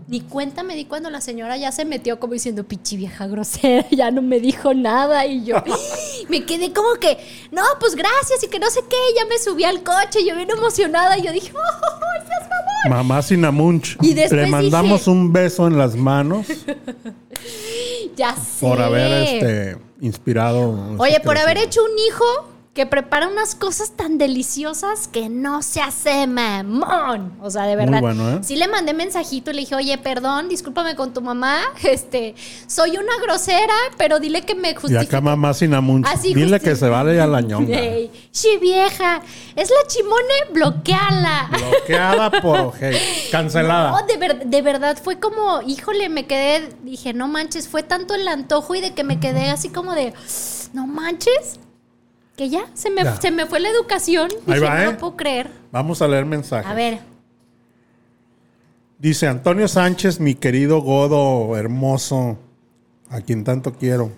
Ni 0.08 0.22
cuenta 0.22 0.62
me 0.62 0.76
di 0.76 0.86
cuando 0.86 1.10
la 1.10 1.20
señora 1.20 1.58
ya 1.58 1.72
se 1.72 1.84
metió 1.84 2.20
como 2.20 2.34
diciendo, 2.34 2.64
pichi 2.64 2.96
vieja 2.96 3.26
grosera, 3.26 3.88
ya 3.92 4.12
no 4.12 4.22
me 4.22 4.40
dijo 4.40 4.74
nada. 4.74 5.26
Y 5.26 5.44
yo 5.46 5.56
me 6.30 6.46
quedé 6.46 6.72
como 6.74 6.94
que, 7.00 7.18
no, 7.52 7.64
pues 7.80 7.96
gracias 7.96 8.44
y 8.44 8.48
que 8.48 8.60
no 8.60 8.70
sé 8.70 8.82
qué. 8.90 8.96
Ya 9.18 9.26
me 9.26 9.40
subí 9.40 9.64
al 9.64 9.82
coche, 9.84 10.24
yo 10.28 10.36
bien 10.36 10.50
emocionada. 10.52 11.18
Y 11.18 11.24
yo 11.24 11.32
dije, 11.32 11.52
¡oh, 11.56 12.28
seas 12.28 12.42
favor! 12.48 12.90
Mamá 12.90 13.22
Sinamunch. 13.24 13.98
Y 14.02 14.14
después 14.14 14.42
Le 14.44 14.48
mandamos 14.48 15.02
dije- 15.02 15.10
un 15.12 15.34
beso 15.34 15.66
en 15.66 15.78
las 15.80 15.96
manos 15.96 16.46
Ya 18.16 18.36
sé. 18.36 18.42
por 18.66 18.80
haber 18.82 19.12
este, 19.24 19.78
inspirado. 20.02 20.96
Oye, 21.00 21.20
por 21.20 21.38
haber 21.38 21.58
hecho 21.58 21.82
un 21.84 21.98
hijo 22.08 22.24
que 22.76 22.86
prepara 22.86 23.30
unas 23.30 23.56
cosas 23.56 23.92
tan 23.96 24.18
deliciosas 24.18 25.08
que 25.08 25.30
no 25.30 25.62
se 25.62 25.82
hace 25.82 26.28
mamón. 26.28 27.32
O 27.42 27.50
sea, 27.50 27.64
de 27.64 27.78
Muy 27.78 27.86
verdad. 27.86 28.02
bueno, 28.02 28.30
¿eh? 28.32 28.40
Sí 28.44 28.58
le 28.58 28.68
mandé 28.68 28.94
mensajito 28.94 29.52
y 29.52 29.54
le 29.54 29.60
dije, 29.62 29.76
oye, 29.76 29.98
perdón, 29.98 30.50
discúlpame 30.50 30.94
con 30.96 31.14
tu 31.14 31.22
mamá. 31.22 31.62
Este, 31.84 32.36
soy 32.68 32.98
una 32.98 33.14
grosera, 33.24 33.74
pero 33.98 34.20
dile 34.20 34.42
que 34.42 34.56
me 34.56 34.72
Y 34.72 34.76
justifique. 34.76 35.06
acá 35.06 35.22
mamá 35.22 35.54
sin 35.54 35.74
amunch. 35.74 36.06
Así 36.06 36.34
Dile 36.34 36.58
justi- 36.60 36.64
que 36.66 36.76
se 36.76 36.90
vale 36.90 37.20
a 37.22 37.26
la 37.28 37.40
ñonga. 37.40 37.80
Ey, 37.80 38.12
sí, 38.32 38.58
vieja. 38.60 39.22
Es 39.56 39.70
la 39.70 39.88
chimone, 39.88 40.34
bloqueala. 40.52 41.50
Bloqueada 41.58 42.30
por 42.42 42.60
ojete. 42.60 43.00
Cancelada. 43.32 43.92
No, 43.92 44.06
de, 44.06 44.18
ver- 44.18 44.46
de 44.48 44.62
verdad 44.62 44.98
fue 45.02 45.18
como, 45.18 45.62
híjole, 45.62 46.10
me 46.10 46.28
quedé, 46.28 46.68
dije, 46.84 47.14
no 47.14 47.30
manches, 47.30 47.70
fue 47.70 47.84
tanto 47.84 48.14
el 48.16 48.28
antojo 48.28 48.76
y 48.76 48.82
de 48.82 48.94
que 48.94 49.06
me 49.06 49.22
quedé 49.22 49.50
así 49.50 49.70
como 49.70 49.94
de, 49.94 50.14
no 50.74 50.88
manches, 50.88 51.62
que 52.36 52.50
ya, 52.50 52.66
se 52.74 52.90
me, 52.90 53.04
Ya. 53.04 53.16
se 53.20 53.32
me 53.32 53.46
fue 53.46 53.60
la 53.60 53.70
educación. 53.70 54.30
Ahí 54.48 54.56
Dije, 54.56 54.60
va, 54.66 54.76
no 54.76 54.82
¿eh? 54.82 54.86
lo 54.94 54.98
puedo 54.98 55.16
creer. 55.16 55.50
Vamos 55.72 56.02
a 56.02 56.08
leer 56.08 56.26
mensajes. 56.26 56.70
A 56.70 56.74
ver, 56.74 57.00
Dice 58.98 59.28
Antonio 59.28 59.68
Sánchez, 59.68 60.20
mi 60.22 60.36
querido 60.36 60.80
Godo 60.82 61.58
hermoso, 61.58 62.38
a 63.10 63.20
quien 63.22 63.44
tanto 63.44 63.74
quiero. 63.74 64.10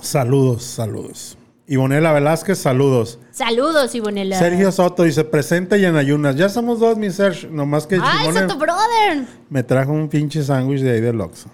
Saludos, 0.00 0.62
saludos. 0.62 1.36
Ivonela 1.66 2.12
Velázquez, 2.12 2.58
saludos. 2.58 3.18
saludos, 3.32 3.94
Ivonela. 3.94 4.38
Sergio 4.38 4.70
Soto 4.72 5.02
dice, 5.02 5.24
presente 5.24 5.78
y 5.78 5.84
en 5.84 5.96
ayunas. 5.96 6.36
Ya 6.36 6.48
somos 6.48 6.78
dos, 6.80 6.96
mi 6.96 7.10
Sergio. 7.10 7.50
Nomás 7.50 7.86
que 7.86 7.98
Ay, 8.02 8.28
ese 8.28 8.46
tu 8.46 8.56
brother. 8.56 9.26
me 9.50 9.62
trajo 9.62 9.92
un 9.92 10.08
pinche 10.08 10.42
sándwich 10.42 10.80
de 10.80 10.92
ahí 10.92 11.00
del 11.00 11.20
Oxxo. 11.20 11.50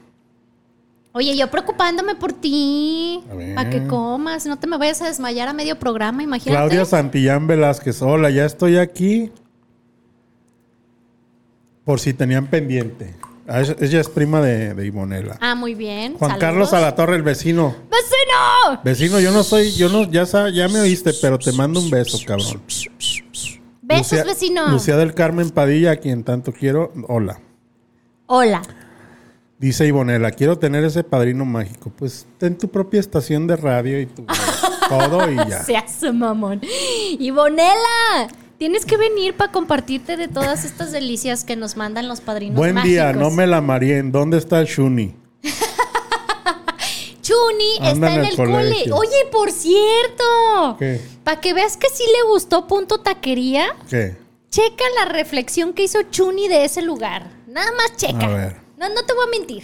Oye, 1.18 1.36
yo 1.36 1.50
preocupándome 1.50 2.14
por 2.14 2.32
ti. 2.32 3.20
Para 3.56 3.68
que 3.70 3.84
comas, 3.88 4.46
no 4.46 4.56
te 4.56 4.68
me 4.68 4.78
vayas 4.78 5.02
a 5.02 5.06
desmayar 5.08 5.48
a 5.48 5.52
medio 5.52 5.76
programa, 5.76 6.22
imagínate. 6.22 6.56
Claudia 6.56 6.84
Santillán 6.84 7.48
Velázquez, 7.48 8.00
hola, 8.02 8.30
ya 8.30 8.44
estoy 8.44 8.78
aquí. 8.78 9.32
Por 11.84 11.98
si 11.98 12.14
tenían 12.14 12.46
pendiente. 12.46 13.16
Ah, 13.48 13.62
Ella 13.62 14.00
es 14.00 14.08
prima 14.08 14.40
de, 14.40 14.74
de 14.74 14.86
Ivonela. 14.86 15.38
Ah, 15.40 15.56
muy 15.56 15.74
bien. 15.74 16.14
Juan 16.14 16.30
saludos. 16.30 16.38
Carlos 16.40 16.72
Alatorre, 16.72 17.16
el 17.16 17.22
vecino. 17.24 17.74
¡Vecino! 17.90 18.80
Vecino, 18.84 19.18
yo 19.18 19.32
no 19.32 19.42
soy, 19.42 19.72
yo 19.72 19.88
no, 19.88 20.08
ya, 20.08 20.24
ya 20.50 20.68
me 20.68 20.78
oíste, 20.78 21.12
pero 21.20 21.36
te 21.40 21.50
mando 21.50 21.80
un 21.80 21.90
beso, 21.90 22.16
cabrón. 22.24 22.62
Besos, 23.82 24.12
Lucía- 24.12 24.24
vecino. 24.24 24.68
Lucía 24.68 24.96
del 24.96 25.14
Carmen 25.14 25.50
Padilla, 25.50 25.90
a 25.90 25.96
quien 25.96 26.22
tanto 26.22 26.52
quiero, 26.52 26.92
hola. 27.08 27.40
Hola. 28.26 28.62
Dice 29.58 29.86
Ivonela, 29.86 30.30
quiero 30.30 30.56
tener 30.58 30.84
ese 30.84 31.02
padrino 31.02 31.44
mágico. 31.44 31.90
Pues 31.90 32.26
ten 32.38 32.56
tu 32.56 32.68
propia 32.68 33.00
estación 33.00 33.48
de 33.48 33.56
radio 33.56 34.00
y 34.00 34.06
tu 34.06 34.24
todo 34.88 35.28
y 35.30 35.36
ya. 35.36 35.64
Se 35.64 35.76
hace 35.76 36.12
mamón. 36.12 36.60
Ivonela, 37.18 38.28
tienes 38.56 38.86
que 38.86 38.96
venir 38.96 39.34
para 39.36 39.50
compartirte 39.50 40.16
de 40.16 40.28
todas 40.28 40.64
estas 40.64 40.92
delicias 40.92 41.42
que 41.42 41.56
nos 41.56 41.76
mandan 41.76 42.06
los 42.06 42.20
padrinos 42.20 42.56
Buen 42.56 42.74
mágicos. 42.74 42.90
día, 42.92 43.12
no 43.12 43.30
me 43.30 43.48
la 43.48 43.60
marien. 43.60 44.12
¿Dónde 44.12 44.38
está 44.38 44.62
Shuni? 44.62 45.16
Chuni 47.22 47.76
Anda 47.80 47.90
está 47.90 48.14
en 48.14 48.20
el 48.20 48.26
el 48.30 48.36
cole. 48.36 48.92
Oye, 48.92 49.26
por 49.32 49.50
cierto. 49.50 50.78
Para 51.24 51.40
que 51.40 51.52
veas 51.52 51.76
que 51.76 51.88
sí 51.92 52.04
le 52.04 52.28
gustó 52.30 52.66
Punto 52.68 53.00
Taquería, 53.00 53.66
¿Qué? 53.90 54.16
checa 54.50 54.84
la 55.04 55.12
reflexión 55.12 55.72
que 55.74 55.82
hizo 55.82 56.00
Chuni 56.10 56.46
de 56.48 56.64
ese 56.64 56.80
lugar. 56.80 57.28
Nada 57.48 57.70
más 57.72 57.96
checa. 57.96 58.24
A 58.24 58.28
ver. 58.28 58.67
No, 58.78 58.88
no 58.88 59.02
te 59.04 59.12
voy 59.14 59.24
a 59.26 59.30
mentir. 59.30 59.62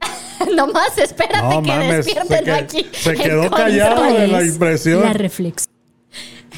Nomás 0.56 0.96
espérate 0.98 1.42
No 1.54 1.62
que 1.62 1.68
mames, 1.68 2.04
despierten 2.06 2.38
se 2.38 2.44
que- 2.44 2.52
aquí. 2.52 2.86
se 2.92 3.10
en 3.10 3.16
quedó 3.22 3.50
callado 3.50 4.02
de 4.02 4.28
la 4.28 4.40
es 4.42 4.52
impresión. 4.54 5.02
La 5.02 5.12
reflexión. 5.12 5.72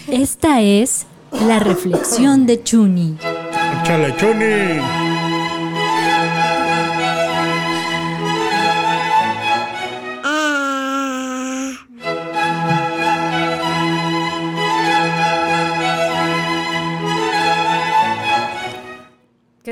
Esta 0.08 0.60
es 0.62 1.06
la 1.46 1.58
reflexión 1.58 2.46
de 2.46 2.62
Chuni. 2.62 3.16
Échale, 3.82 4.16
Chuni. 4.16 5.13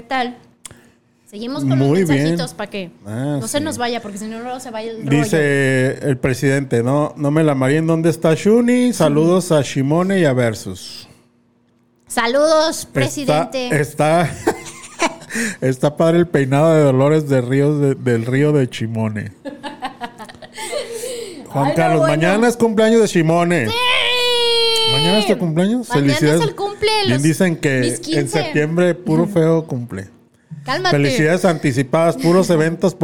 ¿Qué 0.02 0.08
tal? 0.08 0.36
Seguimos 1.26 1.64
con 1.64 1.78
Muy 1.78 2.00
los 2.00 2.08
mensajitos 2.08 2.54
para 2.54 2.68
que 2.68 2.90
Ah, 3.06 3.38
no 3.40 3.46
se 3.46 3.60
nos 3.60 3.78
vaya, 3.78 4.02
porque 4.02 4.18
si 4.18 4.24
no, 4.26 4.40
luego 4.40 4.58
se 4.58 4.72
vaya 4.72 4.90
el 4.90 5.06
rollo. 5.06 5.22
Dice 5.22 5.92
el 6.02 6.18
presidente, 6.18 6.82
no, 6.82 7.14
no 7.16 7.30
me 7.30 7.44
la 7.44 7.54
marien. 7.54 7.86
¿Dónde 7.86 8.10
está 8.10 8.34
Shuni? 8.34 8.92
Saludos 8.92 9.52
a 9.52 9.62
Shimone 9.62 10.18
y 10.18 10.24
a 10.24 10.32
Versus. 10.32 11.06
Saludos, 12.08 12.84
presidente. 12.92 13.68
Está, 13.80 14.22
está, 14.22 14.56
está 15.60 15.96
padre 15.96 16.18
el 16.18 16.26
peinado 16.26 16.74
de 16.74 16.82
Dolores 16.82 17.28
de 17.28 17.40
Ríos 17.42 17.80
de- 17.80 17.94
del 17.94 18.26
río 18.26 18.50
de 18.52 18.68
Chimone. 18.68 19.30
Juan 21.46 21.66
Ay, 21.66 21.70
no, 21.70 21.74
Carlos, 21.76 21.98
bueno. 22.00 22.16
mañana 22.16 22.48
es 22.48 22.56
cumpleaños 22.56 23.02
de 23.02 23.08
Chimone. 23.08 23.68
¡Sí! 23.68 23.74
¿Mañana 24.92 25.18
es 25.18 25.26
tu 25.26 25.38
cumpleaños? 25.38 25.88
Mañana 25.88 26.12
es 26.12 26.22
el 26.22 26.54
cumple 26.54 26.88
Bien 27.06 27.14
los- 27.14 27.22
dicen 27.22 27.56
que 27.56 27.80
mis 27.80 28.00
15. 28.00 28.20
en 28.20 28.28
septiembre 28.28 28.94
puro 28.94 29.26
feo 29.26 29.66
cumple. 29.66 30.08
Cálmate. 30.64 30.96
Felicidades 30.96 31.44
anticipadas, 31.44 32.16
puros 32.16 32.48
eventos 32.50 32.94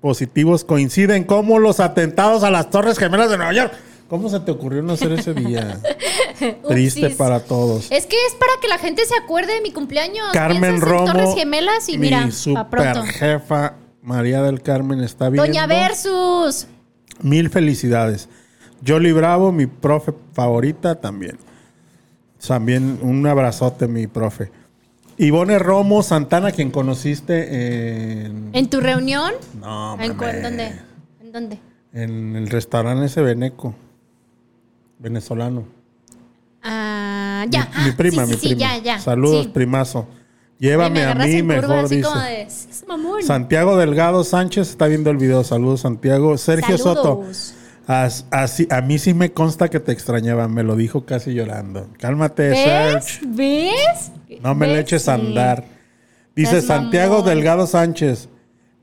positivos 0.00 0.64
coinciden 0.64 1.24
como 1.24 1.58
los 1.58 1.78
atentados 1.80 2.42
a 2.42 2.50
las 2.50 2.70
Torres 2.70 2.98
Gemelas 2.98 3.30
de 3.30 3.36
Nueva 3.36 3.52
York. 3.52 3.72
¿Cómo 4.08 4.28
se 4.28 4.38
te 4.40 4.50
ocurrió 4.50 4.82
no 4.82 4.92
hacer 4.94 5.12
ese 5.12 5.32
día? 5.32 5.80
Triste 6.68 7.02
Upsis. 7.04 7.16
para 7.16 7.40
todos. 7.40 7.86
Es 7.90 8.06
que 8.06 8.16
es 8.26 8.34
para 8.34 8.52
que 8.60 8.68
la 8.68 8.78
gente 8.78 9.04
se 9.06 9.14
acuerde 9.16 9.54
de 9.54 9.60
mi 9.62 9.72
cumpleaños. 9.72 10.26
Carmen 10.32 10.80
Romo, 10.80 11.06
Torres 11.06 11.34
Gemelas 11.34 11.88
y 11.88 11.92
mi 11.92 12.06
mira, 12.08 12.30
super 12.30 12.66
pronto. 12.68 13.02
jefa 13.04 13.74
María 14.02 14.42
del 14.42 14.60
Carmen 14.60 15.00
está 15.00 15.30
viendo. 15.30 15.46
Doña 15.46 15.66
Versus. 15.66 16.66
Mil 17.22 17.48
felicidades. 17.48 18.28
Jolly 18.86 19.12
Bravo, 19.12 19.52
mi 19.52 19.66
profe 19.66 20.12
favorita 20.32 21.00
también. 21.00 21.38
También 22.46 22.98
un 23.02 23.26
abrazote, 23.26 23.88
mi 23.88 24.06
profe. 24.06 24.50
Ivone 25.16 25.58
Romo 25.58 26.02
Santana, 26.02 26.50
quien 26.52 26.70
conociste 26.70 28.24
en... 28.26 28.50
¿En 28.52 28.68
tu 28.68 28.80
reunión? 28.80 29.32
No, 29.60 29.94
¿En. 30.00 30.10
¿en 30.20 30.42
dónde? 30.42 30.72
¿En 31.22 31.32
dónde? 31.32 31.58
En 31.92 32.36
el 32.36 32.48
restaurante 32.50 33.06
ese 33.06 33.22
Beneco. 33.22 33.74
Venezolano. 34.98 35.64
Ah, 36.62 37.44
ya. 37.48 37.68
Mi, 37.78 37.84
mi 37.84 37.90
Ah, 37.90 37.94
prima, 37.96 38.24
sí, 38.26 38.32
mi 38.32 38.38
sí, 38.38 38.48
sí, 38.48 38.54
prima. 38.54 38.76
ya, 38.76 38.82
ya. 38.82 38.98
Saludos, 38.98 39.46
primazo. 39.48 40.06
Llévame 40.58 41.00
me 41.00 41.04
a 41.04 41.14
mí, 41.14 41.40
curva, 41.42 41.54
mejor 41.60 41.76
así 41.84 41.96
dice. 41.96 42.08
como 42.08 42.20
de, 42.22 42.42
"Es 42.42 42.84
mamón". 42.88 43.22
Santiago 43.22 43.76
Delgado 43.76 44.24
Sánchez 44.24 44.70
está 44.70 44.86
viendo 44.86 45.10
el 45.10 45.16
video. 45.16 45.44
Saludos, 45.44 45.80
Santiago. 45.80 46.38
Sergio 46.38 46.78
Soto. 46.78 47.24
As- 47.86 48.26
así- 48.30 48.66
a 48.70 48.80
mí 48.80 48.98
sí 48.98 49.12
me 49.14 49.32
consta 49.32 49.68
que 49.68 49.80
te 49.80 49.92
extrañaba. 49.92 50.48
Me 50.48 50.62
lo 50.62 50.74
dijo 50.76 51.04
casi 51.04 51.34
llorando. 51.34 51.88
Cálmate, 51.98 52.48
¿Ves? 52.50 52.58
Serge. 52.64 53.20
¿Ves? 53.26 54.12
No 54.42 54.54
me 54.54 54.66
le 54.66 54.72
¿Ves? 54.74 54.82
eches 54.82 55.08
a 55.08 55.14
andar. 55.14 55.64
Dice 56.34 56.62
Santiago 56.62 57.18
mamón. 57.18 57.28
Delgado 57.28 57.66
Sánchez. 57.66 58.28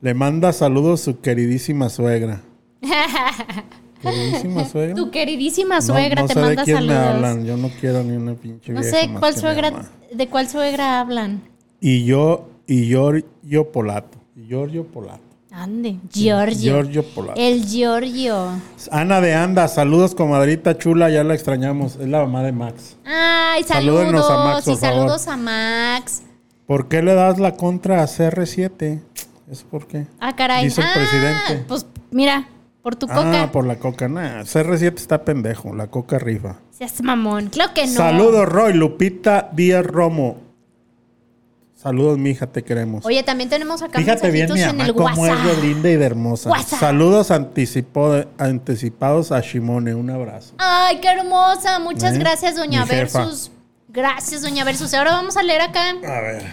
Le 0.00 0.14
manda 0.14 0.52
saludos 0.52 1.00
su 1.00 1.20
queridísima 1.20 1.88
suegra. 1.88 2.40
¿Queridísima 4.02 4.64
suegra? 4.64 4.94
Tu 4.96 5.10
queridísima 5.10 5.76
No- 5.76 5.82
suegra 5.82 6.22
no, 6.22 6.28
te 6.28 6.34
sé 6.34 6.40
de 6.40 6.46
manda 6.46 6.64
quién 6.64 6.76
me 6.86 6.92
saludos. 6.94 7.14
hablan. 7.14 7.44
Yo 7.46 7.56
no 7.56 7.70
quiero 7.80 8.02
ni 8.02 8.16
una 8.16 8.34
pinche 8.34 8.72
No 8.72 8.80
vieja 8.80 8.96
sé 9.00 9.10
cuál 9.18 9.36
suegra, 9.36 9.72
de 10.12 10.28
cuál 10.28 10.48
suegra 10.48 11.00
hablan. 11.00 11.42
Y 11.80 12.04
yo, 12.04 12.48
y 12.66 12.86
Giorgio 12.88 13.70
Polato. 13.70 14.18
Y 14.36 14.46
Giorgio 14.48 14.86
Polato. 14.86 15.22
Ande, 15.54 15.98
Giorgio. 16.10 16.56
Giorgio 16.82 17.04
Polato. 17.04 17.38
El 17.40 17.64
Giorgio. 17.66 18.52
Ana 18.90 19.20
de 19.20 19.34
Anda, 19.34 19.68
saludos 19.68 20.14
comadrita 20.14 20.78
chula, 20.78 21.10
ya 21.10 21.24
la 21.24 21.34
extrañamos. 21.34 21.96
Es 21.96 22.08
la 22.08 22.20
mamá 22.20 22.42
de 22.42 22.52
Max. 22.52 22.96
Ay, 23.04 23.62
Salúdenos 23.64 24.26
saludos. 24.26 24.30
a 24.30 24.44
Max, 24.44 24.64
por 24.64 24.72
y 24.72 24.76
saludos 24.76 25.28
a 25.28 25.36
Max. 25.36 26.22
¿Por 26.66 26.88
qué 26.88 27.02
le 27.02 27.12
das 27.14 27.38
la 27.38 27.54
contra 27.56 28.02
a 28.02 28.06
CR7? 28.06 29.00
¿Eso 29.50 29.66
por 29.70 29.86
qué? 29.86 30.06
Ah, 30.20 30.34
caray. 30.34 30.64
Dice 30.64 30.80
el 30.80 30.86
Ah, 30.86 30.92
presidente. 30.94 31.64
Pues 31.68 31.84
mira, 32.10 32.48
por 32.82 32.96
tu 32.96 33.06
coca. 33.06 33.42
Ah, 33.42 33.52
por 33.52 33.66
la 33.66 33.76
coca. 33.76 34.08
Nah, 34.08 34.44
CR7 34.44 34.94
está 34.96 35.22
pendejo, 35.24 35.74
la 35.74 35.88
coca 35.88 36.18
rifa. 36.18 36.56
Seas 36.70 37.02
mamón. 37.02 37.48
Claro 37.50 37.74
que 37.74 37.86
no. 37.86 37.92
Saludos, 37.92 38.48
Roy, 38.48 38.72
Lupita 38.72 39.50
Díaz 39.52 39.84
Romo. 39.84 40.38
Saludos, 41.82 42.16
mija, 42.16 42.46
te 42.46 42.62
queremos. 42.62 43.04
Oye, 43.04 43.24
también 43.24 43.50
tenemos 43.50 43.82
acá 43.82 43.98
Fíjate 43.98 44.30
bien 44.30 44.52
mi 44.52 44.60
en 44.60 44.68
mamá 44.68 44.84
el 44.84 44.94
cómo 44.94 45.26
es 45.26 45.44
de 45.44 45.62
linda 45.66 45.90
y 45.90 45.96
de 45.96 46.04
hermosa. 46.04 46.48
WhatsApp. 46.48 46.78
Saludos 46.78 47.32
anticipo- 47.32 48.24
anticipados 48.38 49.32
a 49.32 49.40
Shimone, 49.40 49.92
un 49.92 50.08
abrazo. 50.10 50.54
Ay, 50.58 50.98
qué 51.00 51.08
hermosa. 51.08 51.80
Muchas 51.80 52.14
¿Eh? 52.14 52.18
gracias, 52.18 52.54
doña 52.54 52.82
Mi 52.82 52.86
jefa. 52.90 53.24
Versus. 53.24 53.50
Gracias, 53.88 54.42
doña 54.42 54.62
Versus. 54.64 54.94
Ahora 54.94 55.10
vamos 55.12 55.36
a 55.36 55.42
leer 55.42 55.60
acá 55.60 55.90
A 55.90 56.20
ver. 56.20 56.44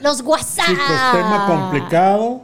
los 0.00 0.22
WhatsApp. 0.22 0.64
Chicos, 0.68 1.12
tema 1.12 1.44
complicado. 1.46 2.42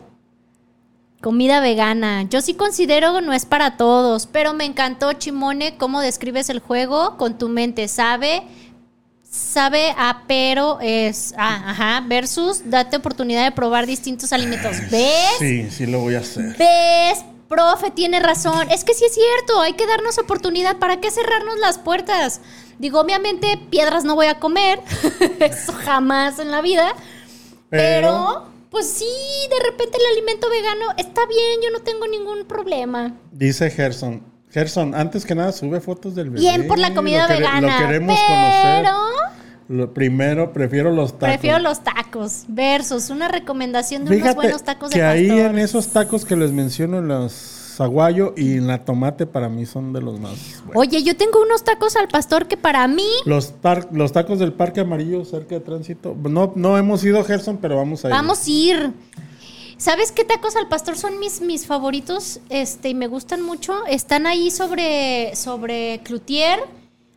Comida 1.22 1.60
vegana. 1.60 2.24
Yo 2.24 2.42
sí 2.42 2.52
considero 2.52 3.14
que 3.14 3.22
no 3.22 3.32
es 3.32 3.46
para 3.46 3.78
todos, 3.78 4.26
pero 4.26 4.52
me 4.52 4.66
encantó, 4.66 5.14
Chimone, 5.14 5.78
cómo 5.78 6.02
describes 6.02 6.50
el 6.50 6.58
juego 6.58 7.16
con 7.16 7.38
tu 7.38 7.48
mente. 7.48 7.88
Sabe, 7.88 8.42
sabe 9.34 9.92
a 9.96 10.22
pero 10.28 10.78
es. 10.80 11.34
Ah, 11.36 11.70
ajá. 11.70 12.04
Versus 12.06 12.62
date 12.70 12.96
oportunidad 12.96 13.44
de 13.44 13.52
probar 13.52 13.86
distintos 13.86 14.32
alimentos. 14.32 14.76
¿Ves? 14.90 15.36
Sí, 15.38 15.70
sí 15.70 15.86
lo 15.86 16.00
voy 16.00 16.14
a 16.14 16.20
hacer. 16.20 16.56
¿Ves? 16.56 17.24
Profe, 17.48 17.90
tiene 17.90 18.20
razón. 18.20 18.70
Es 18.70 18.84
que 18.84 18.94
sí 18.94 19.04
es 19.04 19.14
cierto, 19.14 19.60
hay 19.60 19.74
que 19.74 19.86
darnos 19.86 20.18
oportunidad. 20.18 20.78
¿Para 20.78 21.00
qué 21.00 21.10
cerrarnos 21.10 21.58
las 21.58 21.78
puertas? 21.78 22.40
Digo, 22.78 23.00
obviamente, 23.00 23.58
piedras 23.70 24.04
no 24.04 24.14
voy 24.14 24.26
a 24.26 24.38
comer. 24.40 24.80
Eso 25.40 25.72
jamás 25.72 26.38
en 26.38 26.50
la 26.50 26.62
vida. 26.62 26.94
Pero, 27.70 28.46
pues 28.70 28.88
sí, 28.88 29.04
de 29.50 29.70
repente 29.70 29.98
el 29.98 30.16
alimento 30.16 30.48
vegano 30.48 30.86
está 30.96 31.26
bien, 31.26 31.60
yo 31.62 31.70
no 31.70 31.80
tengo 31.80 32.06
ningún 32.06 32.44
problema. 32.46 33.14
Dice 33.32 33.70
Gerson. 33.70 34.22
Gerson, 34.50 34.94
antes 34.94 35.24
que 35.24 35.34
nada, 35.34 35.50
sube 35.50 35.80
fotos 35.80 36.14
del 36.14 36.30
bebé. 36.30 36.40
Bien 36.40 36.68
por 36.68 36.78
la 36.78 36.94
comida 36.94 37.26
Lo 37.26 37.34
vegana. 37.34 37.80
Lo 37.80 37.86
queremos 37.86 38.16
pero 38.16 38.92
conocer. 38.92 39.13
Lo 39.68 39.94
primero, 39.94 40.52
prefiero 40.52 40.92
los 40.92 41.12
tacos. 41.12 41.28
prefiero 41.28 41.58
los 41.58 41.82
tacos. 41.82 42.44
Versus 42.48 43.10
una 43.10 43.28
recomendación 43.28 44.04
de 44.04 44.16
unos 44.16 44.34
buenos 44.34 44.62
tacos 44.62 44.90
que 44.90 44.98
de 44.98 45.04
ahí 45.04 45.28
pastor. 45.28 45.50
en 45.50 45.58
esos 45.58 45.88
tacos 45.88 46.24
que 46.24 46.36
les 46.36 46.52
menciono, 46.52 46.98
en 46.98 47.08
los 47.08 47.80
aguayo 47.80 48.34
y 48.36 48.52
en 48.58 48.66
la 48.66 48.84
tomate, 48.84 49.26
para 49.26 49.48
mí 49.48 49.66
son 49.66 49.92
de 49.92 50.00
los 50.00 50.20
más 50.20 50.62
buenos. 50.64 50.76
Oye, 50.76 51.02
yo 51.02 51.16
tengo 51.16 51.42
unos 51.42 51.64
tacos 51.64 51.96
al 51.96 52.08
pastor 52.08 52.46
que 52.46 52.56
para 52.56 52.86
mí 52.86 53.08
Los, 53.24 53.54
los 53.90 54.12
tacos 54.12 54.38
del 54.38 54.52
Parque 54.52 54.80
Amarillo 54.80 55.24
cerca 55.24 55.54
de 55.54 55.60
tránsito. 55.60 56.16
No, 56.22 56.52
no 56.54 56.78
hemos 56.78 57.02
ido 57.04 57.24
Gerson, 57.24 57.58
pero 57.58 57.76
vamos 57.76 58.04
a 58.04 58.08
ir. 58.08 58.14
Vamos 58.14 58.46
a 58.46 58.50
ir. 58.50 58.92
¿Sabes 59.76 60.12
qué 60.12 60.24
tacos 60.24 60.56
al 60.56 60.68
pastor 60.68 60.96
son 60.96 61.18
mis, 61.18 61.40
mis 61.40 61.66
favoritos? 61.66 62.40
Este, 62.48 62.90
y 62.90 62.94
me 62.94 63.08
gustan 63.08 63.42
mucho. 63.42 63.84
Están 63.86 64.26
ahí 64.26 64.50
sobre, 64.50 65.34
sobre 65.34 66.00
Cloutier, 66.04 66.60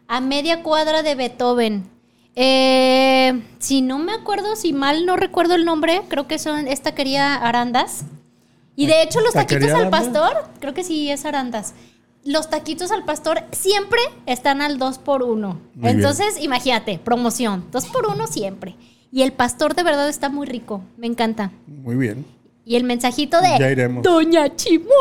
a 0.08 0.22
media 0.22 0.64
cuadra 0.64 1.04
de 1.04 1.16
Beethoven. 1.16 1.97
Eh, 2.40 3.42
si 3.58 3.82
no 3.82 3.98
me 3.98 4.14
acuerdo, 4.14 4.56
si 4.56 4.72
mal 4.72 5.08
no 5.08 5.16
recuerdo 5.16 5.56
el 5.56 5.66
nombre, 5.66 6.04
creo 6.08 6.28
que 6.28 6.38
son 6.38 6.68
esta 6.68 6.94
quería 6.94 7.34
Arandas. 7.34 8.06
Y 8.76 8.86
de 8.86 9.02
hecho 9.02 9.22
los 9.22 9.34
taquitos 9.34 9.72
¿Taquería 9.72 9.84
al 9.86 9.90
pastor, 9.90 10.48
creo 10.60 10.76
que 10.76 10.84
sí 10.84 11.10
es 11.10 11.26
Arandas. 11.26 11.74
Los 12.24 12.52
taquitos 12.52 12.92
al 12.92 13.06
pastor 13.06 13.44
siempre 13.52 14.00
están 14.28 14.62
al 14.62 14.78
2 14.78 15.00
por 15.00 15.24
1 15.24 15.48
Muy 15.48 15.82
bien. 15.82 15.96
Entonces, 15.96 16.36
imagínate, 16.40 17.00
promoción, 17.00 17.66
2 17.72 17.86
por 17.88 18.06
1 18.06 18.28
siempre. 18.28 18.76
Y 19.12 19.24
el 19.24 19.34
pastor 19.34 19.74
de 19.74 19.82
verdad 19.82 20.08
está 20.08 20.30
muy 20.30 20.46
rico, 20.46 20.84
me 20.96 21.08
encanta. 21.08 21.52
Muy 21.66 21.96
bien. 21.96 22.24
Y 22.70 22.76
el 22.76 22.84
mensajito 22.84 23.40
de 23.40 23.48
Ya 23.58 23.72
iremos. 23.72 24.04
Doña 24.04 24.54
Chimone. 24.58 24.92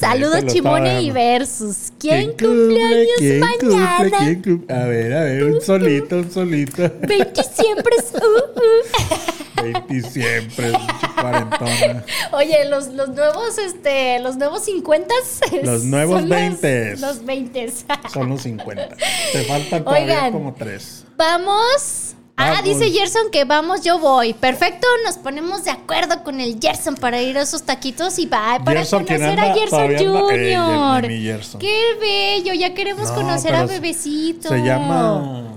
Saludos 0.00 0.44
Chimone 0.46 1.02
y 1.02 1.12
versus. 1.12 1.92
¿Quién, 2.00 2.30
cumple? 2.30 2.48
cumpleaños 2.48 3.08
¿Quién 3.18 3.38
mañana? 3.40 3.96
cumple? 4.00 4.18
¿Quién 4.18 4.42
cumple? 4.42 4.74
A 4.76 4.84
ver, 4.86 5.12
a 5.14 5.20
ver, 5.22 5.44
un 5.44 5.60
solito, 5.60 6.16
un 6.16 6.30
solito. 6.32 6.82
20 7.06 7.42
siempre 7.44 7.94
es. 7.96 8.12
uh, 8.12 8.18
uh. 8.18 9.62
20 9.62 10.10
siempre, 10.10 10.72
cuarentona. 11.20 12.04
Oye, 12.32 12.64
los, 12.68 12.88
los 12.88 13.10
nuevos, 13.10 13.56
este, 13.58 14.18
los 14.18 14.36
nuevos 14.36 14.64
50 14.64 15.14
Los 15.62 15.84
nuevos 15.84 16.20
son 16.22 16.28
los- 16.28 16.38
20s. 16.38 16.98
Los 16.98 17.24
20 17.24 17.72
Son 18.12 18.28
los 18.30 18.42
50. 18.42 18.96
Te 19.32 19.44
faltan 19.44 19.84
todavía 19.84 20.04
Oigan. 20.16 20.32
como 20.32 20.54
tres. 20.54 21.04
Vamos. 21.16 22.09
Ah, 22.42 22.60
Vamos. 22.62 22.64
dice 22.64 22.90
Gerson 22.90 23.30
que 23.30 23.44
vamos, 23.44 23.82
yo 23.82 23.98
voy. 23.98 24.32
Perfecto, 24.34 24.86
nos 25.04 25.18
ponemos 25.18 25.64
de 25.64 25.70
acuerdo 25.70 26.22
con 26.24 26.40
el 26.40 26.58
Gerson 26.60 26.94
para 26.96 27.20
ir 27.20 27.36
a 27.38 27.42
esos 27.42 27.62
taquitos 27.64 28.18
y 28.18 28.26
va 28.26 28.58
para 28.64 28.80
Gerson, 28.80 29.04
¿quién 29.04 29.18
conocer 29.20 29.40
anda? 29.40 29.52
a 29.52 29.56
Gerson 29.56 29.80
anda- 29.80 31.06
Eh, 31.06 31.20
Gerson. 31.22 31.60
Qué 31.60 31.82
bello, 32.00 32.54
ya 32.54 32.74
queremos 32.74 33.08
No, 33.10 33.14
conocer 33.14 33.54
a 33.54 33.66
bebecito. 33.66 34.48
Se 34.48 34.58
llama. 34.62 35.54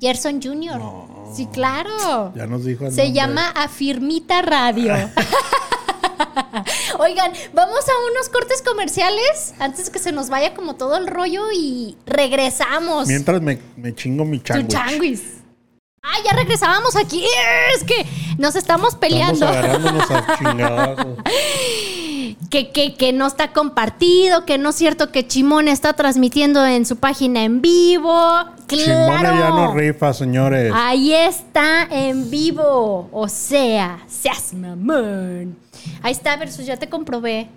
Gerson 0.00 0.40
Jr. 0.40 0.80
Sí, 1.34 1.46
claro. 1.52 2.32
Ya 2.34 2.46
nos 2.46 2.64
dijo 2.64 2.86
el 2.86 2.92
Se 2.92 3.04
nombre. 3.04 3.20
llama 3.20 3.48
Afirmita 3.50 4.40
Radio. 4.42 4.94
Oigan, 6.98 7.32
vamos 7.52 7.80
a 7.80 7.92
unos 8.12 8.28
cortes 8.28 8.62
comerciales 8.62 9.54
antes 9.58 9.90
que 9.90 9.98
se 9.98 10.12
nos 10.12 10.28
vaya 10.30 10.54
como 10.54 10.74
todo 10.76 10.96
el 10.96 11.06
rollo 11.06 11.42
y 11.54 11.96
regresamos. 12.06 13.06
Mientras 13.08 13.40
me, 13.42 13.58
me 13.76 13.94
chingo 13.94 14.24
mi 14.24 14.38
Tu 14.38 14.62
changuis. 14.66 15.22
Ah, 16.02 16.16
ya 16.24 16.32
regresábamos 16.32 16.96
aquí. 16.96 17.24
Es 17.74 17.84
que 17.84 18.06
nos 18.38 18.56
estamos 18.56 18.94
Estamos 18.94 18.94
peleando. 18.96 19.46
agarrándonos 19.46 20.10
a. 20.10 20.96
Que, 22.50 22.70
que, 22.70 22.94
que 22.94 23.12
no 23.12 23.26
está 23.26 23.52
compartido, 23.52 24.46
que 24.46 24.56
no 24.56 24.70
es 24.70 24.76
cierto 24.76 25.12
que 25.12 25.26
Chimone 25.26 25.70
está 25.70 25.92
transmitiendo 25.92 26.64
en 26.64 26.86
su 26.86 26.96
página 26.96 27.44
en 27.44 27.60
vivo. 27.60 28.14
Chimone 28.68 29.18
¡Claro! 29.18 29.38
ya 29.38 29.50
no 29.50 29.74
rifa, 29.74 30.14
señores. 30.14 30.72
Ahí 30.74 31.12
está 31.12 31.86
en 31.90 32.30
vivo. 32.30 33.10
O 33.12 33.28
sea, 33.28 33.98
seas 34.06 34.54
mamón. 34.54 35.58
Ahí 36.00 36.12
está, 36.12 36.36
versus 36.36 36.64
ya 36.64 36.78
te 36.78 36.88
comprobé. 36.88 37.50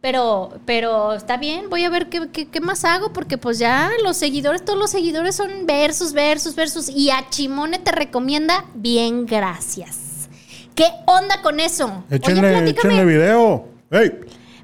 Pero, 0.00 0.58
pero 0.64 1.12
está 1.12 1.36
bien, 1.36 1.68
voy 1.68 1.84
a 1.84 1.90
ver 1.90 2.08
qué, 2.08 2.28
qué- 2.32 2.48
qué 2.48 2.60
más 2.60 2.86
hago, 2.86 3.12
porque 3.12 3.36
pues 3.36 3.58
ya 3.58 3.90
los 4.02 4.16
seguidores, 4.16 4.64
todos 4.64 4.78
los 4.78 4.90
seguidores 4.90 5.36
son 5.36 5.66
versus, 5.66 6.14
versus, 6.14 6.54
versus. 6.54 6.88
Y 6.88 7.10
a 7.10 7.28
Chimone 7.28 7.78
te 7.78 7.92
recomienda, 7.92 8.64
bien, 8.74 9.26
gracias. 9.26 10.28
¿Qué 10.74 10.86
onda 11.06 11.42
con 11.42 11.60
eso? 11.60 12.04
Échenle, 12.10 12.40
Oye, 12.40 12.50
platícame. 12.62 12.94
échenle 12.94 13.04
video. 13.12 13.68
¡Ey! 13.90 14.10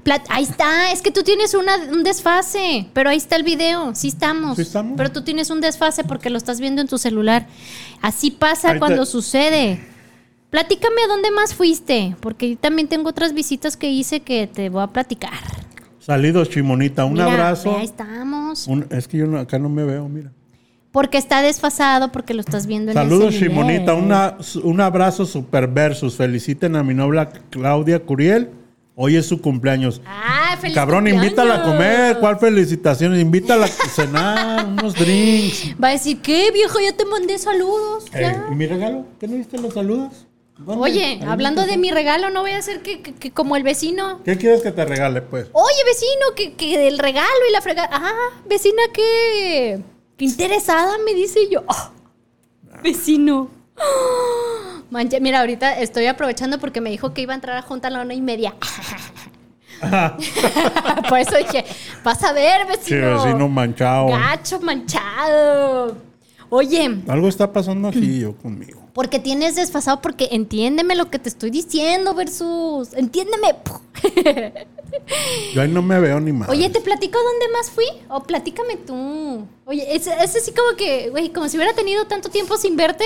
Plat- 0.05 0.25
ahí 0.31 0.45
está, 0.45 0.91
es 0.93 1.03
que 1.03 1.11
tú 1.11 1.23
tienes 1.23 1.53
una- 1.53 1.77
un 1.93 2.03
desfase, 2.03 2.89
pero 2.95 3.11
ahí 3.11 3.17
está 3.19 3.37
el 3.37 3.43
video, 3.43 3.95
sí 3.95 4.09
estamos. 4.09 4.57
Sí 4.57 4.63
estamos. 4.63 4.95
Pero 4.97 5.13
tú 5.13 5.23
tienes 5.23 5.51
un 5.51 5.61
desfase 5.61 6.05
porque 6.05 6.31
lo 6.31 6.39
estás 6.39 6.61
viendo 6.61 6.81
en 6.81 6.89
tu 6.89 6.97
celular. 6.97 7.47
Así 8.01 8.31
pasa 8.31 8.71
Ahí 8.71 8.79
cuando 8.79 9.05
sucede. 9.05 9.85
Platícame 10.51 11.03
a 11.05 11.09
dónde 11.09 11.31
más 11.31 11.55
fuiste, 11.55 12.17
porque 12.21 12.51
yo 12.51 12.57
también 12.57 12.89
tengo 12.89 13.09
otras 13.11 13.35
visitas 13.35 13.77
que 13.77 13.91
hice 13.91 14.21
que 14.21 14.47
te 14.47 14.69
voy 14.69 14.83
a 14.83 14.87
platicar. 14.89 15.33
Saludos, 15.99 16.51
Chimonita. 16.51 17.05
Un 17.05 17.15
Mira, 17.15 17.27
abrazo. 17.33 17.77
Ahí 17.77 17.85
estamos. 17.85 18.67
Un- 18.69 18.87
es 18.91 19.09
que 19.09 19.19
yo 19.19 19.27
no- 19.27 19.39
acá 19.41 19.59
no 19.59 19.69
me 19.69 19.85
veo, 19.85 20.09
mira. 20.09 20.33
Porque 20.93 21.19
está 21.19 21.43
desfasado, 21.43 22.11
porque 22.13 22.33
lo 22.33 22.41
estás 22.41 22.67
viendo 22.67 22.91
en 22.93 22.95
Saludos, 22.95 23.35
el 23.35 23.41
celular. 23.41 23.67
Chimonita. 23.67 23.95
Una, 23.95 24.39
un 24.63 24.81
abrazo 24.81 25.27
super 25.27 25.67
versus. 25.67 26.17
Feliciten 26.17 26.77
a 26.77 26.83
mi 26.83 26.95
novia 26.95 27.29
Claudia 27.51 27.99
Curiel. 27.99 28.49
Hoy 28.95 29.17
es 29.17 29.27
su 29.27 29.43
cumpleaños. 29.43 30.01
Ah, 30.07 30.57
feliz 30.59 30.75
Cabrón, 30.75 31.01
cumpleaños. 31.01 31.25
invítala 31.25 31.55
a 31.57 31.63
comer. 31.65 32.19
¿Cuál 32.19 32.39
felicitaciones? 32.39 33.21
Invítala 33.21 33.67
a 33.67 33.69
cenar, 33.69 34.65
unos 34.69 34.95
drinks. 34.95 35.75
Va 35.83 35.89
a 35.89 35.91
decir, 35.91 36.23
¿qué, 36.23 36.51
viejo? 36.51 36.79
Ya 36.81 36.97
te 36.97 37.05
mandé 37.05 37.37
saludos. 37.37 38.07
Eh. 38.15 38.35
¿Y 38.51 38.55
mi 38.55 38.67
regalo? 38.67 39.05
¿Qué 39.21 39.29
no 39.29 39.37
viste 39.37 39.59
los 39.59 39.75
saludos? 39.75 40.26
¿Dónde? 40.59 40.83
Oye, 40.85 41.21
hablando 41.27 41.67
de 41.67 41.77
mi 41.77 41.91
regalo, 41.91 42.31
no 42.31 42.41
voy 42.41 42.53
a 42.53 42.59
hacer 42.59 42.81
que, 42.83 43.03
que- 43.03 43.15
que 43.15 43.31
como 43.31 43.57
el 43.57 43.63
vecino. 43.63 44.23
¿Qué 44.25 44.37
quieres 44.39 44.63
que 44.63 44.73
te 44.73 44.85
regale, 44.87 45.21
pues? 45.23 45.49
Oye, 45.53 45.85
vecino, 45.85 46.35
que, 46.35 46.55
que 46.55 46.89
el 46.89 46.99
regalo 46.99 47.29
y 47.49 47.53
la 47.53 47.61
fregada. 47.61 47.91
Ah, 47.93 48.13
vecina, 48.47 48.83
qué, 48.95 49.81
qué 50.17 50.25
interesada, 50.25 50.97
me 51.05 51.13
dice 51.15 51.49
yo. 51.51 51.63
Ah, 51.69 51.93
vecino. 52.83 53.51
Mancha, 54.91 55.19
mira, 55.21 55.41
ahorita 55.41 55.79
estoy 55.81 56.07
aprovechando 56.07 56.59
porque 56.59 56.81
me 56.81 56.91
dijo 56.91 57.13
que 57.13 57.21
iba 57.23 57.33
a 57.33 57.37
entrar 57.37 57.57
a 57.59 57.63
junta 57.63 57.89
a 57.89 57.91
la 57.91 58.01
una 58.01 58.15
y 58.15 58.23
media. 58.23 58.55
Por 61.09 61.19
eso 61.19 61.37
dije, 61.37 61.65
vas 62.03 62.23
a 62.25 62.33
ver, 62.33 62.63
Sí, 62.81 62.95
vecino. 62.95 63.23
vecino 63.25 63.49
manchado. 63.49 64.09
Gacho 64.09 64.59
manchado. 64.61 65.97
Oye, 66.51 67.01
Algo 67.09 67.29
está 67.29 67.53
pasando 67.53 67.89
aquí 67.89 68.21
yo 68.21 68.37
conmigo. 68.37 68.81
porque 68.93 69.19
tienes 69.19 69.57
desfasado, 69.57 70.01
porque 70.01 70.29
entiéndeme 70.33 70.95
lo 70.95 71.11
que 71.11 71.19
te 71.19 71.29
estoy 71.29 71.51
diciendo, 71.51 72.15
versus. 72.15 72.93
Entiéndeme. 72.95 73.55
Yo 75.55 75.63
ahí 75.63 75.69
no 75.69 75.83
me 75.83 75.99
veo 76.01 76.21
ni 76.21 76.33
más. 76.33 76.49
Oye, 76.49 76.71
¿te 76.71 76.81
platico 76.81 77.19
dónde 77.19 77.47
más 77.53 77.71
fui? 77.71 77.85
O 78.09 78.23
platícame 78.23 78.77
tú. 78.77 79.45
Oye, 79.65 79.95
es, 79.97 80.07
es 80.07 80.37
así 80.37 80.53
como 80.53 80.77
que, 80.77 81.11
güey, 81.11 81.31
como 81.33 81.49
si 81.49 81.57
hubiera 81.57 81.75
tenido 81.75 82.07
tanto 82.07 82.29
tiempo 82.29 82.57
sin 82.57 82.77
verte, 82.77 83.05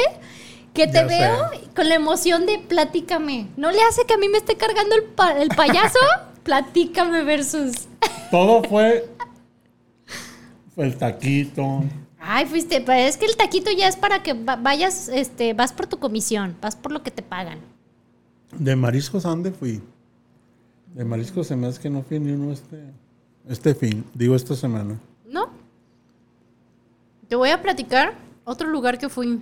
que 0.74 0.86
te 0.86 0.92
Ya 0.98 1.04
veo 1.06 1.48
sé. 1.50 1.60
con 1.74 1.88
la 1.88 1.94
emoción 1.94 2.46
de 2.46 2.58
platícame. 2.58 3.48
¿No 3.56 3.70
le 3.72 3.80
hace 3.82 4.04
que 4.04 4.14
a 4.14 4.18
mí 4.18 4.28
me 4.28 4.38
esté 4.38 4.56
cargando 4.56 4.94
el, 4.94 5.04
pa- 5.04 5.40
el 5.40 5.48
payaso? 5.48 5.98
platícame 6.42 7.24
versus. 7.24 7.88
Todo 8.30 8.62
fue, 8.64 9.08
fue 10.74 10.84
el 10.84 10.96
taquito. 10.96 11.82
Ay, 12.20 12.44
fuiste, 12.46 12.80
pero 12.82 12.98
es 13.08 13.16
que 13.16 13.24
el 13.26 13.36
taquito 13.36 13.70
ya 13.70 13.88
es 13.88 13.96
para 13.96 14.22
que 14.22 14.34
va- 14.34 14.56
vayas, 14.56 15.08
este, 15.08 15.54
vas 15.54 15.72
por 15.72 15.86
tu 15.86 15.98
comisión, 15.98 16.54
vas 16.60 16.76
por 16.76 16.92
lo 16.92 17.02
que 17.02 17.10
te 17.10 17.22
pagan. 17.22 17.58
De 18.52 18.76
mariscos, 18.76 19.24
¿a 19.24 19.30
dónde 19.30 19.52
fui? 19.52 19.80
De 20.94 21.04
mariscos 21.04 21.46
se 21.46 21.56
me 21.56 21.66
hace 21.66 21.80
que 21.80 21.88
no 21.88 22.02
fui 22.02 22.18
ni 22.20 22.32
uno 22.32 22.52
este, 22.52 22.82
este 23.48 23.74
fin, 23.74 24.04
digo 24.12 24.34
esta 24.36 24.54
semana. 24.54 24.98
¿No? 25.28 25.48
Te 27.28 27.36
voy 27.36 27.50
a 27.50 27.62
platicar 27.62 28.14
otro 28.44 28.68
lugar 28.68 28.98
que 28.98 29.08
fui, 29.08 29.40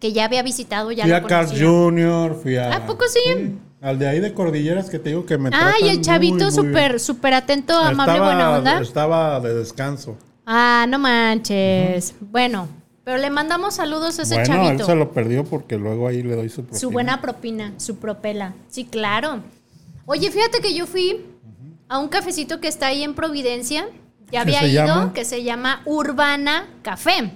que 0.00 0.12
ya 0.12 0.24
había 0.24 0.42
visitado, 0.42 0.90
ya 0.92 1.04
fui 1.04 1.12
a 1.12 1.22
Carl. 1.22 1.48
Jr., 1.48 2.34
fui 2.42 2.56
a... 2.56 2.74
¿A 2.76 2.86
poco 2.86 3.04
sí? 3.08 3.56
Al 3.80 3.98
de 3.98 4.08
ahí 4.08 4.18
de 4.20 4.34
Cordilleras 4.34 4.90
que 4.90 4.98
te 4.98 5.10
digo 5.10 5.24
que 5.24 5.38
me 5.38 5.50
Ay, 5.50 5.52
tratan 5.80 5.88
el 5.88 6.00
chavito 6.02 6.50
súper, 6.50 6.98
súper 6.98 7.34
atento, 7.34 7.72
amable, 7.78 8.12
Estaba- 8.14 8.26
buena 8.26 8.50
onda. 8.58 8.80
Estaba 8.80 9.40
de 9.40 9.54
descanso. 9.54 10.16
Ah, 10.50 10.86
no 10.88 10.98
manches. 10.98 12.14
Bueno, 12.20 12.68
pero 13.04 13.18
le 13.18 13.28
mandamos 13.28 13.74
saludos 13.74 14.18
a 14.18 14.22
ese 14.22 14.36
bueno, 14.36 14.46
chavito. 14.54 14.82
él 14.82 14.86
se 14.86 14.94
lo 14.94 15.12
perdió 15.12 15.44
porque 15.44 15.76
luego 15.76 16.08
ahí 16.08 16.22
le 16.22 16.36
doy 16.36 16.48
su 16.48 16.62
propina. 16.62 16.80
Su 16.80 16.90
buena 16.90 17.20
propina, 17.20 17.74
su 17.76 17.96
propela. 17.96 18.54
Sí, 18.68 18.86
claro. 18.86 19.42
Oye, 20.06 20.30
fíjate 20.30 20.60
que 20.60 20.72
yo 20.72 20.86
fui 20.86 21.26
a 21.86 21.98
un 21.98 22.08
cafecito 22.08 22.60
que 22.60 22.68
está 22.68 22.86
ahí 22.86 23.02
en 23.02 23.12
Providencia. 23.12 23.88
Ya 24.30 24.46
¿Qué 24.46 24.56
había 24.56 24.66
ido, 24.66 24.86
llama? 24.86 25.12
que 25.12 25.26
se 25.26 25.44
llama 25.44 25.82
Urbana 25.84 26.66
Café. 26.80 27.30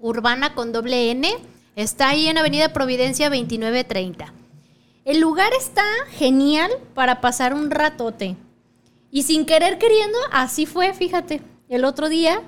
Urbana 0.00 0.52
con 0.52 0.72
doble 0.72 1.12
N. 1.12 1.28
Está 1.76 2.08
ahí 2.08 2.26
en 2.26 2.36
Avenida 2.36 2.72
Providencia 2.72 3.30
2930. 3.30 4.32
El 5.04 5.20
lugar 5.20 5.52
está 5.56 5.84
genial 6.10 6.72
para 6.94 7.20
pasar 7.20 7.54
un 7.54 7.70
ratote. 7.70 8.34
Y 9.12 9.22
sin 9.22 9.46
querer 9.46 9.78
queriendo, 9.78 10.18
así 10.32 10.66
fue, 10.66 10.92
fíjate. 10.94 11.42
El 11.70 11.84
otro 11.84 12.08
día 12.08 12.42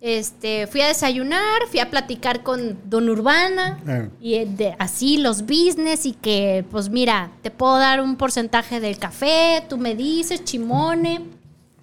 este, 0.00 0.66
fui 0.66 0.80
a 0.80 0.86
desayunar, 0.88 1.62
fui 1.70 1.80
a 1.80 1.90
platicar 1.90 2.42
con 2.42 2.78
Don 2.88 3.08
Urbana 3.08 3.78
Eh. 3.86 4.08
y 4.20 4.34
eh, 4.34 4.46
de, 4.46 4.74
así 4.78 5.16
los 5.18 5.42
business 5.42 6.06
y 6.06 6.12
que, 6.12 6.64
pues 6.70 6.88
mira, 6.88 7.30
te 7.42 7.50
puedo 7.50 7.76
dar 7.78 8.00
un 8.00 8.16
porcentaje 8.16 8.80
del 8.80 8.98
café, 8.98 9.64
tú 9.68 9.78
me 9.78 9.94
dices, 9.94 10.42
chimone, 10.44 11.20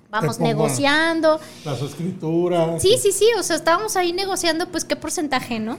vamos 0.10 0.39
negociando. 0.39 1.39
Las 1.63 1.82
escrituras. 1.82 2.82
Sí, 2.82 2.96
sí, 3.02 3.12
sí, 3.12 3.28
o 3.38 3.44
sea, 3.44 3.56
estábamos 3.58 3.96
ahí 3.96 4.12
negociando, 4.12 4.68
pues 4.70 4.84
qué 4.86 4.96
porcentaje, 4.96 5.60
¿no? 5.60 5.78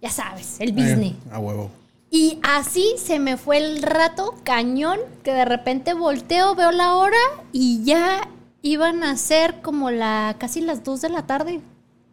Ya 0.00 0.10
sabes, 0.10 0.56
el 0.60 0.70
Eh, 0.70 0.72
business. 0.72 1.14
a 1.30 1.38
huevo. 1.38 1.70
Y 2.10 2.38
así 2.42 2.94
se 3.02 3.18
me 3.18 3.38
fue 3.38 3.56
el 3.56 3.80
rato 3.82 4.34
cañón 4.44 4.98
que 5.24 5.32
de 5.32 5.46
repente 5.46 5.94
volteo, 5.94 6.54
veo 6.54 6.70
la 6.70 6.94
hora 6.96 7.16
y 7.52 7.82
ya 7.84 8.28
iban 8.62 9.02
a 9.04 9.16
ser 9.16 9.60
como 9.62 9.90
la 9.90 10.36
casi 10.38 10.60
las 10.60 10.84
2 10.84 11.00
de 11.02 11.08
la 11.08 11.26
tarde. 11.26 11.60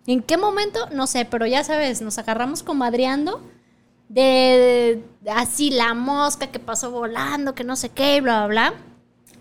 ¿En 0.07 0.21
qué 0.23 0.37
momento? 0.37 0.87
No 0.91 1.05
sé, 1.07 1.25
pero 1.25 1.45
ya 1.45 1.63
sabes, 1.63 2.01
nos 2.01 2.17
agarramos 2.17 2.63
comadreando 2.63 3.41
de, 4.07 5.01
de- 5.21 5.31
así 5.31 5.69
la 5.69 5.93
mosca 5.93 6.47
que 6.47 6.59
pasó 6.59 6.89
volando, 6.91 7.53
que 7.53 7.63
no 7.63 7.75
sé 7.75 7.89
qué, 7.89 8.17
y 8.17 8.21
bla, 8.21 8.47
bla, 8.47 8.71
bla. 8.71 8.73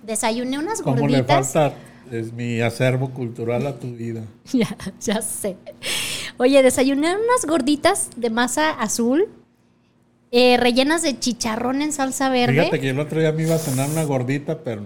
Desayuné 0.02 0.58
unas 0.58 0.82
¿Cómo 0.82 0.96
le 0.96 1.18
gorditas. 1.22 1.52
falta 1.52 1.76
es 2.10 2.32
mi 2.32 2.60
acervo 2.60 3.10
cultural 3.10 3.66
a 3.66 3.78
tu 3.78 3.88
vida? 3.92 4.22
Ya, 4.52 4.76
ya 5.00 5.22
sé. 5.22 5.56
Oye, 6.36 6.62
desayuné 6.62 7.14
unas 7.16 7.46
gorditas 7.46 8.10
de 8.16 8.30
masa 8.30 8.70
azul, 8.70 9.28
eh, 10.30 10.56
rellenas 10.58 11.02
de 11.02 11.18
chicharrón 11.18 11.80
en 11.82 11.92
salsa 11.92 12.28
verde. 12.28 12.52
Fíjate 12.54 12.80
que 12.80 12.90
el 12.90 13.00
otro 13.00 13.20
día 13.20 13.32
me 13.32 13.42
iba 13.44 13.54
a 13.54 13.58
cenar 13.58 13.88
una 13.88 14.04
gordita, 14.04 14.58
pero... 14.62 14.82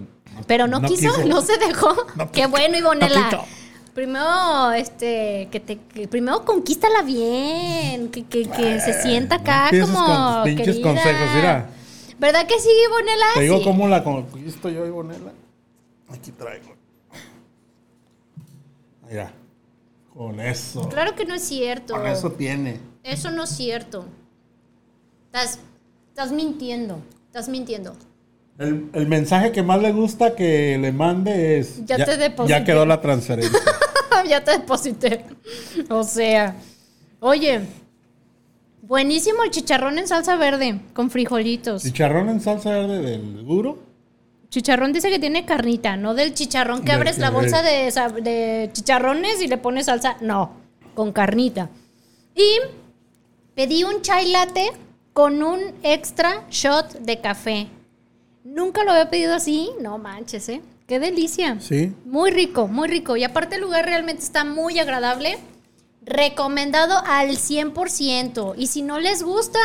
Pero 0.47 0.67
no, 0.67 0.81
quiso, 0.81 1.25
no 1.25 1.41
se 1.41 1.57
dejó. 1.57 1.95
No 2.15 2.31
Qué 2.31 2.45
bueno, 2.47 2.77
Ivonela. 2.77 3.29
No 3.31 3.45
primero, 3.93 4.71
este, 4.71 5.47
que 5.51 5.59
te, 5.59 5.77
que 5.77 6.07
primero 6.07 6.43
conquístala 6.45 7.03
bien, 7.03 8.09
que, 8.09 8.25
que, 8.25 8.49
que 8.49 8.79
se 8.79 9.01
sienta 9.01 9.35
acá 9.35 9.69
como 9.69 10.41
con 10.43 10.55
querida. 10.55 10.81
consejos, 10.81 11.27
mira. 11.35 11.69
¿Verdad 12.19 12.47
que 12.47 12.59
sí, 12.59 12.69
Ivonela? 12.87 13.25
Te 13.35 13.41
digo 13.41 13.57
Sí. 13.59 13.63
cómo 13.63 13.87
la 13.87 14.03
conquisto 14.03 14.69
yo, 14.69 14.85
Ivonela. 14.85 15.31
Aquí 16.09 16.31
traigo. 16.31 16.73
Mira. 19.09 19.31
Con 20.13 20.39
eso. 20.39 20.87
Claro 20.89 21.15
que 21.15 21.25
no 21.25 21.33
es 21.33 21.43
cierto. 21.43 21.95
Con 21.95 22.05
eso 22.05 22.31
tiene. 22.31 22.79
Eso 23.03 23.31
no 23.31 23.43
es 23.43 23.49
cierto. 23.49 24.05
Estás, 25.25 25.59
estás 26.09 26.31
mintiendo. 26.31 26.99
Estás 27.27 27.49
mintiendo. 27.49 27.95
El, 28.59 28.89
el 28.93 29.07
mensaje 29.07 29.51
que 29.51 29.63
más 29.63 29.81
le 29.81 29.91
gusta 29.91 30.35
que 30.35 30.77
le 30.79 30.91
mande 30.91 31.57
es... 31.59 31.83
Ya 31.85 32.03
te 32.05 32.17
deposité. 32.17 32.59
Ya 32.59 32.63
quedó 32.63 32.85
la 32.85 33.01
transferencia. 33.01 33.59
ya 34.29 34.43
te 34.43 34.51
deposité. 34.51 35.25
O 35.89 36.03
sea, 36.03 36.55
oye, 37.19 37.61
buenísimo 38.81 39.43
el 39.43 39.49
chicharrón 39.51 39.97
en 39.97 40.07
salsa 40.07 40.35
verde 40.35 40.79
con 40.93 41.09
frijolitos. 41.09 41.83
Chicharrón 41.83 42.29
en 42.29 42.41
salsa 42.41 42.69
verde 42.71 43.01
del 43.01 43.45
duro. 43.45 43.79
Chicharrón 44.49 44.93
dice 44.93 45.09
que 45.09 45.17
tiene 45.17 45.45
carnita, 45.45 45.97
no 45.97 46.13
del 46.13 46.35
chicharrón 46.35 46.81
que 46.81 46.91
De- 46.91 46.93
abres 46.93 47.17
la 47.17 47.31
bolsa 47.31 47.63
de, 47.63 47.91
de 48.21 48.69
chicharrones 48.71 49.41
y 49.41 49.47
le 49.47 49.57
pones 49.57 49.87
salsa. 49.87 50.15
No, 50.21 50.51
con 50.93 51.11
carnita. 51.11 51.71
Y 52.35 52.59
pedí 53.55 53.83
un 53.83 54.03
chai 54.03 54.31
latte 54.31 54.71
con 55.11 55.41
un 55.41 55.59
extra 55.81 56.45
shot 56.51 56.99
de 56.99 57.19
café. 57.19 57.67
Nunca 58.43 58.83
lo 58.83 58.91
había 58.91 59.09
pedido 59.09 59.33
así. 59.33 59.69
No 59.81 59.97
manches, 59.97 60.49
¿eh? 60.49 60.61
Qué 60.87 60.99
delicia. 60.99 61.57
Sí. 61.59 61.93
Muy 62.05 62.31
rico, 62.31 62.67
muy 62.67 62.87
rico. 62.87 63.15
Y 63.15 63.23
aparte 63.23 63.55
el 63.55 63.61
lugar 63.61 63.85
realmente 63.85 64.21
está 64.23 64.43
muy 64.43 64.79
agradable. 64.79 65.37
Recomendado 66.05 67.01
al 67.05 67.29
100%. 67.37 68.55
Y 68.57 68.67
si 68.67 68.81
no 68.81 68.99
les 68.99 69.23
gusta, 69.23 69.59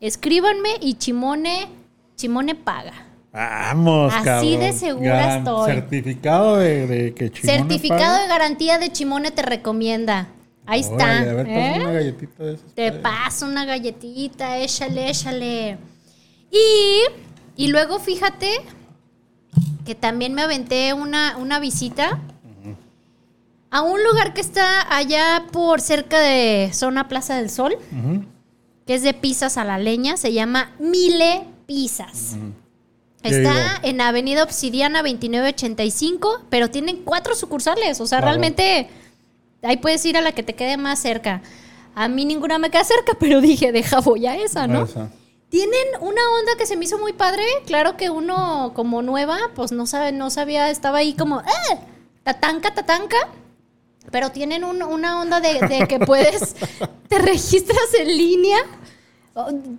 escríbanme 0.00 0.70
y 0.80 0.94
Chimone, 0.94 1.68
Chimone 2.16 2.54
paga. 2.54 3.06
Vamos, 3.32 4.12
Así 4.12 4.24
cabrón. 4.24 4.60
de 4.60 4.72
segura 4.72 5.36
estoy. 5.36 5.72
Certificado 5.72 6.56
de, 6.56 6.86
de 6.86 7.14
que 7.14 7.30
Chimone 7.30 7.58
Certificado 7.58 8.00
paga. 8.00 8.22
de 8.22 8.28
garantía 8.28 8.78
de 8.78 8.92
Chimone 8.92 9.30
te 9.30 9.42
recomienda. 9.42 10.28
Ahí 10.66 10.80
está. 10.80 11.18
A 11.18 11.24
ver, 11.24 11.48
¿eh? 11.48 11.74
una 11.80 11.92
galletita 11.92 12.44
de 12.44 12.54
esas. 12.54 12.74
Te 12.74 12.92
paso 12.92 13.46
una 13.46 13.64
galletita, 13.64 14.58
échale, 14.58 15.10
échale. 15.10 15.78
Y, 16.50 17.02
y 17.60 17.68
luego 17.68 17.98
fíjate 17.98 18.50
que 19.84 19.94
también 19.94 20.32
me 20.34 20.42
aventé 20.42 20.94
una, 20.94 21.36
una 21.36 21.58
visita 21.60 22.20
a 23.70 23.82
un 23.82 24.02
lugar 24.02 24.32
que 24.34 24.40
está 24.40 24.94
allá 24.96 25.44
por 25.52 25.80
cerca 25.80 26.18
de 26.20 26.70
zona 26.72 27.06
Plaza 27.08 27.36
del 27.36 27.50
Sol, 27.50 27.76
que 28.86 28.94
es 28.94 29.02
de 29.02 29.14
pizzas 29.14 29.58
a 29.58 29.64
la 29.64 29.78
leña, 29.78 30.16
se 30.16 30.32
llama 30.32 30.72
Mile 30.78 31.44
Pizzas. 31.66 32.36
Está 33.22 33.78
en 33.82 34.00
Avenida 34.00 34.42
Obsidiana 34.42 35.02
2985, 35.02 36.44
pero 36.48 36.70
tienen 36.70 37.02
cuatro 37.04 37.34
sucursales. 37.34 38.00
O 38.00 38.06
sea, 38.06 38.18
Claro. 38.20 38.30
realmente 38.32 38.88
ahí 39.62 39.76
puedes 39.76 40.04
ir 40.06 40.16
a 40.16 40.22
la 40.22 40.32
que 40.32 40.42
te 40.42 40.54
quede 40.54 40.78
más 40.78 40.98
cerca. 40.98 41.42
A 41.94 42.08
mí 42.08 42.24
ninguna 42.24 42.58
me 42.58 42.70
queda 42.70 42.84
cerca, 42.84 43.12
pero 43.20 43.40
dije, 43.42 43.70
deja 43.72 44.00
voy 44.00 44.26
a 44.26 44.36
esa, 44.36 44.66
¿no? 44.66 44.84
Esa. 44.84 45.10
Tienen 45.50 45.86
una 46.00 46.22
onda 46.38 46.52
que 46.56 46.64
se 46.66 46.76
me 46.76 46.84
hizo 46.84 46.98
muy 46.98 47.12
padre. 47.12 47.42
Claro 47.66 47.96
que 47.96 48.08
uno 48.08 48.72
como 48.74 49.02
nueva, 49.02 49.36
pues 49.54 49.72
no 49.72 49.84
sabe, 49.86 50.12
no 50.12 50.30
sabía, 50.30 50.70
estaba 50.70 50.98
ahí 50.98 51.12
como, 51.14 51.40
¡eh! 51.40 51.78
Tatanca, 52.22 52.72
tatanca. 52.72 53.16
Pero 54.10 54.30
tienen 54.30 54.64
un- 54.64 54.82
una 54.82 55.20
onda 55.20 55.40
de, 55.40 55.54
de 55.60 55.86
que 55.88 55.98
puedes, 56.06 56.54
te 57.08 57.18
registras 57.18 57.94
en 57.98 58.08
línea. 58.16 58.58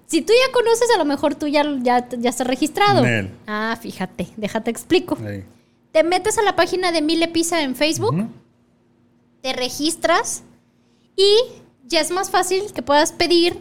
Si 0.08 0.22
tú 0.22 0.34
ya 0.34 0.52
conoces, 0.54 0.90
a 0.94 0.98
lo 0.98 1.06
mejor 1.06 1.36
tú 1.36 1.48
ya, 1.48 1.64
ya, 1.82 2.08
ya 2.10 2.30
estás 2.30 2.48
registrado. 2.48 3.04
Nel. 3.04 3.30
Ah, 3.48 3.78
fíjate, 3.80 4.28
déjate 4.38 4.72
explico. 4.72 5.18
Ahí. 5.26 5.44
Te 5.92 6.04
metes 6.04 6.38
a 6.38 6.42
la 6.42 6.56
página 6.56 6.92
de 6.92 7.02
Mile 7.02 7.28
Pizza 7.28 7.62
en 7.62 7.76
Facebook, 7.76 8.28
te 9.42 9.54
registras 9.54 10.44
y 11.16 11.36
ya 11.86 12.00
es 12.02 12.12
más 12.12 12.30
fácil 12.30 12.72
que 12.74 12.82
puedas 12.82 13.12
pedir. 13.12 13.60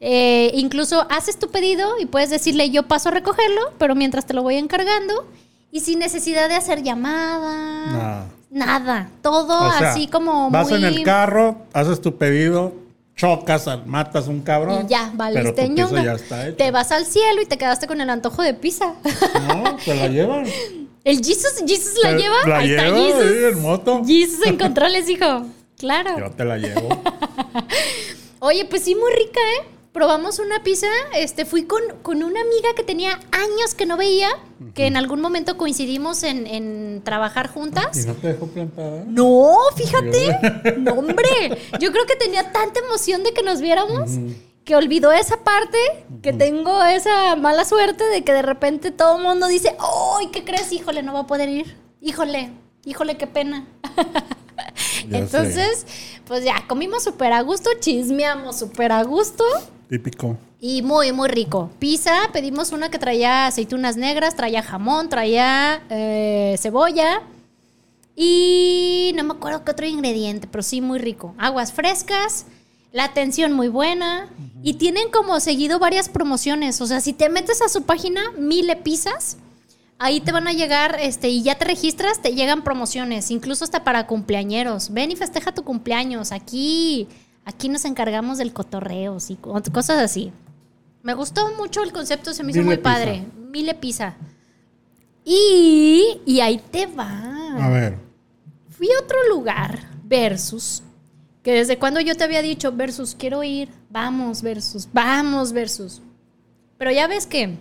Eh, 0.00 0.50
incluso 0.54 1.06
haces 1.10 1.38
tu 1.38 1.48
pedido 1.50 1.98
y 2.00 2.06
puedes 2.06 2.30
decirle 2.30 2.70
yo 2.70 2.82
paso 2.84 3.08
a 3.08 3.12
recogerlo, 3.12 3.60
pero 3.78 3.94
mientras 3.94 4.26
te 4.26 4.34
lo 4.34 4.42
voy 4.42 4.56
encargando 4.56 5.26
y 5.72 5.80
sin 5.80 5.98
necesidad 5.98 6.48
de 6.48 6.54
hacer 6.54 6.82
llamada. 6.82 7.86
Nada. 7.92 8.26
Nada. 8.50 9.10
Todo 9.22 9.66
O 9.68 9.72
sea, 9.72 9.90
así 9.92 10.06
como 10.06 10.50
vas 10.50 10.68
muy... 10.70 10.78
en 10.78 10.84
el 10.84 11.02
carro, 11.02 11.56
haces 11.72 12.00
tu 12.00 12.16
pedido, 12.16 12.72
chocas, 13.16 13.66
matas 13.86 14.28
un 14.28 14.40
cabrón. 14.40 14.84
Y 14.86 14.88
ya, 14.90 15.06
Pero 15.08 15.18
valiste 15.18 15.52
tu 15.52 15.74
pizza 15.74 15.86
ñonga. 15.88 16.04
ya 16.04 16.12
está. 16.12 16.52
Te 16.56 16.70
vas 16.70 16.92
al 16.92 17.04
cielo 17.06 17.42
y 17.42 17.46
te 17.46 17.58
quedaste 17.58 17.86
con 17.86 18.00
el 18.00 18.08
antojo 18.08 18.42
de 18.42 18.54
pizza. 18.54 18.94
No, 19.48 19.76
te 19.84 19.94
la 19.94 20.08
llevan. 20.08 20.46
¿El 21.04 21.18
Jesus, 21.18 21.62
Jesus 21.66 21.94
la 22.02 22.10
Te- 22.10 22.16
lleva? 22.18 22.36
La 22.46 22.58
Ahí 22.58 22.70
está 22.72 22.84
Jesus. 22.96 23.52
en 23.56 23.62
moto. 23.62 24.02
Jesus 24.04 24.44
en 24.46 24.56
controles, 24.58 25.08
hijo. 25.08 25.44
Claro. 25.78 26.18
Yo 26.18 26.30
te 26.30 26.44
la 26.44 26.56
llevo. 26.58 26.88
Oye, 28.40 28.64
pues 28.64 28.82
sí, 28.82 28.94
muy 28.94 29.10
rica, 29.12 29.40
¿eh? 29.60 29.66
Probamos 29.96 30.40
una 30.40 30.62
pizza, 30.62 30.88
este, 31.14 31.46
fui 31.46 31.64
con, 31.64 31.80
con 32.02 32.22
una 32.22 32.38
amiga 32.42 32.74
que 32.76 32.82
tenía 32.82 33.18
años 33.32 33.74
que 33.74 33.86
no 33.86 33.96
veía, 33.96 34.28
que 34.74 34.86
en 34.86 34.98
algún 34.98 35.22
momento 35.22 35.56
coincidimos 35.56 36.22
en, 36.22 36.46
en 36.46 37.00
trabajar 37.02 37.46
¿Y 37.46 37.54
juntas. 37.54 38.04
no 38.04 38.12
te 38.12 38.34
dejó 38.34 38.46
plantada? 38.46 39.04
No, 39.06 39.56
fíjate, 39.74 40.76
no 40.76 40.92
hombre, 40.92 41.58
yo 41.80 41.92
creo 41.92 42.04
que 42.04 42.14
tenía 42.14 42.52
tanta 42.52 42.80
emoción 42.80 43.24
de 43.24 43.32
que 43.32 43.42
nos 43.42 43.62
viéramos 43.62 44.10
que 44.66 44.76
olvidó 44.76 45.12
esa 45.12 45.38
parte, 45.38 45.78
que 46.22 46.34
tengo 46.34 46.84
esa 46.84 47.34
mala 47.36 47.64
suerte 47.64 48.04
de 48.04 48.22
que 48.22 48.34
de 48.34 48.42
repente 48.42 48.90
todo 48.90 49.16
el 49.16 49.22
mundo 49.22 49.46
dice, 49.46 49.78
¡ay, 49.78 50.26
qué 50.30 50.44
crees! 50.44 50.72
Híjole, 50.72 51.02
no 51.02 51.14
va 51.14 51.20
a 51.20 51.26
poder 51.26 51.48
ir. 51.48 51.74
Híjole, 52.02 52.50
híjole, 52.84 53.16
qué 53.16 53.26
pena. 53.26 53.66
Entonces, 55.10 55.86
pues 56.26 56.44
ya, 56.44 56.66
comimos 56.68 57.02
súper 57.02 57.32
a 57.32 57.40
gusto, 57.40 57.70
chismeamos 57.80 58.58
súper 58.58 58.92
a 58.92 59.02
gusto. 59.02 59.42
Típico. 59.88 60.36
Y 60.60 60.82
muy, 60.82 61.12
muy 61.12 61.28
rico. 61.28 61.70
Pizza, 61.78 62.30
pedimos 62.32 62.72
una 62.72 62.90
que 62.90 62.98
traía 62.98 63.46
aceitunas 63.46 63.96
negras, 63.96 64.34
traía 64.34 64.62
jamón, 64.62 65.08
traía 65.08 65.82
eh, 65.90 66.56
cebolla. 66.58 67.22
Y 68.16 69.12
no 69.14 69.24
me 69.24 69.34
acuerdo 69.34 69.64
qué 69.64 69.70
otro 69.70 69.86
ingrediente, 69.86 70.48
pero 70.50 70.62
sí 70.62 70.80
muy 70.80 70.98
rico. 70.98 71.34
Aguas 71.38 71.72
frescas, 71.72 72.46
la 72.92 73.04
atención 73.04 73.52
muy 73.52 73.68
buena. 73.68 74.28
Y 74.62 74.74
tienen 74.74 75.10
como 75.10 75.38
seguido 75.38 75.78
varias 75.78 76.08
promociones. 76.08 76.80
O 76.80 76.86
sea, 76.86 77.00
si 77.00 77.12
te 77.12 77.28
metes 77.28 77.62
a 77.62 77.68
su 77.68 77.82
página, 77.82 78.22
Mile 78.38 78.76
Pizzas, 78.76 79.36
ahí 79.98 80.20
te 80.20 80.32
van 80.32 80.48
a 80.48 80.52
llegar, 80.52 80.98
este, 81.00 81.28
y 81.28 81.42
ya 81.42 81.56
te 81.56 81.64
registras, 81.64 82.20
te 82.20 82.34
llegan 82.34 82.64
promociones, 82.64 83.30
incluso 83.30 83.64
hasta 83.64 83.84
para 83.84 84.06
cumpleañeros. 84.06 84.90
Ven 84.92 85.10
y 85.10 85.16
festeja 85.16 85.52
tu 85.52 85.62
cumpleaños. 85.62 86.32
Aquí, 86.32 87.08
aquí 87.46 87.70
nos 87.70 87.86
encargamos 87.86 88.36
del 88.36 88.52
cotorreo, 88.52 89.16
y 89.28 89.36
cosas 89.36 90.02
así. 90.02 90.32
Me 91.02 91.14
gustó 91.14 91.54
mucho 91.56 91.82
el 91.82 91.92
concepto, 91.92 92.34
se 92.34 92.42
me 92.42 92.50
hizo 92.50 92.62
muy 92.62 92.76
padre. 92.76 93.24
Mile 93.50 93.74
Pizza. 93.74 94.16
Y, 95.24 96.20
y 96.26 96.40
ahí 96.40 96.58
te 96.58 96.86
va. 96.86 97.56
A 97.64 97.70
ver. 97.70 97.96
Fui 98.68 98.88
a 98.92 99.02
otro 99.02 99.16
lugar, 99.28 99.78
Versus, 100.04 100.82
que 101.42 101.52
desde 101.52 101.78
cuando 101.78 102.00
yo 102.00 102.16
te 102.16 102.24
había 102.24 102.42
dicho, 102.42 102.72
Versus, 102.72 103.14
quiero 103.14 103.42
ir, 103.42 103.70
vamos, 103.88 104.42
Versus, 104.42 104.88
vamos, 104.92 105.52
Versus. 105.52 106.02
Pero 106.76 106.90
ya 106.90 107.06
ves 107.06 107.26
que 107.26 107.56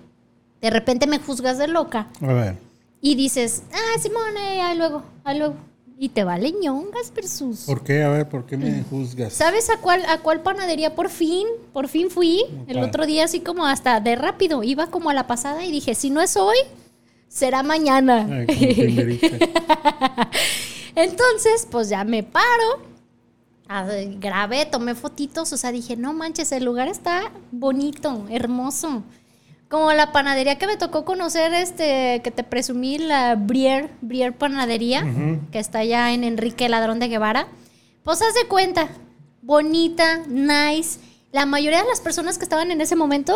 de 0.61 0.69
repente 0.69 1.07
me 1.07 1.19
juzgas 1.19 1.57
de 1.57 1.67
loca. 1.67 2.07
A 2.21 2.33
ver. 2.33 2.57
Y 3.01 3.15
dices, 3.15 3.63
ah, 3.71 3.99
Simone, 3.99 4.61
ahí 4.61 4.77
luego, 4.77 5.03
ahí 5.23 5.37
luego. 5.37 5.55
Y 5.97 6.09
te 6.09 6.25
vale 6.25 6.51
ñongas 6.51 7.13
versus. 7.13 7.61
¿Por 7.61 7.83
qué? 7.83 8.03
A 8.03 8.09
ver, 8.09 8.27
¿por 8.27 8.45
qué 8.45 8.57
me 8.57 8.83
juzgas? 8.83 9.33
¿Sabes 9.33 9.69
a 9.69 9.77
cuál, 9.77 10.03
a 10.07 10.19
cuál 10.19 10.41
panadería 10.41 10.93
por 10.93 11.09
fin? 11.09 11.47
Por 11.71 11.87
fin 11.87 12.09
fui. 12.09 12.43
El 12.67 12.79
otro 12.79 13.05
día 13.05 13.23
así 13.23 13.39
como 13.39 13.65
hasta 13.65 14.01
de 14.01 14.15
rápido. 14.15 14.61
Iba 14.63 14.87
como 14.87 15.09
a 15.09 15.13
la 15.13 15.25
pasada 15.25 15.63
y 15.63 15.71
dije, 15.71 15.95
si 15.95 16.09
no 16.09 16.21
es 16.21 16.35
hoy, 16.35 16.57
será 17.29 17.63
mañana. 17.63 18.45
Entonces, 20.95 21.67
pues 21.71 21.87
ya 21.87 22.03
me 22.03 22.23
paro. 22.23 22.95
Grabé, 24.19 24.65
tomé 24.65 24.95
fotitos. 24.95 25.53
O 25.53 25.57
sea, 25.57 25.71
dije, 25.71 25.95
no 25.95 26.11
manches, 26.13 26.51
el 26.51 26.65
lugar 26.65 26.89
está 26.89 27.31
bonito, 27.51 28.25
hermoso. 28.29 29.03
Como 29.69 29.91
la 29.93 30.11
panadería 30.11 30.57
que 30.57 30.67
me 30.67 30.77
tocó 30.77 31.05
conocer, 31.05 31.53
este, 31.53 32.21
que 32.23 32.31
te 32.31 32.43
presumí, 32.43 32.97
la 32.97 33.35
Brier, 33.35 33.89
Brier 34.01 34.33
Panadería, 34.33 35.05
que 35.51 35.59
está 35.59 35.79
allá 35.79 36.13
en 36.13 36.23
Enrique 36.23 36.69
Ladrón 36.69 36.99
de 36.99 37.07
Guevara. 37.07 37.47
Pues 38.03 38.21
haz 38.21 38.35
de 38.35 38.47
cuenta, 38.47 38.89
bonita, 39.41 40.19
nice. 40.27 40.99
La 41.31 41.45
mayoría 41.45 41.81
de 41.81 41.89
las 41.89 41.99
personas 41.99 42.37
que 42.37 42.43
estaban 42.43 42.69
en 42.69 42.79
ese 42.79 42.95
momento, 42.95 43.35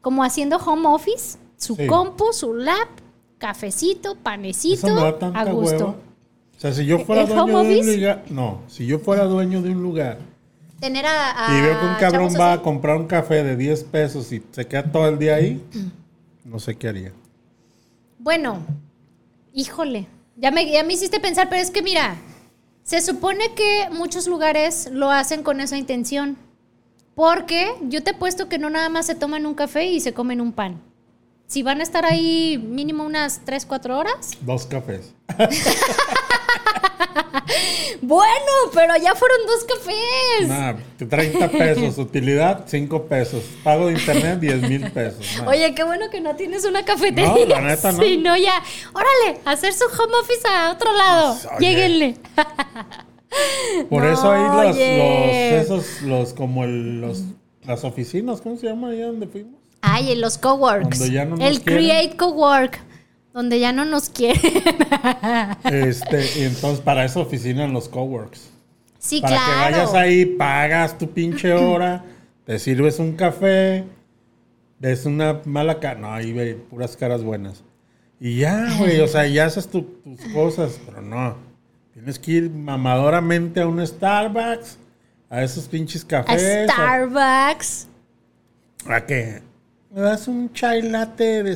como 0.00 0.24
haciendo 0.24 0.56
home 0.56 0.88
office, 0.88 1.38
su 1.58 1.76
compu, 1.86 2.32
su 2.32 2.54
lap, 2.54 2.88
cafecito, 3.38 4.16
panecito, 4.16 4.88
a 5.34 5.44
gusto. 5.44 5.96
O 6.56 6.60
sea, 6.60 6.72
si 6.72 6.86
yo 6.86 7.00
fuera 7.00 7.26
dueño 7.26 7.64
de 7.64 7.80
un 7.80 7.94
lugar, 7.94 8.24
no, 8.30 8.62
si 8.66 8.86
yo 8.86 8.98
fuera 8.98 9.24
dueño 9.24 9.60
de 9.60 9.70
un 9.70 9.82
lugar 9.82 10.18
tener 10.80 11.06
a, 11.06 11.48
Y 11.50 11.62
veo 11.62 11.80
que 11.80 11.86
un 11.86 11.94
cabrón 11.94 12.34
va 12.38 12.54
a 12.54 12.62
comprar 12.62 12.96
un 12.96 13.06
café 13.06 13.42
de 13.42 13.56
10 13.56 13.84
pesos 13.84 14.32
y 14.32 14.42
se 14.50 14.66
queda 14.66 14.90
todo 14.90 15.08
el 15.08 15.18
día 15.18 15.36
ahí, 15.36 15.62
no 16.44 16.58
sé 16.58 16.76
qué 16.76 16.88
haría. 16.88 17.12
Bueno, 18.18 18.58
híjole, 19.52 20.06
ya 20.36 20.50
me, 20.50 20.70
ya 20.70 20.82
me 20.84 20.94
hiciste 20.94 21.20
pensar, 21.20 21.48
pero 21.48 21.62
es 21.62 21.70
que 21.70 21.82
mira, 21.82 22.16
se 22.82 23.00
supone 23.00 23.52
que 23.54 23.88
muchos 23.90 24.26
lugares 24.26 24.88
lo 24.92 25.10
hacen 25.10 25.42
con 25.42 25.60
esa 25.60 25.76
intención. 25.76 26.36
Porque 27.16 27.74
yo 27.88 28.02
te 28.02 28.10
he 28.10 28.14
puesto 28.14 28.48
que 28.48 28.58
no 28.58 28.68
nada 28.68 28.90
más 28.90 29.06
se 29.06 29.14
toman 29.14 29.46
un 29.46 29.54
café 29.54 29.86
y 29.86 30.00
se 30.00 30.12
comen 30.12 30.40
un 30.40 30.52
pan. 30.52 30.82
Si 31.46 31.62
van 31.62 31.80
a 31.80 31.82
estar 31.82 32.04
ahí 32.04 32.58
mínimo 32.58 33.04
unas 33.04 33.40
3, 33.44 33.64
4 33.64 33.98
horas. 33.98 34.32
Dos 34.42 34.66
cafés. 34.66 35.14
bueno, 38.02 38.52
pero 38.72 38.94
ya 38.96 39.14
fueron 39.14 39.38
dos 39.46 39.64
cafés. 39.64 40.48
Nah, 40.48 40.74
30 41.08 41.48
pesos, 41.50 41.98
utilidad 41.98 42.64
5 42.66 43.06
pesos, 43.06 43.44
pago 43.62 43.86
de 43.86 43.92
internet 43.94 44.40
10 44.40 44.62
mil 44.62 44.90
pesos. 44.90 45.26
Oye, 45.46 45.74
qué 45.74 45.84
bueno 45.84 46.10
que 46.10 46.20
no 46.20 46.34
tienes 46.36 46.64
una 46.64 46.84
cafetería. 46.84 47.28
No, 47.28 47.46
la 47.46 47.60
neta 47.60 47.92
no. 47.92 48.02
Sí, 48.02 48.18
no, 48.18 48.36
ya. 48.36 48.62
Órale, 48.92 49.40
hacer 49.44 49.72
su 49.72 49.84
home 49.84 50.12
office 50.22 50.46
a 50.48 50.72
otro 50.72 50.92
lado. 50.92 51.36
Pues, 51.42 51.60
Lléguenle. 51.60 52.16
Por 53.90 54.04
eso 54.06 54.30
hay 54.30 54.42
los, 54.42 54.76
los, 54.76 55.86
esos, 55.86 56.02
los, 56.02 56.32
como 56.32 56.64
el, 56.64 57.00
los, 57.00 57.22
las 57.64 57.84
oficinas, 57.84 58.40
¿cómo 58.40 58.56
se 58.56 58.66
llama 58.66 58.88
allá 58.88 59.06
donde 59.06 59.26
fuimos? 59.26 59.60
Ay, 59.82 60.12
en 60.12 60.20
los 60.20 60.38
coworks. 60.38 61.00
el 61.00 61.62
Create 61.62 62.16
Cowork 62.16 62.80
donde 63.36 63.60
ya 63.60 63.70
no 63.70 63.84
nos 63.84 64.08
quieren. 64.08 64.40
este, 65.64 66.38
y 66.38 66.44
entonces 66.44 66.80
para 66.80 67.04
esa 67.04 67.20
oficina 67.20 67.64
en 67.64 67.74
los 67.74 67.86
coworks. 67.86 68.48
Sí, 68.98 69.20
para 69.20 69.36
claro. 69.36 69.46
Para 69.46 69.68
que 69.68 69.72
vayas 69.74 69.94
ahí, 69.94 70.24
pagas 70.24 70.96
tu 70.96 71.10
pinche 71.10 71.52
hora, 71.52 72.02
te 72.46 72.58
sirves 72.58 72.98
un 72.98 73.12
café, 73.12 73.84
ves 74.78 75.04
una 75.04 75.42
mala 75.44 75.78
cara. 75.80 76.00
No, 76.00 76.14
ahí 76.14 76.32
ve 76.32 76.54
puras 76.54 76.96
caras 76.96 77.22
buenas. 77.22 77.62
Y 78.18 78.38
ya, 78.38 78.74
güey, 78.78 79.00
o 79.00 79.06
sea, 79.06 79.26
ya 79.26 79.44
haces 79.44 79.68
tus 79.68 79.84
cosas, 80.32 80.80
pero 80.86 81.02
no. 81.02 81.36
Tienes 81.92 82.18
que 82.18 82.32
ir 82.32 82.50
mamadoramente 82.50 83.60
a 83.60 83.66
un 83.66 83.86
Starbucks, 83.86 84.78
a 85.28 85.42
esos 85.42 85.68
pinches 85.68 86.02
cafés. 86.06 86.70
A 86.70 86.72
Starbucks. 86.72 87.88
¿A, 88.86 89.04
qué? 89.04 89.42
Me 89.90 90.00
das 90.00 90.26
un 90.26 90.50
chai 90.54 90.80
latte 90.80 91.42
de 91.42 91.52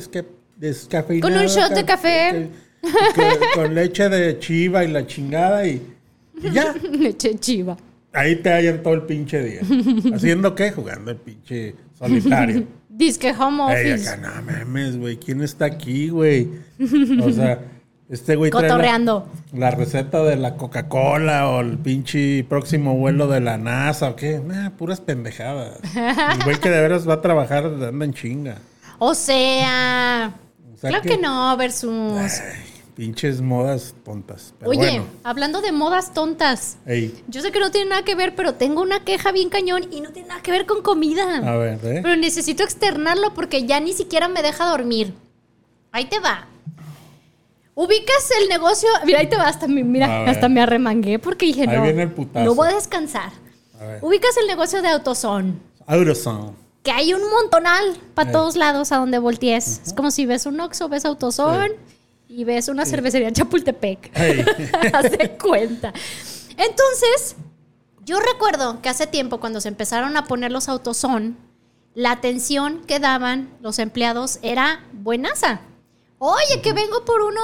descafeinado. 0.61 1.33
Con 1.33 1.41
un 1.41 1.47
shot 1.47 1.73
de 1.73 1.83
café. 1.83 2.49
Con, 3.55 3.75
leche 3.75 4.09
de 4.09 4.39
chiva 4.39 4.83
y 4.83 4.87
la 4.87 5.05
chingada 5.05 5.67
y, 5.67 5.81
ya. 6.53 6.73
leche 6.91 7.37
chiva. 7.39 7.77
Ahí 8.13 8.35
te 8.37 8.49
hallan 8.49 8.81
todo 8.83 8.93
el 8.93 9.03
pinche 9.03 9.41
día. 9.43 9.61
¿Haciendo 10.15 10.55
qué? 10.55 10.71
Jugando 10.71 11.11
el 11.11 11.17
pinche 11.17 11.75
solitario. 11.97 12.65
Disque 12.89 13.33
home 13.37 13.63
office. 13.63 13.81
Ey, 13.81 13.91
acá, 13.91 14.17
no 14.17 14.41
mames, 14.41 14.97
güey. 14.97 15.17
¿Quién 15.17 15.41
está 15.41 15.65
aquí, 15.65 16.09
güey? 16.09 16.49
O 17.23 17.31
sea, 17.31 17.61
este 18.09 18.35
güey 18.35 18.51
Cotorreando. 18.51 19.29
la, 19.53 19.71
receta 19.71 20.23
de 20.23 20.35
la 20.35 20.57
Coca-Cola 20.57 21.49
o 21.49 21.61
el 21.61 21.77
pinche 21.77 22.43
próximo 22.43 22.95
vuelo 22.97 23.27
de 23.27 23.39
la 23.39 23.57
NASA 23.57 24.09
o 24.09 24.15
qué. 24.15 24.41
Nah, 24.45 24.71
puras 24.71 24.99
pendejadas. 24.99 25.79
El 25.95 26.43
güey 26.43 26.59
que 26.59 26.69
de 26.69 26.81
veras 26.81 27.07
va 27.07 27.15
a 27.15 27.21
trabajar 27.21 27.65
anda 27.65 28.05
en 28.05 28.13
chinga. 28.13 28.57
O 28.99 29.13
sea 29.13 30.35
claro 30.89 31.01
que, 31.01 31.17
no, 31.17 31.55
versus. 31.57 32.41
pinches 32.95 33.41
modas 33.41 33.95
tontas. 34.03 34.53
Oye, 34.65 35.01
hablando 35.23 35.61
de 35.61 35.71
modas 35.71 36.13
tontas. 36.13 36.77
Yo 37.27 37.41
sé 37.41 37.51
que 37.51 37.59
no 37.59 37.71
tiene 37.71 37.89
nada 37.89 38.03
que 38.03 38.15
ver, 38.15 38.35
pero 38.35 38.55
tengo 38.55 38.81
una 38.81 39.03
queja 39.03 39.31
bien 39.31 39.49
cañón 39.49 39.87
y 39.91 40.01
no 40.01 40.11
tiene 40.11 40.29
nada 40.29 40.41
que 40.41 40.51
ver 40.51 40.65
con 40.65 40.81
comida. 40.81 41.37
A 41.37 41.57
ver, 41.57 41.79
¿eh? 41.83 41.99
Pero 42.03 42.15
necesito 42.15 42.63
externarlo 42.63 43.33
porque 43.33 43.65
ya 43.65 43.79
ni 43.79 43.93
siquiera 43.93 44.27
me 44.27 44.41
deja 44.41 44.65
dormir. 44.69 45.13
Ahí 45.91 46.05
te 46.05 46.19
va. 46.19 46.47
Ubicas 47.73 48.29
el 48.41 48.49
negocio. 48.49 48.89
Mira, 49.05 49.19
ahí 49.19 49.27
te 49.27 49.37
va, 49.37 49.47
hasta, 49.47 49.67
me, 49.67 49.83
mira, 49.83 50.29
hasta 50.29 50.49
me 50.49 50.61
arremangué 50.61 51.19
porque 51.19 51.45
dije, 51.45 51.65
no. 51.67 51.83
No 52.43 52.55
voy 52.55 52.69
a 52.69 52.75
descansar. 52.75 53.31
Ubicas 54.01 54.35
el 54.37 54.47
negocio 54.47 54.81
de 54.81 54.89
AutoZone. 54.89 55.53
AutoZone 55.87 56.60
que 56.83 56.91
hay 56.91 57.13
un 57.13 57.21
montonal 57.29 57.97
para 58.13 58.29
eh. 58.29 58.33
todos 58.33 58.55
lados 58.55 58.91
a 58.91 58.97
donde 58.97 59.19
voltees. 59.19 59.81
Es 59.85 59.93
como 59.93 60.11
si 60.11 60.25
ves 60.25 60.45
un 60.45 60.59
Oxxo, 60.59 60.89
ves 60.89 61.05
Autosón 61.05 61.71
y 62.27 62.43
ves 62.43 62.67
una 62.67 62.85
cervecería 62.85 63.27
en 63.27 63.33
Chapultepec. 63.33 64.11
Haz 64.93 65.11
de 65.11 65.37
cuenta. 65.37 65.93
Entonces, 66.57 67.35
yo 68.03 68.19
recuerdo 68.19 68.81
que 68.81 68.89
hace 68.89 69.07
tiempo 69.07 69.39
cuando 69.39 69.61
se 69.61 69.67
empezaron 69.67 70.17
a 70.17 70.25
poner 70.25 70.51
los 70.51 70.69
Autosón, 70.69 71.37
la 71.93 72.11
atención 72.11 72.81
que 72.87 72.99
daban 72.99 73.49
los 73.61 73.79
empleados 73.79 74.39
era 74.41 74.83
buenaza. 74.93 75.61
Oye, 76.23 76.61
que 76.61 76.71
vengo 76.71 77.03
por 77.03 77.19
uno, 77.21 77.41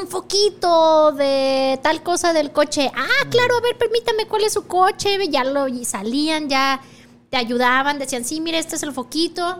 un 0.00 0.06
foquito 0.06 1.10
de 1.12 1.80
tal 1.82 2.02
cosa 2.02 2.32
del 2.32 2.52
coche. 2.52 2.90
Ah, 2.94 3.28
claro, 3.28 3.56
a 3.56 3.60
ver, 3.60 3.76
permítame 3.76 4.26
cuál 4.26 4.44
es 4.44 4.52
su 4.52 4.68
coche. 4.68 5.18
Ya 5.28 5.42
lo 5.42 5.66
y 5.66 5.84
salían, 5.84 6.48
ya 6.48 6.80
te 7.30 7.36
ayudaban, 7.36 7.98
decían, 7.98 8.24
sí, 8.24 8.40
mire, 8.40 8.58
este 8.58 8.76
es 8.76 8.82
el 8.82 8.92
foquito. 8.92 9.58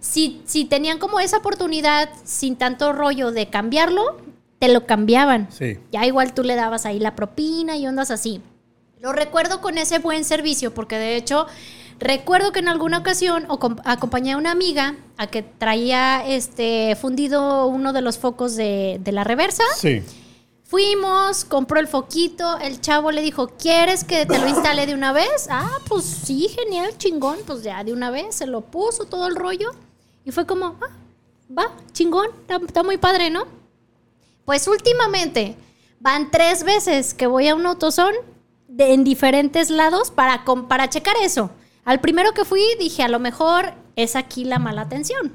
Si, 0.00 0.42
si 0.44 0.64
tenían 0.64 0.98
como 0.98 1.20
esa 1.20 1.38
oportunidad 1.38 2.10
sin 2.24 2.56
tanto 2.56 2.92
rollo 2.92 3.32
de 3.32 3.48
cambiarlo, 3.48 4.18
te 4.58 4.68
lo 4.68 4.86
cambiaban. 4.86 5.48
Sí. 5.50 5.78
Ya 5.92 6.06
igual 6.06 6.34
tú 6.34 6.42
le 6.42 6.54
dabas 6.56 6.86
ahí 6.86 6.98
la 6.98 7.16
propina 7.16 7.76
y 7.76 7.86
ondas 7.86 8.10
así. 8.10 8.40
Lo 9.00 9.12
recuerdo 9.12 9.60
con 9.60 9.78
ese 9.78 9.98
buen 9.98 10.24
servicio, 10.24 10.72
porque 10.72 10.96
de 10.96 11.16
hecho 11.16 11.46
recuerdo 11.98 12.52
que 12.52 12.60
en 12.60 12.68
alguna 12.68 12.98
ocasión 12.98 13.46
acompañé 13.84 14.32
a 14.32 14.36
una 14.36 14.50
amiga 14.50 14.96
a 15.16 15.26
que 15.26 15.42
traía 15.42 16.26
este 16.26 16.96
fundido 16.96 17.66
uno 17.66 17.92
de 17.92 18.00
los 18.00 18.18
focos 18.18 18.56
de, 18.56 18.98
de 19.02 19.12
la 19.12 19.24
reversa. 19.24 19.62
Sí. 19.76 20.02
Fuimos, 20.66 21.44
compró 21.44 21.78
el 21.78 21.86
foquito, 21.86 22.58
el 22.58 22.80
chavo 22.80 23.10
le 23.10 23.20
dijo, 23.20 23.48
¿quieres 23.48 24.02
que 24.02 24.24
te 24.24 24.38
lo 24.38 24.48
instale 24.48 24.86
de 24.86 24.94
una 24.94 25.12
vez? 25.12 25.46
Ah, 25.50 25.70
pues 25.88 26.04
sí, 26.04 26.48
genial, 26.48 26.96
chingón, 26.96 27.36
pues 27.46 27.62
ya 27.62 27.84
de 27.84 27.92
una 27.92 28.10
vez 28.10 28.34
se 28.36 28.46
lo 28.46 28.62
puso 28.62 29.04
todo 29.04 29.26
el 29.26 29.36
rollo. 29.36 29.72
Y 30.24 30.30
fue 30.32 30.46
como, 30.46 30.76
ah, 30.80 30.88
va, 31.56 31.70
chingón, 31.92 32.28
está, 32.66 32.82
muy 32.82 32.96
padre, 32.96 33.28
¿no? 33.28 33.44
Pues 34.46 34.66
últimamente 34.66 35.54
van 36.00 36.30
tres 36.30 36.64
veces 36.64 37.12
que 37.12 37.26
voy 37.26 37.48
a 37.48 37.54
un 37.54 37.66
autosón 37.66 38.14
de- 38.66 38.94
en 38.94 39.04
diferentes 39.04 39.68
lados 39.68 40.10
para, 40.10 40.44
para 40.66 40.88
checar 40.88 41.14
eso. 41.20 41.50
Al 41.84 42.00
primero 42.00 42.32
que 42.32 42.46
fui 42.46 42.62
dije, 42.78 43.02
a 43.02 43.08
lo 43.08 43.18
mejor 43.20 43.74
es 43.96 44.16
aquí 44.16 44.44
la 44.44 44.58
mala 44.58 44.80
atención. 44.82 45.32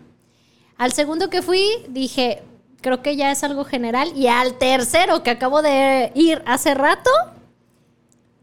Al 0.75 0.91
segundo 0.91 1.29
que 1.29 1.43
fui 1.43 1.63
dije, 1.87 2.41
creo 2.81 3.01
que 3.01 3.15
ya 3.15 3.31
es 3.31 3.43
algo 3.43 3.65
general. 3.65 4.11
Y 4.15 4.27
al 4.27 4.55
tercero 4.55 5.23
que 5.23 5.31
acabo 5.31 5.61
de 5.61 6.11
ir 6.15 6.41
hace 6.45 6.73
rato, 6.73 7.09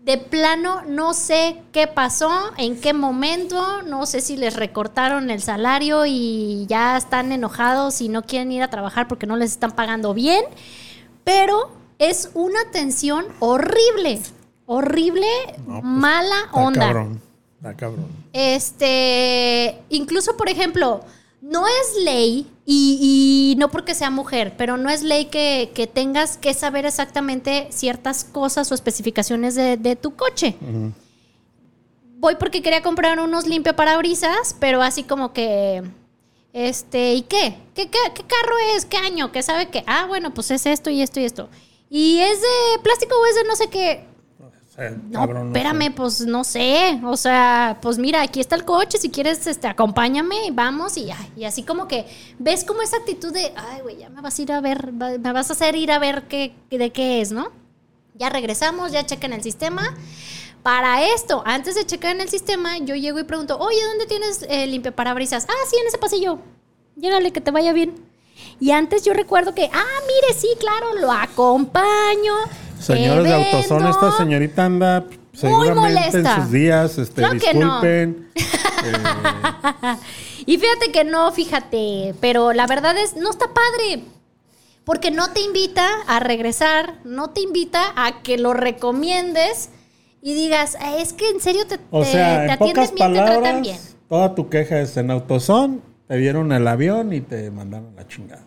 de 0.04 0.18
plano 0.18 0.82
no 0.86 1.14
sé 1.14 1.60
qué 1.72 1.88
pasó, 1.88 2.30
en 2.58 2.80
qué 2.80 2.92
momento, 2.92 3.82
no 3.82 4.06
sé 4.06 4.20
si 4.20 4.36
les 4.36 4.54
recortaron 4.54 5.30
el 5.30 5.42
salario 5.42 6.06
y 6.06 6.64
ya 6.68 6.96
están 6.96 7.32
enojados 7.32 8.00
y 8.00 8.08
no 8.08 8.22
quieren 8.22 8.52
ir 8.52 8.62
a 8.62 8.70
trabajar 8.70 9.08
porque 9.08 9.26
no 9.26 9.36
les 9.36 9.50
están 9.50 9.72
pagando 9.72 10.14
bien, 10.14 10.44
pero 11.24 11.72
es 11.98 12.30
una 12.34 12.60
tensión 12.70 13.26
horrible, 13.40 14.20
horrible, 14.66 15.26
No, 15.66 15.80
pues, 15.80 15.82
mala 15.82 16.36
Está 16.46 16.60
onda. 16.60 16.86
cabrón. 16.86 17.20
Está 17.56 17.74
cabrón. 17.74 18.06
Este, 18.32 19.78
incluso 19.88 20.36
por 20.36 20.48
ejemplo, 20.48 21.00
no 21.50 21.66
es 21.66 22.04
ley, 22.04 22.50
y, 22.64 23.52
y 23.52 23.56
no 23.56 23.70
porque 23.70 23.94
sea 23.94 24.10
mujer, 24.10 24.54
pero 24.58 24.76
no 24.76 24.90
es 24.90 25.02
ley 25.02 25.26
que, 25.26 25.70
que 25.72 25.86
tengas 25.86 26.36
que 26.36 26.52
saber 26.52 26.84
exactamente 26.84 27.68
ciertas 27.70 28.24
cosas 28.24 28.70
o 28.72 28.74
especificaciones 28.74 29.54
de, 29.54 29.76
de 29.76 29.94
tu 29.94 30.16
coche. 30.16 30.56
Voy 32.18 32.34
porque 32.34 32.62
quería 32.62 32.82
comprar 32.82 33.20
unos 33.20 33.46
limpiaparabrisas, 33.46 34.56
pero 34.58 34.82
así 34.82 35.04
como 35.04 35.32
que, 35.32 35.84
este, 36.52 37.14
¿y 37.14 37.22
qué? 37.22 37.56
¿Qué, 37.74 37.88
qué? 37.88 37.98
qué 38.12 38.22
carro 38.24 38.56
es? 38.74 38.84
¿Qué 38.84 38.96
año? 38.96 39.30
¿Qué 39.30 39.42
sabe 39.42 39.68
qué? 39.68 39.84
Ah, 39.86 40.06
bueno, 40.08 40.34
pues 40.34 40.50
es 40.50 40.66
esto 40.66 40.90
y 40.90 41.02
esto 41.02 41.20
y 41.20 41.24
esto. 41.24 41.48
¿Y 41.88 42.18
es 42.18 42.40
de 42.40 42.82
plástico 42.82 43.14
o 43.14 43.26
es 43.26 43.36
de 43.36 43.44
no 43.44 43.54
sé 43.54 43.68
qué? 43.68 44.04
Sea, 44.76 44.90
No, 44.90 45.20
cabrón, 45.20 45.50
no 45.52 45.56
espérame, 45.56 45.84
sé. 45.84 45.90
pues 45.92 46.20
no 46.20 46.44
sé. 46.44 47.00
O 47.04 47.16
sea, 47.16 47.78
pues 47.80 47.96
mira, 47.98 48.20
aquí 48.22 48.40
está 48.40 48.56
el 48.56 48.64
coche. 48.64 48.98
Si 48.98 49.08
quieres, 49.10 49.46
este, 49.46 49.66
acompáñame 49.68 50.46
y 50.46 50.50
vamos. 50.50 50.96
Y, 50.96 51.10
así 51.44 51.62
como 51.62 51.88
que 51.88 52.06
ves 52.38 52.62
como 52.64 52.82
esa 52.82 52.98
actitud 52.98 53.32
de, 53.32 53.52
ay, 53.56 53.80
güey, 53.82 53.96
ya 53.98 54.10
me 54.10 54.20
vas 54.20 54.38
a 54.38 54.42
ir 54.42 54.52
a 54.52 54.60
ver, 54.60 54.90
va- 55.00 55.16
me 55.18 55.32
vas 55.32 55.48
a 55.50 55.54
hacer 55.54 55.76
ir 55.76 55.90
a 55.90 55.98
ver 55.98 56.24
qué, 56.28 56.54
de 56.70 56.90
qué 56.92 57.20
es, 57.22 57.32
¿no? 57.32 57.50
Ya 58.14 58.28
regresamos, 58.28 58.92
ya 58.92 59.04
chequen 59.06 59.32
el 59.32 59.42
sistema. 59.42 59.94
Para 60.62 61.04
esto, 61.14 61.42
antes 61.46 61.74
de 61.76 61.86
checar 61.86 62.14
en 62.14 62.20
el 62.20 62.28
sistema, 62.28 62.76
yo 62.78 62.94
llego 62.96 63.18
y 63.20 63.24
pregunto, 63.24 63.56
oye, 63.58 63.78
¿dónde 63.88 64.06
tienes 64.06 64.44
eh, 64.48 64.66
limpiaparabrisas? 64.66 65.46
Ah, 65.48 65.66
sí, 65.70 65.76
en 65.80 65.86
ese 65.86 65.96
pasillo. 65.98 66.38
Llégale, 66.96 67.32
que 67.32 67.40
te 67.40 67.50
vaya 67.50 67.72
bien. 67.72 67.94
Y 68.58 68.72
antes 68.72 69.04
yo 69.04 69.12
recuerdo 69.14 69.54
que, 69.54 69.70
ah, 69.72 70.00
mire, 70.06 70.34
sí, 70.38 70.48
claro, 70.58 70.94
lo 71.00 71.12
acompaño. 71.12 72.34
Señores 72.78 73.22
te 73.24 73.28
de 73.28 73.34
Autosón, 73.34 73.78
vendo". 73.82 73.90
esta 73.90 74.16
señorita 74.16 74.64
anda 74.64 75.04
seguramente 75.32 76.18
en 76.18 76.26
sus 76.26 76.50
días. 76.50 76.98
Este, 76.98 77.22
que 77.38 77.54
no. 77.54 77.80
Y 80.48 80.58
fíjate 80.58 80.92
que 80.92 81.02
no, 81.04 81.32
fíjate, 81.32 82.14
pero 82.20 82.52
la 82.52 82.66
verdad 82.68 82.96
es, 82.98 83.16
no 83.16 83.30
está 83.30 83.46
padre. 83.52 84.04
Porque 84.84 85.10
no 85.10 85.32
te 85.32 85.40
invita 85.40 85.88
a 86.06 86.20
regresar, 86.20 86.94
no 87.04 87.30
te 87.30 87.40
invita 87.40 87.92
a 87.96 88.22
que 88.22 88.38
lo 88.38 88.54
recomiendes 88.54 89.70
y 90.22 90.34
digas, 90.34 90.76
"Ah, 90.80 90.96
es 90.98 91.12
que 91.12 91.28
en 91.30 91.40
serio 91.40 91.66
te, 91.66 91.80
O 91.90 92.02
te- 92.02 92.12
sea, 92.12 92.38
te 92.38 92.44
en 92.44 92.50
atiendes 92.52 92.94
bien, 92.94 93.12
te 93.12 93.18
tratan 93.18 93.62
bien. 93.62 93.74
palabras, 93.76 93.96
toda 94.08 94.34
tu 94.36 94.48
queja 94.48 94.78
es 94.80 94.96
en 94.96 95.10
Autosón, 95.10 95.82
te 96.06 96.16
dieron 96.18 96.52
el 96.52 96.68
avión 96.68 97.12
y 97.12 97.20
te 97.20 97.50
mandaron 97.50 97.96
la 97.96 98.06
chingada. 98.06 98.44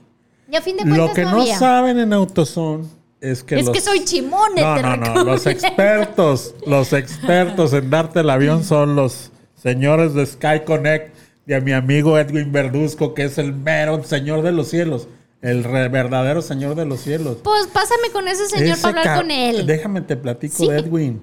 Y 0.50 0.56
a 0.56 0.62
fin 0.62 0.78
de 0.78 0.84
cuentas 0.84 0.98
Lo 0.98 1.14
que 1.14 1.26
no 1.26 1.46
saben 1.46 2.00
en 2.00 2.14
Autosón 2.14 2.90
es 3.22 3.43
que 3.43 3.59
Es 3.59 3.65
los- 3.65 3.74
que 3.76 3.82
soy 3.82 4.03
chimone, 4.05 4.61
No, 4.61 4.76
te 4.76 4.82
no, 4.82 4.95
no. 4.97 5.24
Los 5.24 5.45
expertos, 5.45 6.55
los 6.65 6.93
expertos 6.93 7.74
en 7.74 7.89
darte 7.89 8.22
el 8.22 8.30
avión 8.30 8.63
son 8.63 8.95
los 8.95 9.32
señores 9.55 10.13
de 10.13 10.26
Sky 10.26 10.61
Connect 10.65 11.15
y 11.45 11.53
a 11.53 11.59
mi 11.61 11.72
amigo 11.74 12.17
Edwin 12.17 12.51
Verduzco, 12.51 13.13
que 13.13 13.24
es 13.26 13.38
el 13.38 13.53
mero 13.53 14.03
señor 14.03 14.41
de 14.41 14.51
los 14.51 14.67
cielos. 14.70 15.07
El 15.41 15.63
re- 15.63 15.88
verdadero 15.89 16.41
señor 16.41 16.76
de 16.76 16.86
los 16.86 16.99
cielos. 17.01 17.38
Pues 17.43 17.67
pásame 17.67 18.09
con 18.11 18.28
ese 18.28 18.47
señor 18.47 18.74
Ese 18.74 18.82
para 18.82 18.99
hablar 19.01 19.17
con 19.22 19.32
él. 19.32 19.65
Déjame 19.65 20.01
te 20.01 20.15
platico 20.17 20.57
Sí. 20.57 20.67
de 20.70 20.78
Edwin. 20.80 21.22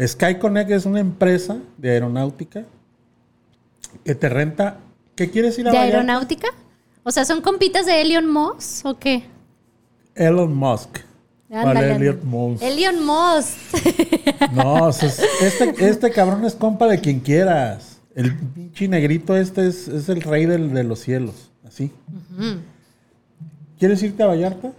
Sky 0.00 0.36
Connect 0.38 0.70
es 0.70 0.86
una 0.86 1.00
empresa 1.00 1.58
de 1.78 1.90
aeronáutica 1.90 2.64
que 4.04 4.14
te 4.14 4.28
renta. 4.28 4.78
¿Qué 5.14 5.30
quieres 5.30 5.58
ir 5.58 5.66
a 5.66 5.70
¿De 5.72 5.76
Vallarta? 5.78 5.96
aeronáutica? 5.98 6.48
O 7.02 7.10
sea, 7.10 7.24
¿son 7.24 7.40
compitas 7.40 7.86
de 7.86 8.02
Elon 8.02 8.26
Musk 8.30 8.84
o 8.86 8.98
qué? 8.98 9.24
Elon 10.14 10.54
Musk. 10.54 10.98
¿Cuál 11.48 11.68
Ándale, 11.68 11.94
Elliot. 11.96 12.22
Musk? 12.24 12.62
Elon 12.62 13.06
Musk. 13.06 13.56
No, 14.52 14.88
este, 14.88 15.88
este 15.88 16.10
cabrón 16.10 16.44
es 16.44 16.54
compa 16.54 16.86
de 16.88 17.00
quien 17.00 17.20
quieras. 17.20 17.98
El 18.14 18.34
pinche 18.36 18.88
negrito 18.88 19.36
este 19.36 19.66
es, 19.68 19.86
es 19.88 20.08
el 20.08 20.22
rey 20.22 20.46
del- 20.46 20.72
de 20.72 20.82
los 20.84 20.98
cielos. 21.00 21.50
Así. 21.66 21.92
¿Quieres 23.78 24.02
irte 24.02 24.22
a 24.22 24.26
Vallarta? 24.26 24.72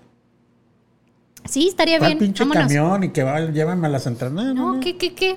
Sí, 1.45 1.67
estaría 1.69 1.99
¿Cuál 1.99 2.09
bien. 2.15 2.19
pinche 2.19 2.43
Vámonos. 2.43 2.63
camión 2.63 3.03
y 3.05 3.09
que 3.09 3.23
va, 3.23 3.39
llévame 3.51 3.87
a 3.87 3.89
las 3.89 4.05
entrenadas? 4.07 4.53
No, 4.55 4.79
¿qué, 4.79 4.97
qué, 4.97 5.13
qué? 5.13 5.35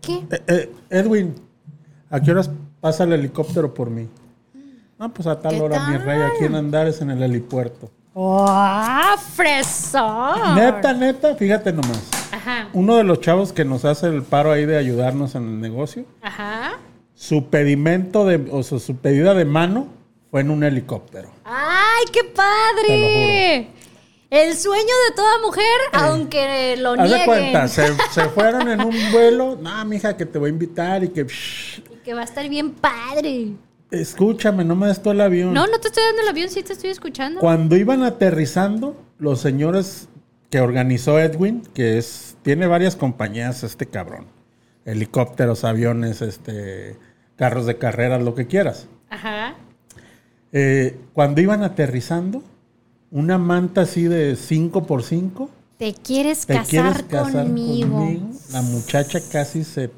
¿Qué? 0.00 0.14
Eh, 0.30 0.42
eh, 0.46 0.72
Edwin, 0.90 1.34
¿a 2.10 2.20
qué 2.20 2.30
horas 2.30 2.50
pasa 2.80 3.04
el 3.04 3.12
helicóptero 3.12 3.74
por 3.74 3.90
mí? 3.90 4.08
No, 4.98 5.12
pues 5.12 5.26
a 5.26 5.38
tal 5.40 5.54
¿Qué 5.56 5.60
hora, 5.60 5.88
mi 5.88 5.96
rey, 5.98 6.20
aquí 6.22 6.44
en 6.44 6.54
Andares, 6.54 7.00
en 7.02 7.10
el 7.10 7.22
helipuerto. 7.22 7.90
¡Oh, 8.16 9.16
fresón! 9.34 10.54
Neta, 10.54 10.92
neta, 10.92 11.34
fíjate 11.34 11.72
nomás. 11.72 12.00
Ajá, 12.32 12.68
Uno 12.72 12.96
de 12.96 13.04
los 13.04 13.20
chavos 13.20 13.52
que 13.52 13.64
nos 13.64 13.84
hace 13.84 14.06
el 14.06 14.22
paro 14.22 14.52
ahí 14.52 14.66
de 14.66 14.76
ayudarnos 14.76 15.34
en 15.34 15.42
el 15.48 15.60
negocio, 15.60 16.04
ajá. 16.22 16.78
su 17.14 17.46
pedimento 17.46 18.24
de, 18.24 18.48
o 18.50 18.62
sea, 18.62 18.78
su 18.78 18.96
pedida 18.96 19.34
de 19.34 19.44
mano 19.44 19.88
fue 20.30 20.40
en 20.42 20.50
un 20.50 20.62
helicóptero. 20.64 21.30
¡Ay, 21.44 22.04
qué 22.12 22.22
padre! 22.24 23.68
El 24.30 24.56
sueño 24.56 24.82
de 25.08 25.14
toda 25.14 25.38
mujer, 25.44 25.64
aunque 25.92 26.76
lo 26.78 26.92
Haz 26.92 26.98
de 26.98 27.04
nieguen. 27.08 27.24
cuenta, 27.26 27.68
se, 27.68 27.86
se 28.12 28.28
fueron 28.30 28.68
en 28.68 28.80
un 28.80 29.12
vuelo. 29.12 29.56
No, 29.60 29.84
mija, 29.84 30.16
que 30.16 30.26
te 30.26 30.38
voy 30.38 30.48
a 30.50 30.52
invitar 30.52 31.04
y 31.04 31.08
que. 31.10 31.20
Y 31.22 31.96
que 32.04 32.14
va 32.14 32.22
a 32.22 32.24
estar 32.24 32.48
bien 32.48 32.72
padre. 32.72 33.52
Escúchame, 34.00 34.64
no 34.64 34.76
me 34.76 34.86
des 34.86 35.02
tú 35.02 35.10
el 35.10 35.20
avión. 35.20 35.54
No, 35.54 35.66
no 35.66 35.78
te 35.78 35.88
estoy 35.88 36.02
dando 36.04 36.22
el 36.22 36.28
avión, 36.28 36.48
sí 36.48 36.62
te 36.62 36.72
estoy 36.72 36.90
escuchando. 36.90 37.40
Cuando 37.40 37.76
iban 37.76 38.02
aterrizando, 38.02 38.96
los 39.18 39.40
señores 39.40 40.08
que 40.50 40.60
organizó 40.60 41.18
Edwin, 41.18 41.62
que 41.74 41.98
es 41.98 42.36
tiene 42.42 42.66
varias 42.66 42.96
compañías, 42.96 43.62
este 43.64 43.86
cabrón. 43.86 44.26
Helicópteros, 44.84 45.64
aviones, 45.64 46.20
este, 46.22 46.96
carros 47.36 47.66
de 47.66 47.78
carreras, 47.78 48.22
lo 48.22 48.34
que 48.34 48.46
quieras. 48.46 48.86
Ajá. 49.08 49.54
Eh, 50.52 50.98
cuando 51.12 51.40
iban 51.40 51.62
aterrizando, 51.64 52.42
una 53.10 53.38
manta 53.38 53.82
así 53.82 54.04
de 54.04 54.36
5 54.36 54.86
por 54.86 55.02
5 55.02 55.50
¿Te 55.78 55.92
quieres 55.92 56.46
¿Te 56.46 56.54
casar, 56.54 56.68
quieres 56.68 57.02
casar 57.02 57.46
conmigo? 57.46 57.98
conmigo? 57.98 58.30
La 58.52 58.62
muchacha 58.62 59.20
casi 59.30 59.64
se 59.64 59.90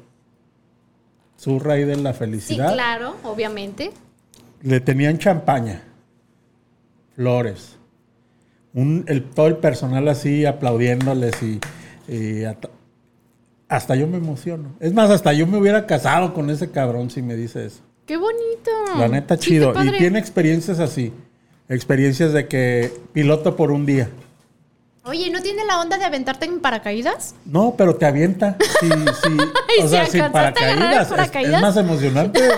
zurra 1.37 1.73
ahí 1.73 1.83
de 1.85 1.95
la 1.97 2.13
Sí, 2.13 2.19
felicidad. 2.19 2.73
claro, 2.73 3.15
obviamente. 3.23 3.91
Le 4.61 4.79
tenían 4.79 5.17
champaña, 5.19 5.83
flores, 7.15 7.77
un, 8.73 9.03
el, 9.07 9.23
todo 9.23 9.47
el 9.47 9.57
personal 9.57 10.07
así 10.07 10.45
aplaudiéndoles 10.45 11.35
y, 11.41 11.59
y 12.07 12.43
hasta, 12.43 12.69
hasta 13.69 13.95
yo 13.95 14.07
me 14.07 14.17
emociono. 14.17 14.75
Es 14.79 14.93
más, 14.93 15.09
hasta 15.09 15.33
yo 15.33 15.47
me 15.47 15.57
hubiera 15.57 15.85
casado 15.85 16.33
con 16.33 16.49
ese 16.49 16.71
cabrón 16.71 17.09
si 17.09 17.21
me 17.21 17.35
dice 17.35 17.65
eso. 17.65 17.81
¡Qué 18.05 18.17
bonito! 18.17 18.71
La 18.97 19.07
neta 19.07 19.35
Sí, 19.35 19.49
chido. 19.49 19.73
Y 19.83 19.91
tiene 19.97 20.17
experiencias 20.19 20.79
así. 20.79 21.11
Experiencias 21.69 22.31
de 22.33 22.47
que 22.47 22.91
piloto 23.13 23.55
por 23.55 23.71
un 23.71 23.85
día. 23.85 24.09
Oye, 25.07 25.29
¿no 25.31 25.41
tiene 25.41 25.63
la 25.65 25.79
onda 25.79 25.97
de 25.97 26.05
aventarte 26.05 26.45
en 26.45 26.59
paracaídas? 26.59 27.33
No, 27.45 27.75
pero 27.77 27.95
te 27.95 28.05
avienta. 28.05 28.57
Sí, 28.81 28.89
sí. 29.23 29.37
O 29.83 29.87
sea, 29.87 30.05
¿sí 30.05 30.11
sin 30.13 30.23
el 30.23 30.31
paracaídas. 30.31 30.93
Es- 30.95 31.01
Es, 31.01 31.07
paracaídas? 31.07 31.61
más 31.61 31.77
emocionante. 31.77 32.41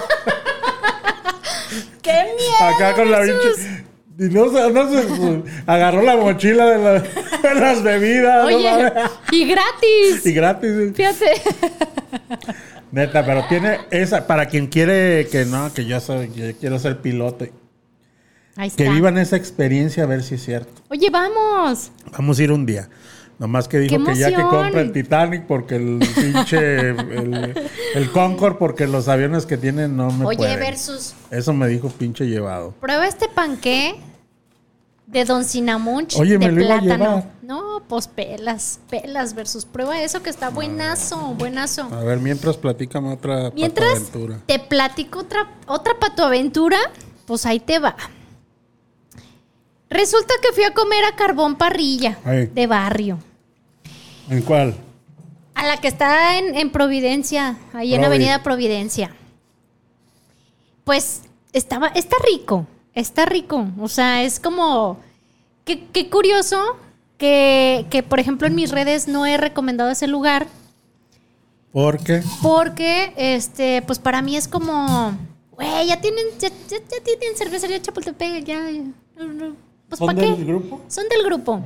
¡Qué 2.01 2.11
miedo! 2.37 2.75
Acá 2.75 2.95
con 2.95 3.11
la 3.11 3.19
pinche. 3.21 3.85
Y 4.17 4.23
no 4.33 4.45
no 4.47 4.89
sé, 4.91 5.03
pues, 5.07 5.53
agarró 5.65 6.01
la 6.01 6.17
mochila 6.17 6.65
de, 6.65 6.77
la- 6.77 7.01
de 7.01 7.55
las 7.59 7.83
bebidas. 7.83 8.49
¿no 8.49 8.55
Oye, 8.57 8.93
y 9.31 9.45
gratis. 9.45 10.25
Y 10.25 10.33
gratis. 10.33 10.71
Fíjate. 10.95 11.33
Neta, 12.91 13.23
pero 13.25 13.45
tiene 13.47 13.79
esa, 13.91 14.25
para 14.27 14.47
quien 14.47 14.67
quiere 14.67 15.27
que 15.31 15.45
no, 15.45 15.71
que 15.73 15.85
yo 15.85 15.99
soy, 15.99 16.31
yo 16.33 16.45
quiero 16.59 16.79
ser 16.79 16.97
piloto. 17.01 17.45
Ahí 18.59 18.67
está. 18.67 18.83
Que 18.83 18.89
vivan 18.89 19.17
esa 19.17 19.37
experiencia 19.37 20.03
a 20.03 20.05
ver 20.05 20.21
si 20.21 20.35
es 20.35 20.43
cierto. 20.43 20.81
Oye, 20.89 21.09
vamos. 21.09 21.91
Vamos 22.11 22.37
a 22.39 22.43
ir 22.43 22.51
un 22.51 22.65
día. 22.65 22.89
Nomás 23.37 23.69
que 23.69 23.79
dijo 23.79 23.97
¡Qué 24.03 24.11
que 24.11 24.19
ya 24.19 24.35
que 24.35 24.41
compra 24.41 24.81
el 24.81 24.91
Titanic 24.91 25.45
porque 25.47 25.77
el 25.77 25.99
pinche. 26.15 26.89
el, 26.89 27.53
el 27.95 28.11
Concorde 28.11 28.57
porque 28.59 28.85
los 28.85 29.07
aviones 29.07 29.45
que 29.45 29.55
tienen 29.55 29.95
no 29.95 30.11
me 30.11 30.25
Oye, 30.25 30.37
pueden. 30.39 30.59
versus 30.59 31.13
Eso 31.31 31.53
me 31.53 31.69
dijo 31.69 31.87
pinche 31.87 32.25
llevado. 32.27 32.71
Prueba 32.81 33.07
este 33.07 33.29
panqué 33.29 33.95
de 35.07 35.23
Don 35.23 35.45
Cinamunch 35.45 36.17
Oye, 36.19 36.37
de 36.37 36.39
me 36.39 36.51
lo 36.51 36.61
iba 36.65 36.75
a 36.75 36.81
llevar. 36.81 37.31
No, 37.41 37.81
pues 37.87 38.09
pelas, 38.09 38.81
pelas 38.89 39.33
versus 39.35 39.63
prueba 39.65 40.01
eso 40.01 40.21
que 40.21 40.29
está 40.29 40.49
buenazo, 40.49 41.33
buenazo. 41.37 41.83
A 41.93 42.03
ver, 42.03 42.19
mientras 42.19 42.57
platícame 42.57 43.13
otra 43.13 43.51
Mientras 43.55 43.89
aventura. 44.01 44.39
te 44.45 44.59
platico 44.59 45.19
otra, 45.19 45.49
otra 45.65 45.93
patoaventura, 45.97 46.77
pues 47.25 47.45
ahí 47.45 47.61
te 47.61 47.79
va. 47.79 47.95
Resulta 49.89 50.33
que 50.41 50.53
fui 50.53 50.63
a 50.63 50.73
comer 50.73 51.03
a 51.05 51.15
Carbón 51.15 51.55
Parrilla 51.55 52.17
de 52.53 52.67
barrio. 52.67 53.19
¿En 54.29 54.41
cuál? 54.43 54.75
A 55.55 55.65
la 55.65 55.77
que 55.77 55.87
está 55.87 56.37
en, 56.37 56.55
en 56.55 56.69
Providencia, 56.71 57.57
ahí 57.73 57.93
en 57.93 58.01
Provi. 58.01 58.15
Avenida 58.15 58.43
Providencia. 58.43 59.15
Pues 60.83 61.21
estaba, 61.53 61.87
está 61.89 62.15
rico, 62.31 62.67
está 62.93 63.25
rico. 63.25 63.67
O 63.79 63.87
sea, 63.87 64.23
es 64.23 64.39
como. 64.39 64.99
Qué, 65.65 65.85
qué 65.91 66.09
curioso 66.09 66.77
que, 67.17 67.85
que, 67.89 68.01
por 68.03 68.19
ejemplo, 68.19 68.47
en 68.47 68.55
mis 68.55 68.71
redes 68.71 69.07
no 69.07 69.25
he 69.25 69.37
recomendado 69.37 69.89
ese 69.91 70.07
lugar. 70.07 70.47
Porque 71.71 72.23
Porque, 72.41 73.13
este, 73.17 73.81
pues 73.83 73.99
para 73.99 74.21
mí 74.21 74.35
es 74.37 74.47
como. 74.47 75.15
Güey, 75.51 75.87
ya 75.87 75.99
tienen, 75.99 76.25
ya, 76.39 76.49
ya- 76.49 76.77
ya 76.77 77.03
tienen 77.03 77.35
cervecería 77.35 77.81
Chapultepec, 77.81 78.45
ya. 78.45 78.69
ya, 78.71 78.83
Pues 79.89 79.99
¿Son 79.99 80.07
¿para 80.07 80.19
qué? 80.19 80.31
del 80.31 80.45
grupo? 80.45 80.81
Son 80.87 81.09
del 81.09 81.23
grupo. 81.25 81.61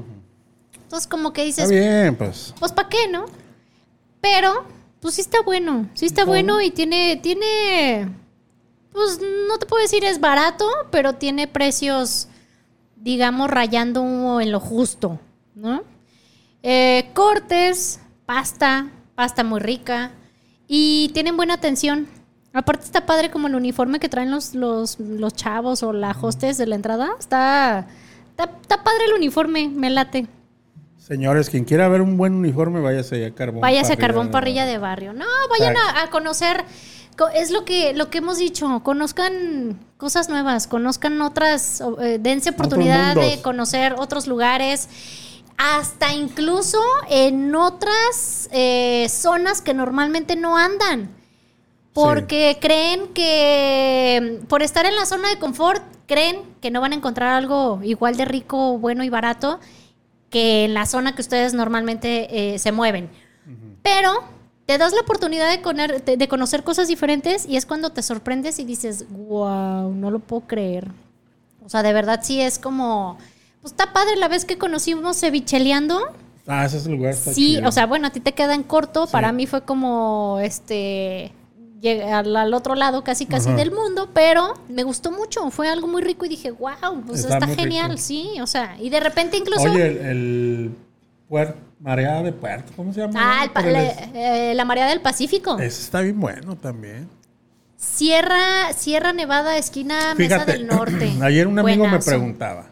Entonces, 0.75 1.07
como 1.07 1.33
que 1.33 1.43
dices, 1.43 1.69
Está 1.69 1.75
bien, 1.75 2.15
pues. 2.15 2.53
pues 2.59 2.71
¿para 2.71 2.89
qué, 2.89 3.07
no? 3.09 3.25
Pero, 4.21 4.65
pues 5.01 5.15
sí 5.15 5.21
está 5.21 5.41
bueno, 5.41 5.89
sí 5.93 6.05
está 6.05 6.21
Está 6.21 6.31
bueno 6.31 6.61
y 6.61 6.71
tiene, 6.71 7.17
tiene, 7.17 8.09
pues 8.91 9.19
no 9.47 9.57
te 9.57 9.65
puedo 9.65 9.81
decir 9.81 10.05
es 10.05 10.19
barato, 10.21 10.65
pero 10.91 11.13
tiene 11.13 11.47
precios, 11.47 12.29
digamos, 12.95 13.49
rayando 13.49 14.39
en 14.39 14.51
lo 14.51 14.59
justo, 14.61 15.19
¿no? 15.55 15.83
Eh, 16.61 17.09
cortes, 17.13 17.99
pasta, 18.25 18.89
pasta 19.15 19.43
muy 19.43 19.59
rica 19.59 20.11
y 20.67 21.09
tienen 21.13 21.35
buena 21.35 21.55
atención. 21.55 22.07
Aparte 22.53 22.85
está 22.85 23.05
padre 23.05 23.31
como 23.31 23.47
el 23.47 23.55
uniforme 23.55 23.99
que 23.99 24.09
traen 24.09 24.31
los, 24.31 24.53
los, 24.53 24.99
los 24.99 25.33
chavos 25.33 25.83
o 25.83 25.91
la 25.91 26.15
hostes 26.21 26.57
de 26.57 26.67
la 26.67 26.75
entrada. 26.75 27.09
Está, 27.19 27.87
está, 28.37 28.51
está 28.61 28.83
padre 28.83 29.05
el 29.05 29.13
uniforme, 29.13 29.69
me 29.69 29.89
late. 29.89 30.27
Señores, 30.97 31.49
quien 31.49 31.65
quiera 31.65 31.87
ver 31.89 32.01
un 32.01 32.17
buen 32.17 32.33
uniforme, 32.33 32.79
váyase 32.79 33.25
a 33.25 33.35
Carbón. 33.35 33.61
Váyase 33.61 33.93
a 33.93 33.97
Carbón 33.97 34.27
de- 34.27 34.31
Parrilla 34.31 34.65
de 34.65 34.77
Barrio. 34.77 35.13
No, 35.13 35.25
vayan 35.49 35.75
a, 35.75 36.03
a 36.03 36.09
conocer. 36.09 36.63
co- 37.17 37.27
Es 37.29 37.51
lo 37.51 37.65
que, 37.65 37.93
lo 37.93 38.09
que 38.09 38.19
hemos 38.19 38.37
dicho. 38.37 38.81
Conozcan 38.83 39.79
cosas 39.97 40.29
nuevas, 40.29 40.67
conozcan 40.67 41.21
otras, 41.21 41.83
eh, 42.01 42.19
dense 42.21 42.51
oportunidad 42.51 43.15
de 43.15 43.41
conocer 43.41 43.95
otros 43.97 44.27
lugares. 44.27 44.87
Hasta 45.57 46.13
incluso 46.13 46.79
en 47.09 47.53
otras 47.53 48.49
eh, 48.51 49.07
zonas 49.09 49.61
que 49.61 49.73
normalmente 49.73 50.35
no 50.37 50.57
andan. 50.57 51.09
Porque 51.93 52.57
creen 52.59 53.07
que 53.13 54.41
por 54.47 54.61
estar 54.63 54.85
en 54.85 54.95
la 54.95 55.05
zona 55.05 55.29
de 55.29 55.37
confort, 55.37 55.83
creen 56.07 56.37
que 56.61 56.71
no 56.71 56.81
van 56.81 56.91
a 56.91 56.95
encontrar 56.95 57.33
algo 57.33 57.79
igual 57.83 58.17
de 58.17 58.25
rico, 58.25 58.77
bueno 58.79 59.03
y 59.03 59.09
barato 59.09 59.59
que 60.29 60.65
en 60.65 60.73
la 60.73 60.85
zona 60.87 61.13
que 61.13 61.21
ustedes 61.21 61.53
normalmente 61.53 62.53
eh, 62.55 62.59
se 62.59 62.71
mueven. 62.71 63.09
Pero 63.83 64.11
te 64.65 64.77
das 64.77 64.93
la 64.93 65.01
oportunidad 65.01 65.49
de, 65.51 65.61
coner- 65.61 66.03
de- 66.03 66.17
de 66.17 66.27
conocer 66.27 66.63
cosas 66.63 66.87
diferentes 66.87 67.45
y 67.47 67.57
es 67.57 67.65
cuando 67.67 67.91
te 67.91 68.01
sorprendes 68.01 68.57
y 68.59 68.63
dices, 68.63 69.05
wow, 69.11 69.93
no 69.93 70.09
lo 70.09 70.19
puedo 70.19 70.47
creer. 70.47 70.87
O 71.65 71.69
sea, 71.69 71.83
de 71.83 71.93
verdad 71.93 72.21
sí 72.23 72.41
es 72.41 72.57
como, 72.57 73.17
pues 73.61 73.73
está 73.73 73.93
padre 73.93 74.15
la 74.15 74.27
vez 74.29 74.45
que 74.45 74.57
conocimos 74.57 75.19
cevicheleando. 75.19 75.99
Ah, 76.47 76.65
ese 76.65 76.77
es 76.77 76.85
el 76.87 76.93
lugar. 76.93 77.11
Está 77.13 77.33
Sí, 77.33 77.57
chido. 77.57 77.69
o 77.69 77.71
sea, 77.71 77.85
bueno, 77.85 78.07
a 78.07 78.09
ti 78.11 78.19
te 78.19 78.31
queda 78.33 78.55
en 78.55 78.63
corto. 78.63 79.05
Sí. 79.05 79.11
Para 79.11 79.31
mí 79.33 79.45
fue 79.47 79.61
como, 79.63 80.39
este, 80.41 81.31
llegar 81.83 82.25
al, 82.25 82.53
otro 82.53 82.75
lado 82.75 83.03
casi 83.03 83.25
casi 83.25 83.49
Ajá. 83.49 83.57
del 83.57 83.71
mundo, 83.71 84.09
pero 84.13 84.53
me 84.69 84.83
gustó 84.83 85.11
mucho. 85.11 85.51
Fue 85.51 85.69
algo 85.69 85.87
muy 85.87 86.01
rico 86.01 86.25
y 86.25 86.29
dije, 86.29 86.51
wow, 86.51 87.03
pues 87.05 87.25
Está 87.25 87.45
genial, 87.47 87.91
rico. 87.91 88.01
sí. 88.01 88.29
O 88.41 88.47
sea, 88.47 88.77
y 88.79 88.89
de 88.89 88.99
repente 88.99 89.37
incluso... 89.37 89.63
Oye, 89.63 89.87
el, 89.87 90.71
el 91.29 91.53
Mareada 91.79 92.23
de 92.23 92.31
Puerto, 92.31 92.71
¿cómo 92.77 92.93
se 92.93 93.01
llama? 93.01 93.13
ah, 93.17 93.51
el 93.59 93.65
el 93.65 93.73
la, 93.73 93.83
eh, 94.13 94.53
la 94.55 94.63
marea 94.65 94.87
del 94.87 95.01
Pacífico. 95.01 95.59
Está 95.59 95.99
bien 95.99 96.17
bueno 96.17 96.55
también. 96.55 97.09
Sierra, 97.75 98.71
Sierra 98.73 99.11
Nevada, 99.11 99.57
esquina 99.57 100.15
Mesa 100.15 100.45
del 100.45 100.65
Norte. 100.65 101.11
ayer 101.21 101.45
un 101.47 101.59
amigo 101.59 101.83
Buenazo. 101.83 102.11
me 102.11 102.15
preguntaba, 102.17 102.67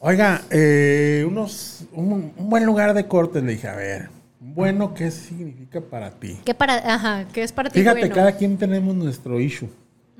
oiga, 0.00 0.42
eh, 0.50 1.26
unos, 1.28 1.84
un, 1.92 2.32
un 2.34 2.48
buen 2.48 2.64
lugar 2.64 2.94
de 2.94 3.06
corte. 3.06 3.42
Le 3.42 3.52
dije, 3.52 3.68
a 3.68 3.74
ver, 3.76 4.08
bueno, 4.40 4.94
¿qué 4.94 5.10
significa 5.10 5.80
para 5.80 6.10
ti? 6.10 6.38
¿Qué 6.44 6.54
para, 6.54 6.74
ajá, 6.94 7.26
¿qué 7.32 7.42
es 7.42 7.52
para 7.52 7.70
ti 7.70 7.80
Fíjate, 7.80 8.00
bueno? 8.00 8.14
cada 8.14 8.32
quien 8.36 8.56
tenemos 8.56 8.94
nuestro 8.94 9.40
issue. 9.40 9.68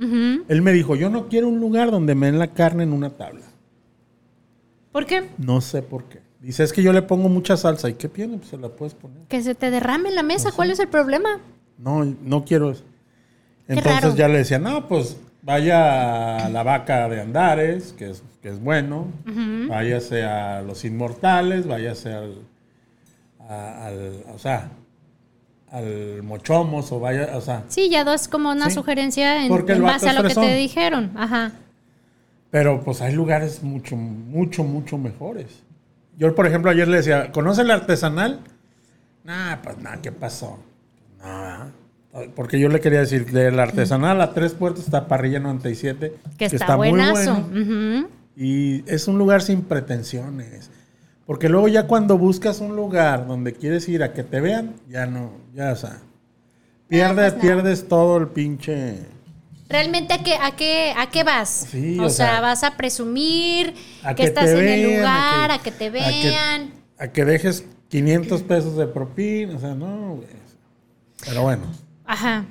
Él 0.00 0.62
me 0.62 0.72
dijo, 0.72 0.94
yo 0.94 1.10
no 1.10 1.28
quiero 1.28 1.48
un 1.48 1.58
lugar 1.58 1.90
donde 1.90 2.14
me 2.14 2.26
den 2.26 2.38
la 2.38 2.52
carne 2.54 2.84
en 2.84 2.92
una 2.92 3.10
tabla. 3.10 3.42
¿Por 4.92 5.06
qué? 5.06 5.28
No 5.38 5.60
sé 5.60 5.82
por 5.82 6.04
qué. 6.04 6.20
Dice, 6.40 6.62
es 6.62 6.72
que 6.72 6.84
yo 6.84 6.92
le 6.92 7.02
pongo 7.02 7.28
mucha 7.28 7.56
salsa. 7.56 7.88
¿Y 7.88 7.94
qué 7.94 8.08
tiene? 8.08 8.36
Pues 8.38 8.50
se 8.50 8.56
la 8.56 8.68
puedes 8.68 8.94
poner. 8.94 9.18
Que 9.28 9.42
se 9.42 9.56
te 9.56 9.72
derrame 9.72 10.10
en 10.10 10.14
la 10.14 10.22
mesa. 10.22 10.52
¿Cuál 10.52 10.70
es 10.70 10.78
el 10.78 10.86
problema? 10.86 11.40
No, 11.78 12.04
no 12.04 12.44
quiero 12.44 12.70
eso. 12.70 12.84
Entonces 13.66 14.02
raro. 14.02 14.14
ya 14.14 14.28
le 14.28 14.38
decía, 14.38 14.60
no, 14.60 14.86
pues 14.86 15.16
vaya 15.42 16.46
a 16.46 16.48
la 16.48 16.62
vaca 16.62 17.08
de 17.08 17.20
Andares, 17.20 17.92
que 17.92 18.10
es, 18.10 18.22
que 18.40 18.50
es 18.50 18.60
bueno. 18.62 19.08
Váyase 19.68 20.22
a 20.22 20.62
los 20.62 20.84
inmortales, 20.84 21.66
váyase 21.66 22.12
al, 22.12 22.34
a- 23.48 23.86
al, 23.86 24.24
o 24.34 24.38
sea, 24.38 24.68
al 25.70 26.22
mochomos 26.22 26.90
o 26.92 27.00
vaya, 27.00 27.30
o 27.36 27.40
sea, 27.40 27.64
Sí, 27.68 27.88
ya 27.90 28.04
das 28.04 28.28
como 28.28 28.50
una 28.50 28.66
Sí. 28.70 28.76
sugerencia 28.76 29.44
en, 29.44 29.82
base 29.82 30.08
a 30.08 30.12
lo 30.14 30.26
que 30.28 30.34
te 30.34 30.54
dijeron. 30.54 31.12
Ajá. 31.16 31.52
pero 32.50 32.82
pues 32.82 33.02
hay 33.02 33.12
lugares 33.14 33.62
mucho, 33.62 33.94
mucho, 33.94 34.64
mucho 34.64 34.96
mejores. 34.96 35.62
Yo, 36.16 36.34
por 36.34 36.46
ejemplo, 36.46 36.70
ayer 36.70 36.88
le 36.88 36.96
decía, 36.96 37.30
¿conoce 37.30 37.60
el 37.60 37.70
artesanal? 37.70 38.40
Nah, 39.24 39.56
pues 39.62 39.76
nada, 39.78 40.00
¿qué 40.00 40.10
pasó? 40.12 40.58
Nada. 41.18 41.70
Porque 42.34 42.58
yo 42.58 42.70
le 42.70 42.80
quería 42.80 43.00
decir, 43.00 43.30
del 43.30 43.60
artesanal 43.60 44.20
a 44.22 44.32
tres 44.32 44.54
puertos 44.54 44.84
está 44.84 45.06
Parrilla 45.08 45.38
97, 45.40 46.14
Que 46.38 46.46
está, 46.46 46.74
buenazo. 46.76 47.32
Ujú. 47.52 48.08
Y 48.34 48.82
es 48.90 49.06
un 49.08 49.18
lugar 49.18 49.42
sin 49.42 49.60
pretensiones. 49.62 50.70
Porque 51.28 51.50
luego 51.50 51.68
ya 51.68 51.86
cuando 51.86 52.16
buscas 52.16 52.60
un 52.60 52.74
lugar 52.74 53.26
donde 53.26 53.52
quieres 53.52 53.86
ir 53.90 54.02
a 54.02 54.14
que 54.14 54.24
te 54.24 54.40
vean, 54.40 54.76
ya 54.88 55.04
no, 55.04 55.30
ya, 55.54 55.72
o 55.72 55.76
sea, 55.76 56.00
pierdes, 56.88 57.34
pues 57.34 57.86
todo 57.86 58.16
el 58.16 58.28
pinche... 58.28 59.00
¿Realmente 59.68 60.14
a 60.14 60.22
qué, 60.24 60.36
a 60.36 60.56
qué, 60.56 60.94
a 60.96 61.10
qué 61.10 61.24
vas? 61.24 61.66
Sí, 61.70 61.98
o, 61.98 62.04
o 62.04 62.08
sea, 62.08 62.30
sea, 62.30 62.40
vas 62.40 62.64
a 62.64 62.78
presumir 62.78 63.74
A 64.02 64.14
que, 64.14 64.22
que 64.22 64.28
estás 64.28 64.48
en 64.48 64.66
el 64.68 64.82
lugar, 64.96 65.50
a 65.50 65.54
a 65.56 65.58
que, 65.62 65.70
te 65.70 65.84
que- 65.84 65.90
vean. 65.90 66.72
A 66.98 67.08
que 67.08 67.26
dejes 67.26 67.66
500 67.90 68.42
pesos 68.44 68.78
de 68.78 68.86
propina, 68.86 69.54
o 69.54 69.60
sea, 69.60 69.74
no, 69.74 70.14
güey. 70.14 70.28
Pero 71.26 71.42
bueno, 71.42 71.64
Ajá. 72.06 72.46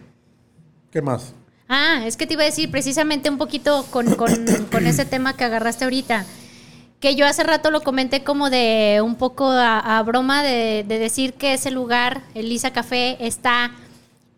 ¿qué 0.92 1.02
más? 1.02 1.34
Ah, 1.68 2.04
es 2.06 2.16
que 2.16 2.28
te 2.28 2.34
iba 2.34 2.44
a 2.44 2.46
decir 2.46 2.70
precisamente 2.70 3.28
un 3.32 3.40
poquito 3.40 3.88
con, 3.90 4.14
con- 4.14 4.46
con 4.72 4.86
ese 4.86 5.04
tema 5.04 5.36
que 5.36 5.46
agarraste 5.46 5.84
ahorita. 5.86 6.28
Que 7.00 7.16
yo 7.16 7.26
hace 7.26 7.44
rato 7.44 7.70
lo 7.70 7.82
comenté 7.82 8.24
como 8.24 8.50
de 8.50 9.02
un 9.04 9.16
poco 9.16 9.50
a, 9.50 10.00
a 10.00 10.04
broma 10.04 10.42
de, 10.44 10.84
de 10.88 11.00
decir 11.00 11.34
que 11.34 11.54
ese 11.54 11.72
lugar, 11.72 12.24
el 12.34 12.50
Lisa 12.50 12.72
Café, 12.72 13.18
está 13.20 13.72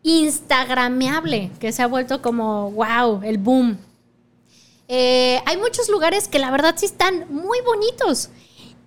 instagrameable, 0.04 1.52
que 1.60 1.72
se 1.72 1.82
ha 1.82 1.88
vuelto 1.88 2.22
como, 2.22 2.72
wow, 2.72 3.22
el 3.24 3.38
boom. 3.38 3.78
Eh, 4.88 5.40
hay 5.46 5.58
muchos 5.58 5.88
lugares 5.90 6.28
que 6.28 6.40
la 6.40 6.52
verdad 6.52 6.74
sí 6.78 6.86
están 6.86 7.26
muy 7.30 7.60
bonitos. 7.62 8.30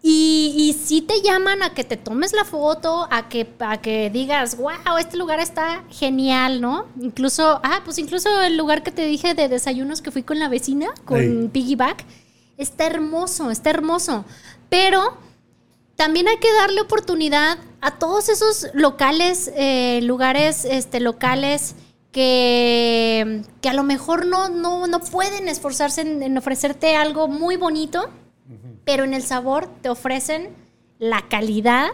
Y, 0.05 0.53
y 0.57 0.73
sí 0.73 1.01
te 1.01 1.23
llaman 1.23 1.63
a 1.63 1.75
que 1.75 1.85
te 1.85 1.97
tomes 1.97 2.33
la 2.33 2.45
foto, 2.45 3.07
a 3.09 3.29
que, 3.29 3.47
a 3.61 3.81
que 3.81 4.11
digas, 4.11 4.57
wow, 4.57 4.97
este 4.99 5.17
lugar 5.17 5.39
está 5.39 5.85
genial, 5.91 6.61
¿no? 6.61 6.87
Incluso, 7.01 7.61
ah, 7.63 7.83
pues 7.85 7.99
incluso 7.99 8.43
el 8.43 8.57
lugar 8.57 8.83
que 8.83 8.91
te 8.91 9.07
dije 9.07 9.35
de 9.35 9.49
desayunos 9.49 10.03
que 10.03 10.11
fui 10.11 10.25
con 10.25 10.41
la 10.41 10.49
vecina, 10.49 10.89
con. 11.05 11.51
Piggyback, 11.53 12.05
está 12.63 12.87
hermoso, 12.87 13.51
está 13.51 13.71
hermoso. 13.71 14.25
Pero 14.69 15.17
también 15.97 16.29
hay 16.29 16.39
que 16.39 16.53
darle 16.55 16.81
oportunidad 16.81 17.59
a 17.81 17.99
todos 17.99 18.29
esos 18.29 18.69
locales, 18.75 19.53
eh, 19.55 20.01
lugares 20.03 20.65
este, 20.65 21.01
locales 21.01 21.75
que, 22.13 23.43
que 23.61 23.69
a 23.69 23.75
lo 23.75 23.83
mejor 23.83 24.27
no, 24.27 24.49
no, 24.49 24.87
no 24.87 25.01
pueden 25.01 25.49
esforzarse 25.49 26.03
en, 26.03 26.23
en 26.23 26.39
ofrecerte 26.39 26.97
algo 26.97 27.29
muy 27.29 27.57
bonito, 27.57 28.11
pero 28.85 29.05
en 29.05 29.15
el 29.15 29.23
sabor 29.23 29.69
te 29.81 29.89
ofrecen 29.89 30.51
la 30.99 31.29
calidad 31.29 31.89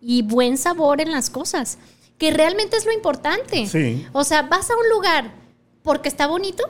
y 0.00 0.22
buen 0.22 0.58
sabor 0.58 1.00
en 1.00 1.10
las 1.10 1.30
cosas, 1.30 1.78
que 2.18 2.30
realmente 2.30 2.76
es 2.76 2.84
lo 2.84 2.92
importante. 2.92 3.66
Sí. 3.66 4.06
O 4.12 4.24
sea, 4.24 4.42
vas 4.42 4.70
a 4.70 4.76
un 4.76 4.88
lugar 4.90 5.32
porque 5.82 6.08
está 6.08 6.26
bonito 6.26 6.64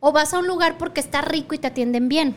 o 0.00 0.12
vas 0.12 0.34
a 0.34 0.38
un 0.38 0.46
lugar 0.46 0.78
porque 0.78 1.00
está 1.00 1.20
rico 1.22 1.54
y 1.54 1.58
te 1.58 1.68
atienden 1.68 2.08
bien, 2.08 2.36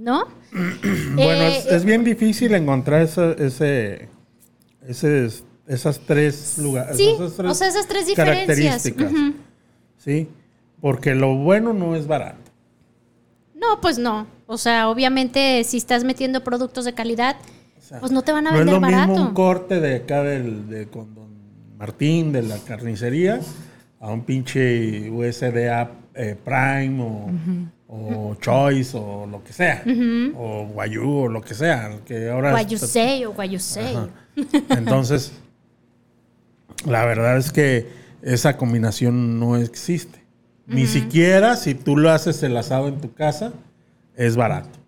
¿no? 0.00 0.24
Bueno, 1.14 1.42
Eh, 1.44 1.58
es, 1.58 1.66
es 1.66 1.84
bien 1.84 2.02
difícil 2.04 2.54
encontrar 2.54 3.02
esa- 3.02 3.32
ese, 3.32 4.08
ese- 4.86 5.30
esas 5.66 6.00
tres 6.00 6.58
lugares. 6.58 6.96
Sí, 6.96 7.08
esas 7.14 7.34
tres 7.36 7.50
o 7.50 7.54
sea, 7.54 7.68
esas 7.68 7.86
tres 7.86 8.06
diferencias. 8.06 8.82
características. 8.82 9.12
Sí, 9.98 10.28
porque 10.80 11.14
lo 11.14 11.34
bueno 11.36 11.72
no 11.72 11.94
es 11.94 12.06
barato. 12.06 12.38
No, 13.54 13.80
pues 13.80 13.98
no. 13.98 14.26
O 14.46 14.56
sea, 14.58 14.88
obviamente 14.88 15.62
si 15.64 15.76
estás 15.76 16.02
metiendo 16.02 16.42
productos 16.42 16.84
de 16.86 16.94
calidad, 16.94 17.36
O 17.78 17.82
sea, 17.82 18.00
pues 18.00 18.10
no 18.10 18.22
te 18.22 18.32
van 18.32 18.46
a 18.46 18.50
no 18.52 18.56
es 18.58 18.64
vender 18.64 18.74
lo 18.74 18.80
barato. 18.80 19.12
mismo 19.12 19.28
un 19.28 19.34
corte 19.34 19.80
de 19.80 19.96
acá 19.96 20.22
del, 20.22 20.68
de 20.68 20.88
con 20.88 21.14
don 21.14 21.28
Martín 21.78 22.32
de 22.32 22.42
la 22.42 22.58
carnicería 22.58 23.40
a 24.00 24.10
un 24.10 24.22
pinche 24.24 25.10
USDA 25.10 25.90
eh, 26.14 26.36
Prime 26.42 27.02
o, 27.02 27.30
o 27.92 28.36
Choice 28.40 28.96
o 28.96 29.26
lo 29.26 29.42
que 29.42 29.52
sea. 29.52 29.82
O 30.36 30.66
Guayú 30.66 31.24
o 31.24 31.28
lo 31.28 31.42
que 31.42 31.54
sea. 31.54 31.98
Que 32.06 32.30
ahora 32.30 32.52
Guayusei 32.52 33.24
o 33.24 33.32
guayusei. 33.32 33.96
Entonces, 34.70 35.32
la 36.86 37.04
verdad 37.04 37.36
es 37.36 37.50
que 37.50 37.88
esa 38.22 38.56
combinación 38.56 39.40
no 39.40 39.56
existe. 39.56 40.20
Ni 40.66 40.86
siquiera 40.86 41.56
si 41.56 41.74
tú 41.74 41.96
lo 41.96 42.10
haces 42.12 42.42
el 42.44 42.56
asado 42.56 42.86
en 42.86 43.00
tu 43.00 43.12
casa, 43.12 43.52
es 44.16 44.36
barato. 44.36 44.78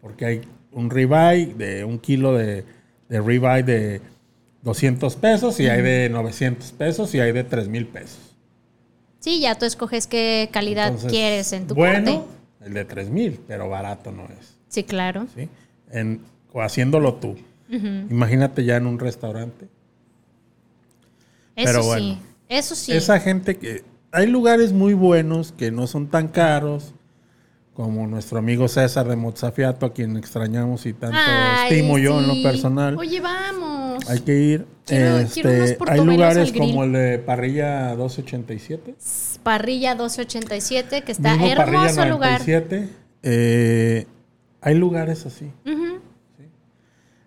Porque 0.00 0.24
hay 0.24 0.40
un 0.70 0.88
ribeye 0.88 1.54
de 1.54 1.84
un 1.84 1.98
kilo 1.98 2.32
de, 2.34 2.64
de 3.08 3.20
ribeye 3.20 3.64
de 3.64 4.00
200 4.62 5.16
pesos 5.16 5.58
y 5.58 5.66
hay 5.66 5.82
de 5.82 6.08
900 6.10 6.70
pesos 6.72 7.12
y 7.16 7.20
hay 7.20 7.32
de 7.32 7.42
3 7.42 7.66
mil 7.66 7.88
pesos. 7.88 8.20
Sí, 9.18 9.40
ya 9.40 9.56
tú 9.56 9.64
escoges 9.64 10.06
qué 10.06 10.48
calidad 10.52 10.88
Entonces, 10.88 11.10
quieres 11.10 11.52
en 11.52 11.66
tu 11.66 11.74
Bueno, 11.74 12.12
corte. 12.12 12.41
El 12.64 12.74
de 12.74 12.84
3 12.84 13.10
mil, 13.10 13.40
pero 13.46 13.68
barato 13.68 14.12
no 14.12 14.24
es. 14.24 14.56
Sí, 14.68 14.84
claro. 14.84 15.26
¿sí? 15.34 15.48
En, 15.90 16.20
o 16.52 16.62
haciéndolo 16.62 17.14
tú. 17.14 17.36
Imagínate 17.68 18.64
ya 18.64 18.76
en 18.76 18.86
un 18.86 18.98
restaurante. 18.98 19.66
Eso 21.56 21.66
Pero 21.66 21.82
sí. 21.82 21.88
bueno. 21.88 22.18
Eso 22.48 22.74
sí. 22.74 22.92
Esa 22.92 23.18
gente 23.18 23.56
que... 23.56 23.82
Hay 24.10 24.26
lugares 24.26 24.74
muy 24.74 24.92
buenos 24.92 25.52
que 25.52 25.70
no 25.70 25.86
son 25.86 26.06
tan 26.08 26.28
caros, 26.28 26.92
como 27.74 28.06
nuestro 28.06 28.38
amigo 28.38 28.68
César 28.68 29.08
de 29.08 29.16
Mozafiato, 29.16 29.86
a 29.86 29.92
quien 29.94 30.16
extrañamos 30.16 30.84
y 30.86 30.92
tanto 30.92 31.16
Ay, 31.18 31.72
estimo 31.72 31.98
yo 31.98 32.20
en 32.20 32.28
lo 32.28 32.42
personal. 32.42 32.98
Oye, 32.98 33.20
vamos. 33.20 34.08
Hay 34.10 34.20
que 34.20 34.38
ir. 34.38 34.66
Quiero- 34.86 35.18
Este, 35.18 35.40
quiero 35.42 35.76
hay 35.92 36.04
lugares 36.04 36.52
como 36.52 36.84
el 36.84 36.92
de 36.92 37.18
Parrilla 37.18 37.94
287. 37.96 38.94
Parrilla 39.42 39.94
1287, 39.94 41.02
que 41.02 41.12
está 41.12 41.32
mismo 41.32 41.46
hermoso 41.46 41.72
Parrilla 41.96 42.06
lugar. 42.10 42.40
97. 42.40 42.88
Eh, 43.22 44.06
hay 44.60 44.74
lugares 44.74 45.24
así. 45.26 45.50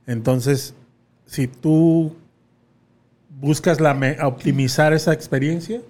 Entonces, 0.08 0.76
si 1.26 1.48
tú 1.48 2.16
buscas 3.40 3.80
la 3.82 3.94
me- 3.94 4.22
optimizar 4.22 4.94
esa 4.94 5.14
experiencia, 5.14 5.82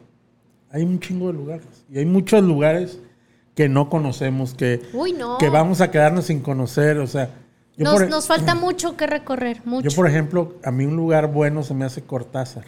hay 0.72 0.84
un 0.84 1.00
chingo 1.00 1.28
de 1.28 1.34
lugares. 1.34 1.86
Y 1.92 1.98
hay 2.00 2.06
muchos 2.06 2.42
lugares 2.44 3.00
que 3.56 3.70
no 3.70 3.90
conocemos, 3.90 4.54
que, 4.54 4.82
Uy, 4.94 5.14
no. 5.14 5.38
que 5.38 5.50
vamos 5.50 5.82
a 5.82 5.90
quedarnos 5.90 6.26
sin 6.26 6.42
conocer. 6.42 6.98
O 7.00 7.08
sea, 7.08 7.30
yo, 7.78 7.86
nos, 7.86 7.94
por, 7.94 8.04
e- 8.04 8.08
nos 8.10 8.28
falta 8.28 8.54
mucho 8.56 8.96
que 8.98 9.08
recorrer, 9.08 9.62
mucho. 9.66 9.90
yo 9.90 9.96
por 9.96 10.08
ejemplo, 10.08 10.56
a 10.64 10.72
mí 10.72 10.86
un 10.86 10.96
lugar 10.96 11.32
bueno 11.32 11.64
se 11.64 11.74
me 11.74 11.86
hace 11.86 12.02
Cortázar. 12.04 12.66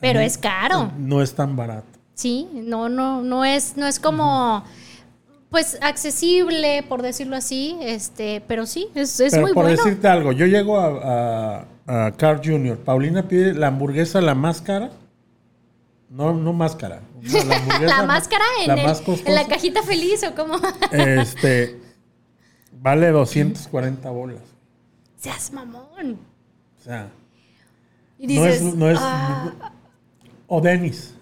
pero 0.00 0.20
mí 0.20 0.26
es 0.26 0.38
caro. 0.38 0.90
No 0.98 1.22
es 1.22 1.34
tan 1.34 1.54
barato. 1.54 1.86
Sí, 2.14 2.48
no, 2.52 2.88
no, 2.88 3.22
no 3.22 3.44
es, 3.44 3.76
no 3.76 3.86
es 3.86 3.98
como, 3.98 4.62
pues, 5.50 5.78
accesible, 5.80 6.82
por 6.88 7.02
decirlo 7.02 7.36
así, 7.36 7.76
este, 7.80 8.42
pero 8.46 8.64
sí, 8.66 8.88
es, 8.94 9.18
es 9.20 9.32
Pero 9.32 9.42
muy 9.42 9.52
por 9.54 9.64
bueno. 9.64 9.82
decirte 9.82 10.08
algo, 10.08 10.32
yo 10.32 10.46
llego 10.46 10.78
a, 10.78 11.64
a, 11.86 12.06
a 12.06 12.12
Carl 12.12 12.40
Jr., 12.44 12.78
Paulina 12.78 13.28
pide 13.28 13.54
la 13.54 13.68
hamburguesa 13.68 14.20
la 14.20 14.34
más 14.34 14.60
cara. 14.60 14.90
No, 16.10 16.34
no 16.34 16.52
más 16.52 16.76
cara. 16.76 17.00
No, 17.22 17.78
la 17.86 18.02
máscara 18.04 18.44
en, 18.60 18.68
la 18.68 18.74
el- 18.74 18.82
más 18.86 18.98
en 19.00 19.04
costosa. 19.04 19.30
la 19.30 19.46
cajita 19.46 19.82
feliz 19.82 20.22
o 20.24 20.34
como. 20.34 20.54
Este 20.90 21.80
vale 22.80 23.08
240 23.10 24.10
bolas. 24.10 24.40
Seas 25.16 25.52
mamón. 25.52 26.18
O 26.80 26.82
sea, 26.82 27.10
Y 28.18 28.26
no 28.36 28.46
es, 28.46 28.60
no 28.62 28.90
es 28.90 28.98
"Ah, 29.00 29.52
o 30.48 30.60
Denis. 30.60 31.14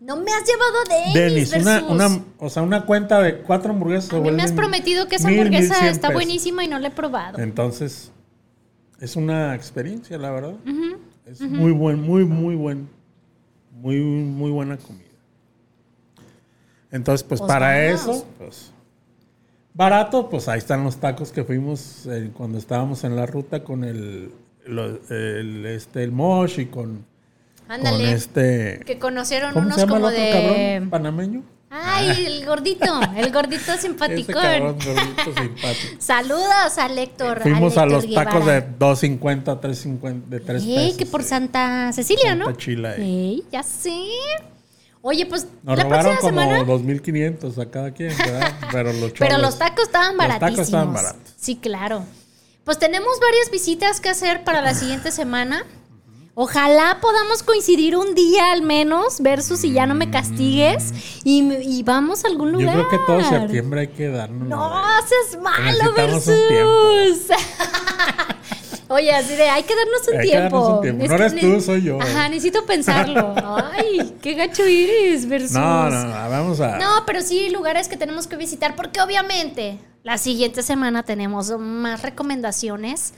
no 0.00 0.16
me 0.16 0.30
has 0.32 0.44
llevado 0.46 1.12
de 1.14 1.20
Denis, 1.20 1.52
una, 1.52 2.22
o 2.38 2.48
sea, 2.48 2.62
una 2.62 2.86
cuenta 2.86 3.20
de 3.20 3.42
cuatro 3.42 3.72
hamburguesas. 3.72 4.12
A 4.14 4.20
mí 4.20 4.30
me 4.30 4.42
has 4.42 4.52
prometido 4.52 5.06
que 5.06 5.16
esa 5.16 5.28
mil, 5.28 5.38
hamburguesa 5.40 5.74
1100 5.74 5.90
está 5.90 6.10
buenísima 6.10 6.64
y 6.64 6.68
no 6.68 6.78
la 6.78 6.88
he 6.88 6.90
probado. 6.92 7.38
Entonces, 7.40 8.10
es 9.00 9.16
una 9.16 9.54
experiencia, 9.54 10.16
la 10.16 10.30
verdad. 10.30 10.54
Es 11.26 11.42
muy 11.42 11.72
buen, 11.72 12.00
muy, 12.00 12.24
muy 12.24 12.54
buen, 12.54 12.88
muy, 13.80 13.98
muy 14.00 14.50
buena 14.50 14.76
comida. 14.76 15.04
Entonces, 16.90 17.22
pues, 17.26 17.40
Pues 17.40 17.48
para 17.48 17.84
eso, 17.86 18.26
pues, 18.38 18.72
barato, 19.74 20.28
pues 20.30 20.48
ahí 20.48 20.58
están 20.58 20.84
los 20.84 20.96
tacos 20.96 21.30
que 21.32 21.44
fuimos 21.44 22.06
eh, 22.06 22.30
cuando 22.36 22.58
estábamos 22.58 23.04
en 23.04 23.14
la 23.14 23.26
ruta 23.26 23.62
con 23.62 23.84
el, 23.84 24.30
lo- 24.66 24.98
el, 25.10 25.66
este, 25.66 26.02
el 26.02 26.12
Mosh 26.12 26.60
y 26.60 26.66
con, 26.66 27.04
con 27.66 27.70
Ándale. 27.72 28.12
este... 28.12 28.80
Que 28.86 28.98
conocieron 28.98 29.52
¿Cómo 29.52 29.66
unos 29.66 29.74
se 29.76 29.86
llama 29.86 29.96
el 29.96 30.02
como 30.02 30.06
otro 30.14 30.20
de. 30.22 30.30
cabrón 30.78 30.90
panameño? 30.90 31.42
Ay, 31.70 32.24
el 32.26 32.46
gordito, 32.46 33.00
el 33.16 33.30
gordito 33.32 33.72
Ese 33.72 33.82
simpaticón. 33.82 34.34
cabrón 34.34 34.78
gordito 34.84 35.24
simpático. 35.24 35.96
Saludos 35.98 36.78
al 36.78 36.98
Héctor. 36.98 37.42
Fuimos 37.42 37.76
a 37.76 37.84
los 37.86 38.04
Héctor 38.04 38.24
tacos 38.24 38.46
de 38.46 38.52
Guevara. 38.60 38.78
2.50, 38.78 39.60
3.50, 39.60 40.24
de 40.24 40.40
3 40.40 40.62
Ey, 40.62 40.74
pesos. 40.76 40.96
que 40.98 41.06
por 41.06 41.20
eh. 41.20 41.24
Santa 41.24 41.92
Cecilia, 41.92 42.34
¿no? 42.34 42.46
Santa 42.46 42.58
Chila, 42.60 42.94
eh. 42.96 43.02
Ey, 43.02 43.44
ya 43.52 43.62
sé. 43.62 43.92
Oye, 45.02 45.26
pues 45.26 45.46
Nos 45.62 45.76
la 45.76 45.84
robaron 45.84 46.16
próxima 46.16 46.42
como 46.42 46.64
semana. 46.64 46.64
2.500 46.66 47.62
a 47.62 47.70
cada 47.70 47.90
quien, 47.92 48.16
¿verdad? 48.16 48.52
Pero 48.72 48.92
los, 48.94 49.12
Pero 49.12 49.38
los 49.38 49.58
tacos 49.58 49.84
estaban 49.84 50.16
los 50.16 50.26
tacos 50.26 50.40
baratísimos. 50.40 50.66
estaban 50.66 50.92
baratos. 50.94 51.34
Sí, 51.38 51.56
claro. 51.56 52.04
Pues 52.64 52.78
tenemos 52.78 53.18
varias 53.20 53.50
visitas 53.50 54.00
que 54.00 54.08
hacer 54.08 54.44
para 54.44 54.60
la 54.60 54.74
siguiente 54.74 55.10
semana. 55.12 55.64
Ojalá 56.40 56.98
podamos 57.00 57.42
coincidir 57.42 57.96
un 57.96 58.14
día 58.14 58.52
al 58.52 58.62
menos, 58.62 59.20
versus 59.20 59.58
si 59.58 59.72
ya 59.72 59.86
no 59.86 59.96
me 59.96 60.08
castigues 60.08 60.94
y, 61.24 61.42
y 61.52 61.82
vamos 61.82 62.24
a 62.24 62.28
algún 62.28 62.52
Yo 62.52 62.60
lugar. 62.60 62.74
creo 62.74 62.88
que 62.90 62.98
todo 63.04 63.20
septiembre 63.28 63.80
hay 63.80 63.88
que 63.88 64.06
darnos. 64.08 64.48
No, 64.48 64.72
seas 65.04 65.42
malo, 65.42 65.92
Versus. 65.96 66.28
Oye, 68.86 69.12
así 69.12 69.34
de, 69.34 69.50
hay 69.50 69.64
que 69.64 69.74
darnos 69.74 70.06
un 70.06 70.14
Hay 70.14 70.20
que 70.20 70.26
tiempo. 70.30 70.58
darnos 70.60 70.74
un 70.76 70.80
tiempo. 70.80 71.02
Es 71.04 71.10
No 71.10 71.16
eres 71.16 71.40
tú, 71.40 71.60
soy 71.60 71.82
yo. 71.82 72.00
Ajá, 72.00 72.28
necesito 72.28 72.64
pensarlo. 72.64 73.34
Ay, 73.72 74.14
qué 74.22 74.34
gacho 74.34 74.62
eres, 74.62 75.28
Versus. 75.28 75.50
No, 75.50 75.90
no, 75.90 76.04
no, 76.04 76.30
vamos 76.30 76.60
a. 76.60 76.78
No, 76.78 77.02
pero 77.04 77.20
sí 77.20 77.50
lugares 77.50 77.88
que 77.88 77.96
tenemos 77.96 78.28
que 78.28 78.36
visitar, 78.36 78.76
porque 78.76 79.00
obviamente 79.00 79.80
la 80.04 80.18
siguiente 80.18 80.62
semana 80.62 81.02
tenemos 81.02 81.50
más 81.58 82.02
recomendaciones 82.02 83.12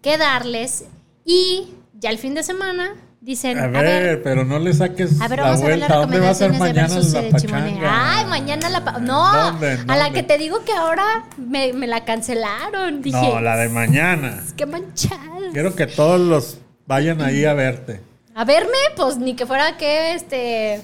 que 0.00 0.16
darles 0.16 0.86
y 1.26 1.74
ya 2.02 2.10
el 2.10 2.18
fin 2.18 2.34
de 2.34 2.42
semana 2.42 2.90
dicen, 3.20 3.58
a, 3.58 3.68
ver, 3.68 4.22
pero 4.24 4.44
no 4.44 4.58
le 4.58 4.72
saques 4.74 5.20
a 5.20 5.28
ver, 5.28 5.38
la 5.38 5.44
vamos 5.44 5.62
a 5.62 5.66
ver 5.68 5.78
las 5.78 5.88
vuelta. 5.88 5.94
¿Dónde 5.94 6.20
va 6.20 6.30
a 6.30 6.34
ser 6.34 6.52
mañana 6.52 6.98
la 6.98 7.30
pachanga? 7.30 8.18
Ay, 8.18 8.26
mañana 8.26 8.68
la... 8.68 8.84
pa- 8.84 8.98
No, 8.98 9.32
¿Dónde? 9.32 9.78
a 9.86 9.96
la 9.96 10.10
que 10.10 10.22
te 10.24 10.36
digo 10.36 10.64
que 10.64 10.72
ahora 10.72 11.04
me, 11.38 11.72
me 11.72 11.86
la 11.86 12.04
cancelaron. 12.04 13.00
Dije, 13.00 13.16
No, 13.16 13.40
la 13.40 13.56
de 13.56 13.68
mañana. 13.68 14.42
qué 14.56 14.66
manchada. 14.66 15.20
Quiero 15.52 15.76
que 15.76 15.86
todos 15.86 16.20
los 16.20 16.58
vayan 16.86 17.22
ahí 17.22 17.44
a 17.44 17.54
verte. 17.54 18.00
A 18.34 18.44
verme, 18.44 18.72
pues 18.96 19.18
ni 19.18 19.34
que 19.36 19.46
fuera 19.46 19.76
que, 19.76 20.14
este, 20.14 20.80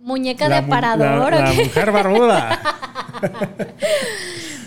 muñeca 0.00 0.44
de 0.44 0.54
La 0.54 0.62
mu- 0.62 0.66
aparador. 0.72 1.32
La, 1.32 1.40
¿o 1.40 1.42
la 1.44 1.52
mujer 1.52 1.92
barbuda. 1.92 2.62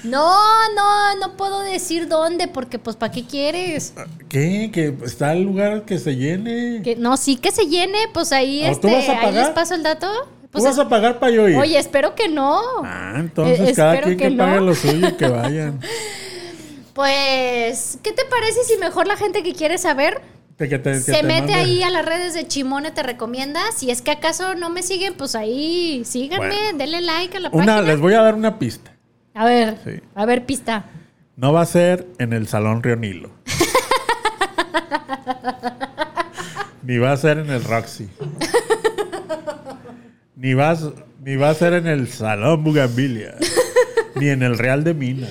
No, 0.06 0.34
no, 0.76 1.16
no 1.20 1.36
puedo 1.38 1.62
decir 1.62 2.08
dónde, 2.08 2.48
porque 2.48 2.80
pues 2.80 2.96
¿para 2.96 3.12
qué 3.12 3.26
quieres? 3.26 3.94
¿Qué? 4.30 4.70
Que 4.74 4.96
está 5.06 5.34
el 5.34 5.44
lugar 5.44 5.86
que 5.86 5.98
se 6.00 6.16
llene. 6.16 6.82
Que, 6.84 6.96
no, 6.96 7.18
sí 7.18 7.38
que 7.38 7.52
se 7.52 7.66
llene, 7.68 7.98
pues 8.14 8.32
ahí, 8.32 8.64
¿O 8.64 8.80
tú 8.80 8.88
este, 8.88 8.94
vas 8.94 9.10
a 9.10 9.12
ahí 9.20 9.26
les 9.34 9.34
pagar? 9.42 9.54
paso 9.54 9.76
el 9.76 9.84
dato. 9.84 10.08
¿Tú 10.44 10.50
Pues, 10.62 10.64
vas 10.64 10.80
a 10.80 10.88
pagar 10.88 11.20
para 11.20 11.32
yo 11.34 11.50
ir? 11.50 11.58
Oye, 11.58 11.78
espero 11.78 12.16
que 12.16 12.30
no. 12.30 12.62
Ah, 12.84 13.16
entonces 13.18 13.70
Eh, 13.70 13.74
cada 13.76 14.00
quien 14.02 14.18
que, 14.18 14.30
que 14.30 14.36
pague 14.36 14.56
no. 14.60 14.66
lo 14.68 14.76
suyo, 14.76 15.18
que 15.18 15.28
vayan. 15.28 15.80
Pues, 16.94 18.00
¿qué 18.04 18.12
te 18.14 18.24
parece 18.26 18.64
si 18.64 18.78
mejor 18.78 19.08
la 19.08 19.18
gente 19.18 19.44
que 19.44 19.54
quiere 19.54 19.78
saber 19.78 20.22
Que- 20.58 20.70
que 20.70 20.80
te- 20.80 20.92
que 20.94 21.00
se 21.02 21.12
te 21.12 21.24
mete 21.24 21.42
mande- 21.52 21.54
ahí 21.56 21.84
a 21.84 21.90
las 21.90 22.06
redes 22.06 22.34
de 22.34 22.48
Chimone 22.48 22.92
te 22.92 23.04
recomienda? 23.04 23.60
Si 23.76 23.92
es 23.92 24.02
que 24.02 24.12
acaso 24.12 24.56
no 24.56 24.70
me 24.70 24.82
siguen, 24.82 25.16
pues 25.16 25.36
ahí 25.36 26.04
síganme, 26.06 26.48
Bueno. 26.48 26.78
denle 26.78 27.02
like 27.02 27.36
a 27.36 27.40
la 27.42 27.50
Una, 27.50 27.66
página. 27.66 27.82
les 27.82 28.00
voy 28.00 28.14
a 28.14 28.22
dar 28.22 28.36
una 28.36 28.58
pista. 28.58 28.95
A 29.36 29.46
ver, 29.46 29.78
Sí. 29.84 30.00
a 30.16 30.26
ver, 30.26 30.46
pista. 30.46 30.86
No 31.36 31.54
va 31.54 31.62
a 31.62 31.66
ser 31.66 32.08
en 32.18 32.34
el 32.34 32.48
Salón 32.48 32.82
Río 32.82 32.96
Nilo. 32.96 33.30
Ni 36.84 36.98
va 36.98 37.12
a 37.12 37.18
ser 37.18 37.40
en 37.40 37.50
el 37.50 37.64
Roxy. 37.64 38.08
Ni 40.38 40.54
va, 40.54 40.78
ni 41.24 41.36
va 41.36 41.50
a 41.50 41.54
ser 41.54 41.74
en 41.74 41.88
el 41.88 42.08
Salón 42.08 42.64
Bugambilia. 42.64 43.36
ni 44.16 44.30
en 44.30 44.44
el 44.44 44.58
Real 44.58 44.84
de 44.84 44.94
Minas. 44.94 45.30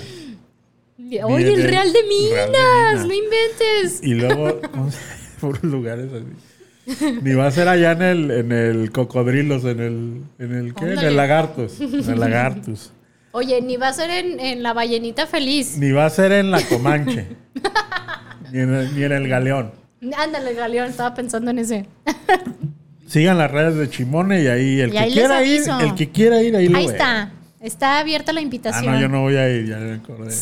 Oye, 1.22 1.52
el 1.52 1.60
el 1.60 1.62
Real 1.62 1.62
de 1.62 1.68
Real 1.68 1.92
de 1.92 2.02
Minas, 2.02 3.06
no 3.06 3.14
inventes. 3.14 4.02
Y 4.02 4.14
luego. 4.14 4.60
Puros 5.40 5.62
lugares 5.62 6.08
así. 6.12 7.20
Ni 7.22 7.32
va 7.34 7.46
a 7.46 7.50
ser 7.50 7.68
allá 7.68 7.92
en 7.92 8.02
el, 8.02 8.30
en 8.30 8.52
el 8.52 8.90
Cocodrilos, 8.92 9.64
en 9.64 9.80
el, 9.80 10.22
en 10.38 10.54
el 10.54 10.74
¿qué? 10.74 10.92
En 10.92 10.98
el 10.98 11.16
Lagartos. 11.16 11.80
En 11.80 12.10
el 12.10 12.20
Lagartos. 12.20 12.92
Oye, 13.36 13.60
ni 13.60 13.76
va 13.76 13.88
a 13.88 13.92
ser 13.92 14.10
en, 14.10 14.38
en 14.38 14.62
la 14.62 14.72
ballenita 14.72 15.26
feliz. 15.26 15.76
Ni 15.76 15.90
va 15.90 16.06
a 16.06 16.10
ser 16.10 16.30
en 16.30 16.50
la 16.52 16.62
Comanche. 16.62 17.26
ni, 18.52 18.60
en 18.60 18.72
el, 18.72 18.94
ni 18.94 19.02
en 19.02 19.10
el 19.12 19.26
Galeón. 19.28 19.72
Ándale, 20.16 20.54
Galeón, 20.54 20.88
estaba 20.88 21.14
pensando 21.14 21.50
en 21.50 21.58
ese. 21.58 21.86
Sigan 23.08 23.36
las 23.38 23.50
redes 23.50 23.74
de 23.76 23.90
Chimone 23.90 24.42
y 24.42 24.46
ahí 24.46 24.80
el 24.80 24.90
Y 24.90 24.92
que 24.92 24.98
ahí 24.98 25.12
quiera 25.12 25.44
ir, 25.44 25.62
el 25.80 25.94
que 25.94 26.10
quiera 26.10 26.42
ir 26.42 26.54
ahí 26.56 26.68
lo 26.68 26.78
Ahí 26.78 26.86
ve. 26.86 26.92
está. 26.92 27.32
Está 27.60 27.98
abierta 27.98 28.32
la 28.32 28.40
Ah, 28.40 28.42
invitación. 28.42 28.92
no, 28.94 29.00
yo 29.00 29.08
no 29.08 29.22
voy 29.22 29.36
a 29.36 29.48
ir, 29.48 29.66
ya 29.66 29.78
me 29.78 29.94
acordé. 29.94 30.32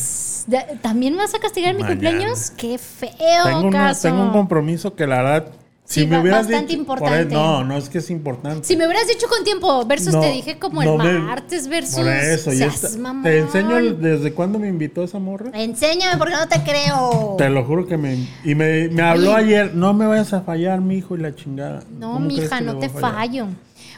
¿También 0.81 1.13
me 1.13 1.19
vas 1.19 1.33
a 1.33 1.39
castigar 1.39 1.71
en 1.71 1.77
mi 1.77 1.83
Mañana. 1.83 2.01
cumpleaños? 2.01 2.51
¡Qué 2.51 2.77
feo, 2.77 3.09
Tengo, 3.45 3.61
una- 3.61 3.71
caso! 3.87 4.07
tengo 4.09 4.21
un 4.23 4.31
compromiso 4.31 4.93
que 4.95 5.07
la 5.07 5.17
verdad. 5.23 5.47
Si 5.85 6.07
me 6.07 6.19
hubieras 6.19 6.47
bastante 6.47 6.67
dicho, 6.69 6.79
importante. 6.79 7.33
no, 7.35 7.63
no 7.65 7.77
es 7.77 7.89
que 7.89 7.97
es 7.99 8.09
importante. 8.09 8.65
Si 8.65 8.75
me 8.77 8.85
hubieras 8.87 9.05
dicho 9.07 9.27
con 9.27 9.43
tiempo, 9.43 9.85
versus 9.85 10.13
No, 10.13 10.21
te 10.21 10.31
dije 10.31 10.57
como 10.57 10.81
no 10.81 10.93
el 11.03 11.13
me- 11.13 11.19
martes 11.19 11.67
versus... 11.67 11.95
Por 11.97 12.07
eso, 12.07 12.53
y 12.53 12.57
Seas 12.57 12.83
esta- 12.83 12.97
mamón. 12.99 13.23
te 13.23 13.37
enseño 13.39 13.77
el- 13.77 14.01
desde 14.01 14.33
cuándo 14.33 14.59
me 14.59 14.69
invitó 14.69 15.03
esa 15.03 15.19
morra. 15.19 15.51
Enséñame 15.53 16.17
porque 16.17 16.33
no 16.35 16.47
te 16.47 16.63
creo. 16.63 17.35
Te 17.37 17.49
lo 17.49 17.63
juro 17.65 17.85
que 17.85 17.97
me. 17.97 18.15
Y 18.45 18.55
me, 18.55 18.87
me 18.87 19.01
habló 19.01 19.35
ayer. 19.35 19.75
No 19.75 19.93
me 19.93 20.07
vayas 20.07 20.31
a 20.33 20.41
fallar, 20.41 20.79
mi 20.81 20.95
hijo, 20.95 21.15
y 21.15 21.19
la 21.19 21.35
chingada. 21.35 21.83
No, 21.99 22.13
¿Cómo 22.13 22.27
crees 22.27 22.43
mija, 22.43 22.61
no 22.61 22.77
te 22.79 22.89
fallo. 22.89 23.47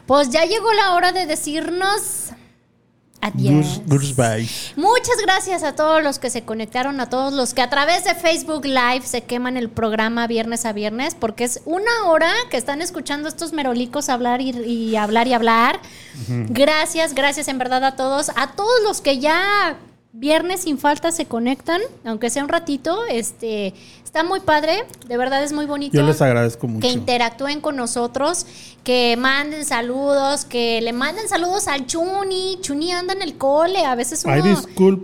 Pues 0.08 0.30
ya 0.32 0.44
llegó 0.46 0.74
la 0.74 0.96
hora 0.96 1.12
de 1.12 1.26
decirnos 1.28 2.32
adiós. 3.26 3.82
Goose-. 3.88 4.74
Muchas 4.76 5.18
gracias 5.24 5.64
a 5.64 5.76
todos 5.76 6.04
los 6.04 6.20
que 6.20 6.30
se 6.30 6.44
conectaron, 6.44 7.00
a 7.00 7.10
todos 7.10 7.34
los 7.34 7.54
que 7.54 7.62
a 7.62 7.70
través 7.70 8.04
de 8.04 8.14
Facebook 8.14 8.66
Live 8.66 9.02
se 9.04 9.22
queman 9.22 9.58
el 9.58 9.70
programa 9.70 10.28
viernes 10.28 10.66
a 10.66 10.74
viernes, 10.74 11.16
porque 11.16 11.44
es 11.44 11.62
una 11.66 12.06
hora 12.06 12.32
que 12.50 12.58
están 12.58 12.82
escuchando 12.82 13.28
estos 13.28 13.54
merolicos 13.54 14.10
hablar 14.10 14.42
y, 14.42 14.52
y 14.52 14.96
hablar 14.96 15.28
y 15.28 15.34
hablar. 15.34 15.80
Gracias, 16.28 17.14
gracias 17.14 17.48
en 17.48 17.58
verdad 17.58 17.84
a 17.84 17.96
todos, 17.96 18.30
a 18.36 18.52
todos 18.56 18.82
los 18.84 19.02
que 19.02 19.20
ya 19.20 19.78
viernes 20.14 20.62
sin 20.62 20.78
falta 20.78 21.12
se 21.12 21.26
conectan, 21.26 21.82
aunque 22.06 22.30
sea 22.30 22.44
un 22.44 22.50
ratito, 22.50 23.06
este 23.06 23.74
está 24.16 24.24
muy 24.26 24.40
padre, 24.40 24.86
de 25.10 25.18
verdad 25.18 25.44
es 25.44 25.52
muy 25.52 25.66
bonito 25.66 25.94
Yo 25.98 26.04
les 26.04 26.22
agradezco 26.22 26.68
mucho. 26.70 26.88
que 26.88 26.94
interactúen 26.94 27.60
con 27.60 27.76
nosotros, 27.76 28.46
que 28.86 29.18
manden 29.18 29.66
saludos, 29.66 30.46
que 30.46 30.80
le 30.82 30.94
manden 30.94 31.28
saludos 31.28 31.68
al 31.68 31.86
Chuni. 31.86 32.58
Chuni 32.62 32.94
anda 32.94 33.12
en 33.14 33.22
el 33.22 33.38
cole, 33.38 33.84
a 33.86 33.94
veces 33.96 34.24
uno 34.24 34.34
Ay, 34.36 34.56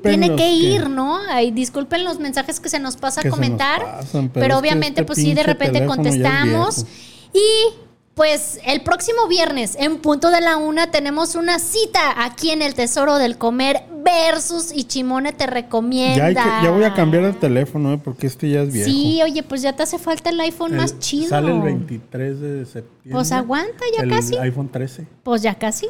tiene 0.01 0.30
que 0.30 0.36
que- 0.38 0.49
ir, 0.53 0.89
¿no? 0.89 1.20
Ay, 1.30 1.51
disculpen 1.51 2.05
los 2.05 2.20
mensajes 2.20 2.62
que 2.62 2.70
se 2.70 2.80
nos 2.80 2.95
pasa 2.95 3.20
a 3.20 3.30
comentar, 3.30 3.82
pasan, 3.82 4.30
pero, 4.30 4.45
pero 4.45 4.57
obviamente 4.57 5.01
este 5.01 5.05
pues 5.07 5.20
sí, 5.20 5.34
de 5.34 5.43
repente 5.43 5.86
contestamos. 5.86 6.86
Y 7.34 7.91
pues 8.16 8.59
el 8.66 8.82
próximo 8.82 9.28
viernes, 9.28 9.76
en 9.80 9.97
punto 9.99 10.30
de 10.32 10.41
la 10.41 10.57
una, 10.57 10.91
tenemos 10.91 11.36
una 11.36 11.59
cita 11.59 12.24
aquí 12.24 12.51
en 12.51 12.62
el 12.62 12.74
Tesoro 12.76 13.18
del 13.18 13.38
Comer 13.38 13.84
versus 14.03 14.72
y 14.74 14.84
Chimone 14.84 15.32
te 15.32 15.47
recomienda. 15.47 16.18
Ya, 16.18 16.26
hay 16.26 16.36
que- 16.36 16.66
ya 16.66 16.72
voy 16.72 16.84
a 16.84 16.93
cambiar 16.93 17.24
el 17.24 17.38
teléfono, 17.38 17.93
¿eh? 17.93 17.99
porque 18.03 18.28
este 18.28 18.49
ya 18.49 18.62
es 18.64 18.74
viejo. 18.74 18.89
Sí, 18.89 19.22
oye, 19.24 19.43
pues 19.43 19.62
ya 19.62 19.74
te 19.74 19.84
hace 19.84 19.97
falta 19.97 20.30
el 20.30 20.39
iPhone 20.41 20.72
El- 20.74 20.78
más 20.78 20.99
chido. 20.99 21.30
Sale 21.30 21.51
el 21.53 21.62
23 21.62 22.39
de 22.41 22.66
septiembre. 22.66 23.12
Pues 23.12 23.32
aguanta, 23.32 23.84
ya 23.97 24.03
el 24.03 24.09
casi. 24.09 24.36
iPhone 24.38 24.70
13. 24.70 25.07
Pues 25.24 25.41
ya 25.41 25.55
casi. 25.55 25.88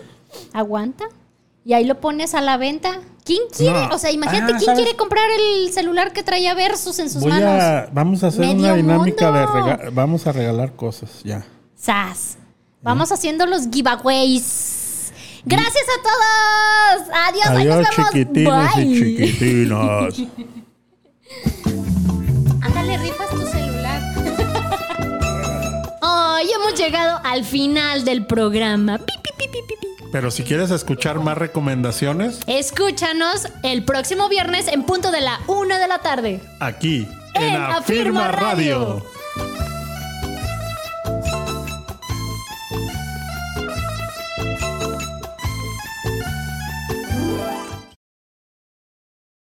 Aguanta. 0.53 1.05
Y 1.65 1.73
ahí 1.73 1.85
lo 1.85 1.99
pones 1.99 2.33
a 2.33 2.41
la 2.41 2.57
venta. 2.57 2.99
¿Quién 3.23 3.41
quiere? 3.55 3.87
No. 3.87 3.95
O 3.95 3.97
sea, 3.99 4.11
imagínate, 4.11 4.53
Ah, 4.53 4.57
¿quién 4.57 4.65
¿sabes? 4.65 4.81
quiere 4.81 4.97
comprar 4.97 5.25
el 5.29 5.71
celular 5.71 6.11
que 6.11 6.23
traía 6.23 6.53
Versus 6.55 6.97
en 6.99 7.09
sus 7.09 7.21
Voy 7.21 7.31
manos? 7.31 7.61
a, 7.63 7.87
vamos 7.93 8.23
a 8.23 8.27
hacer 8.27 8.41
Medio 8.41 8.55
una 8.61 8.75
dinámica 8.75 9.31
de 9.31 9.45
mundo. 9.47 9.53
rega- 9.77 9.89
vamos 9.93 10.25
a 10.27 10.31
regalar 10.31 10.75
cosas 10.75 11.21
ya. 11.23 11.45
Sas. 11.81 12.37
Vamos 12.83 13.11
haciendo 13.11 13.45
los 13.45 13.67
giveaways. 13.71 15.11
Gracias 15.45 15.85
a 15.97 16.01
todos. 16.03 17.07
Adiós, 17.27 17.47
ahí 17.47 17.65
nos 17.65 17.75
Adiós 17.77 17.87
vemos. 17.97 18.11
chiquitines 18.11 18.75
Bye. 18.75 18.85
y 18.85 18.99
chiquitinas. 18.99 20.13
Ándale, 22.61 22.97
rifas 22.97 23.29
tu 23.29 23.41
celular. 23.47 24.01
Ay, 26.01 26.49
hemos 26.51 26.73
llegado 26.79 27.19
al 27.23 27.43
final 27.43 28.05
del 28.05 28.25
programa. 28.25 28.97
Pi. 28.99 29.13
Pero 30.11 30.29
si 30.29 30.43
quieres 30.43 30.71
escuchar 30.71 31.19
más 31.21 31.37
recomendaciones, 31.37 32.39
Escúchanos 32.45 33.47
el 33.63 33.85
próximo 33.85 34.27
viernes 34.27 34.67
en 34.67 34.83
punto 34.83 35.09
de 35.09 35.21
la 35.21 35.39
una 35.47 35.79
de 35.79 35.87
la 35.87 35.99
tarde. 35.99 36.41
aquí 36.59 37.07
En 37.35 37.43
en, 37.43 37.55
Afirma 37.55 37.77
Afirma 37.77 38.27
Radio. 38.27 38.79
Radio. 38.79 39.05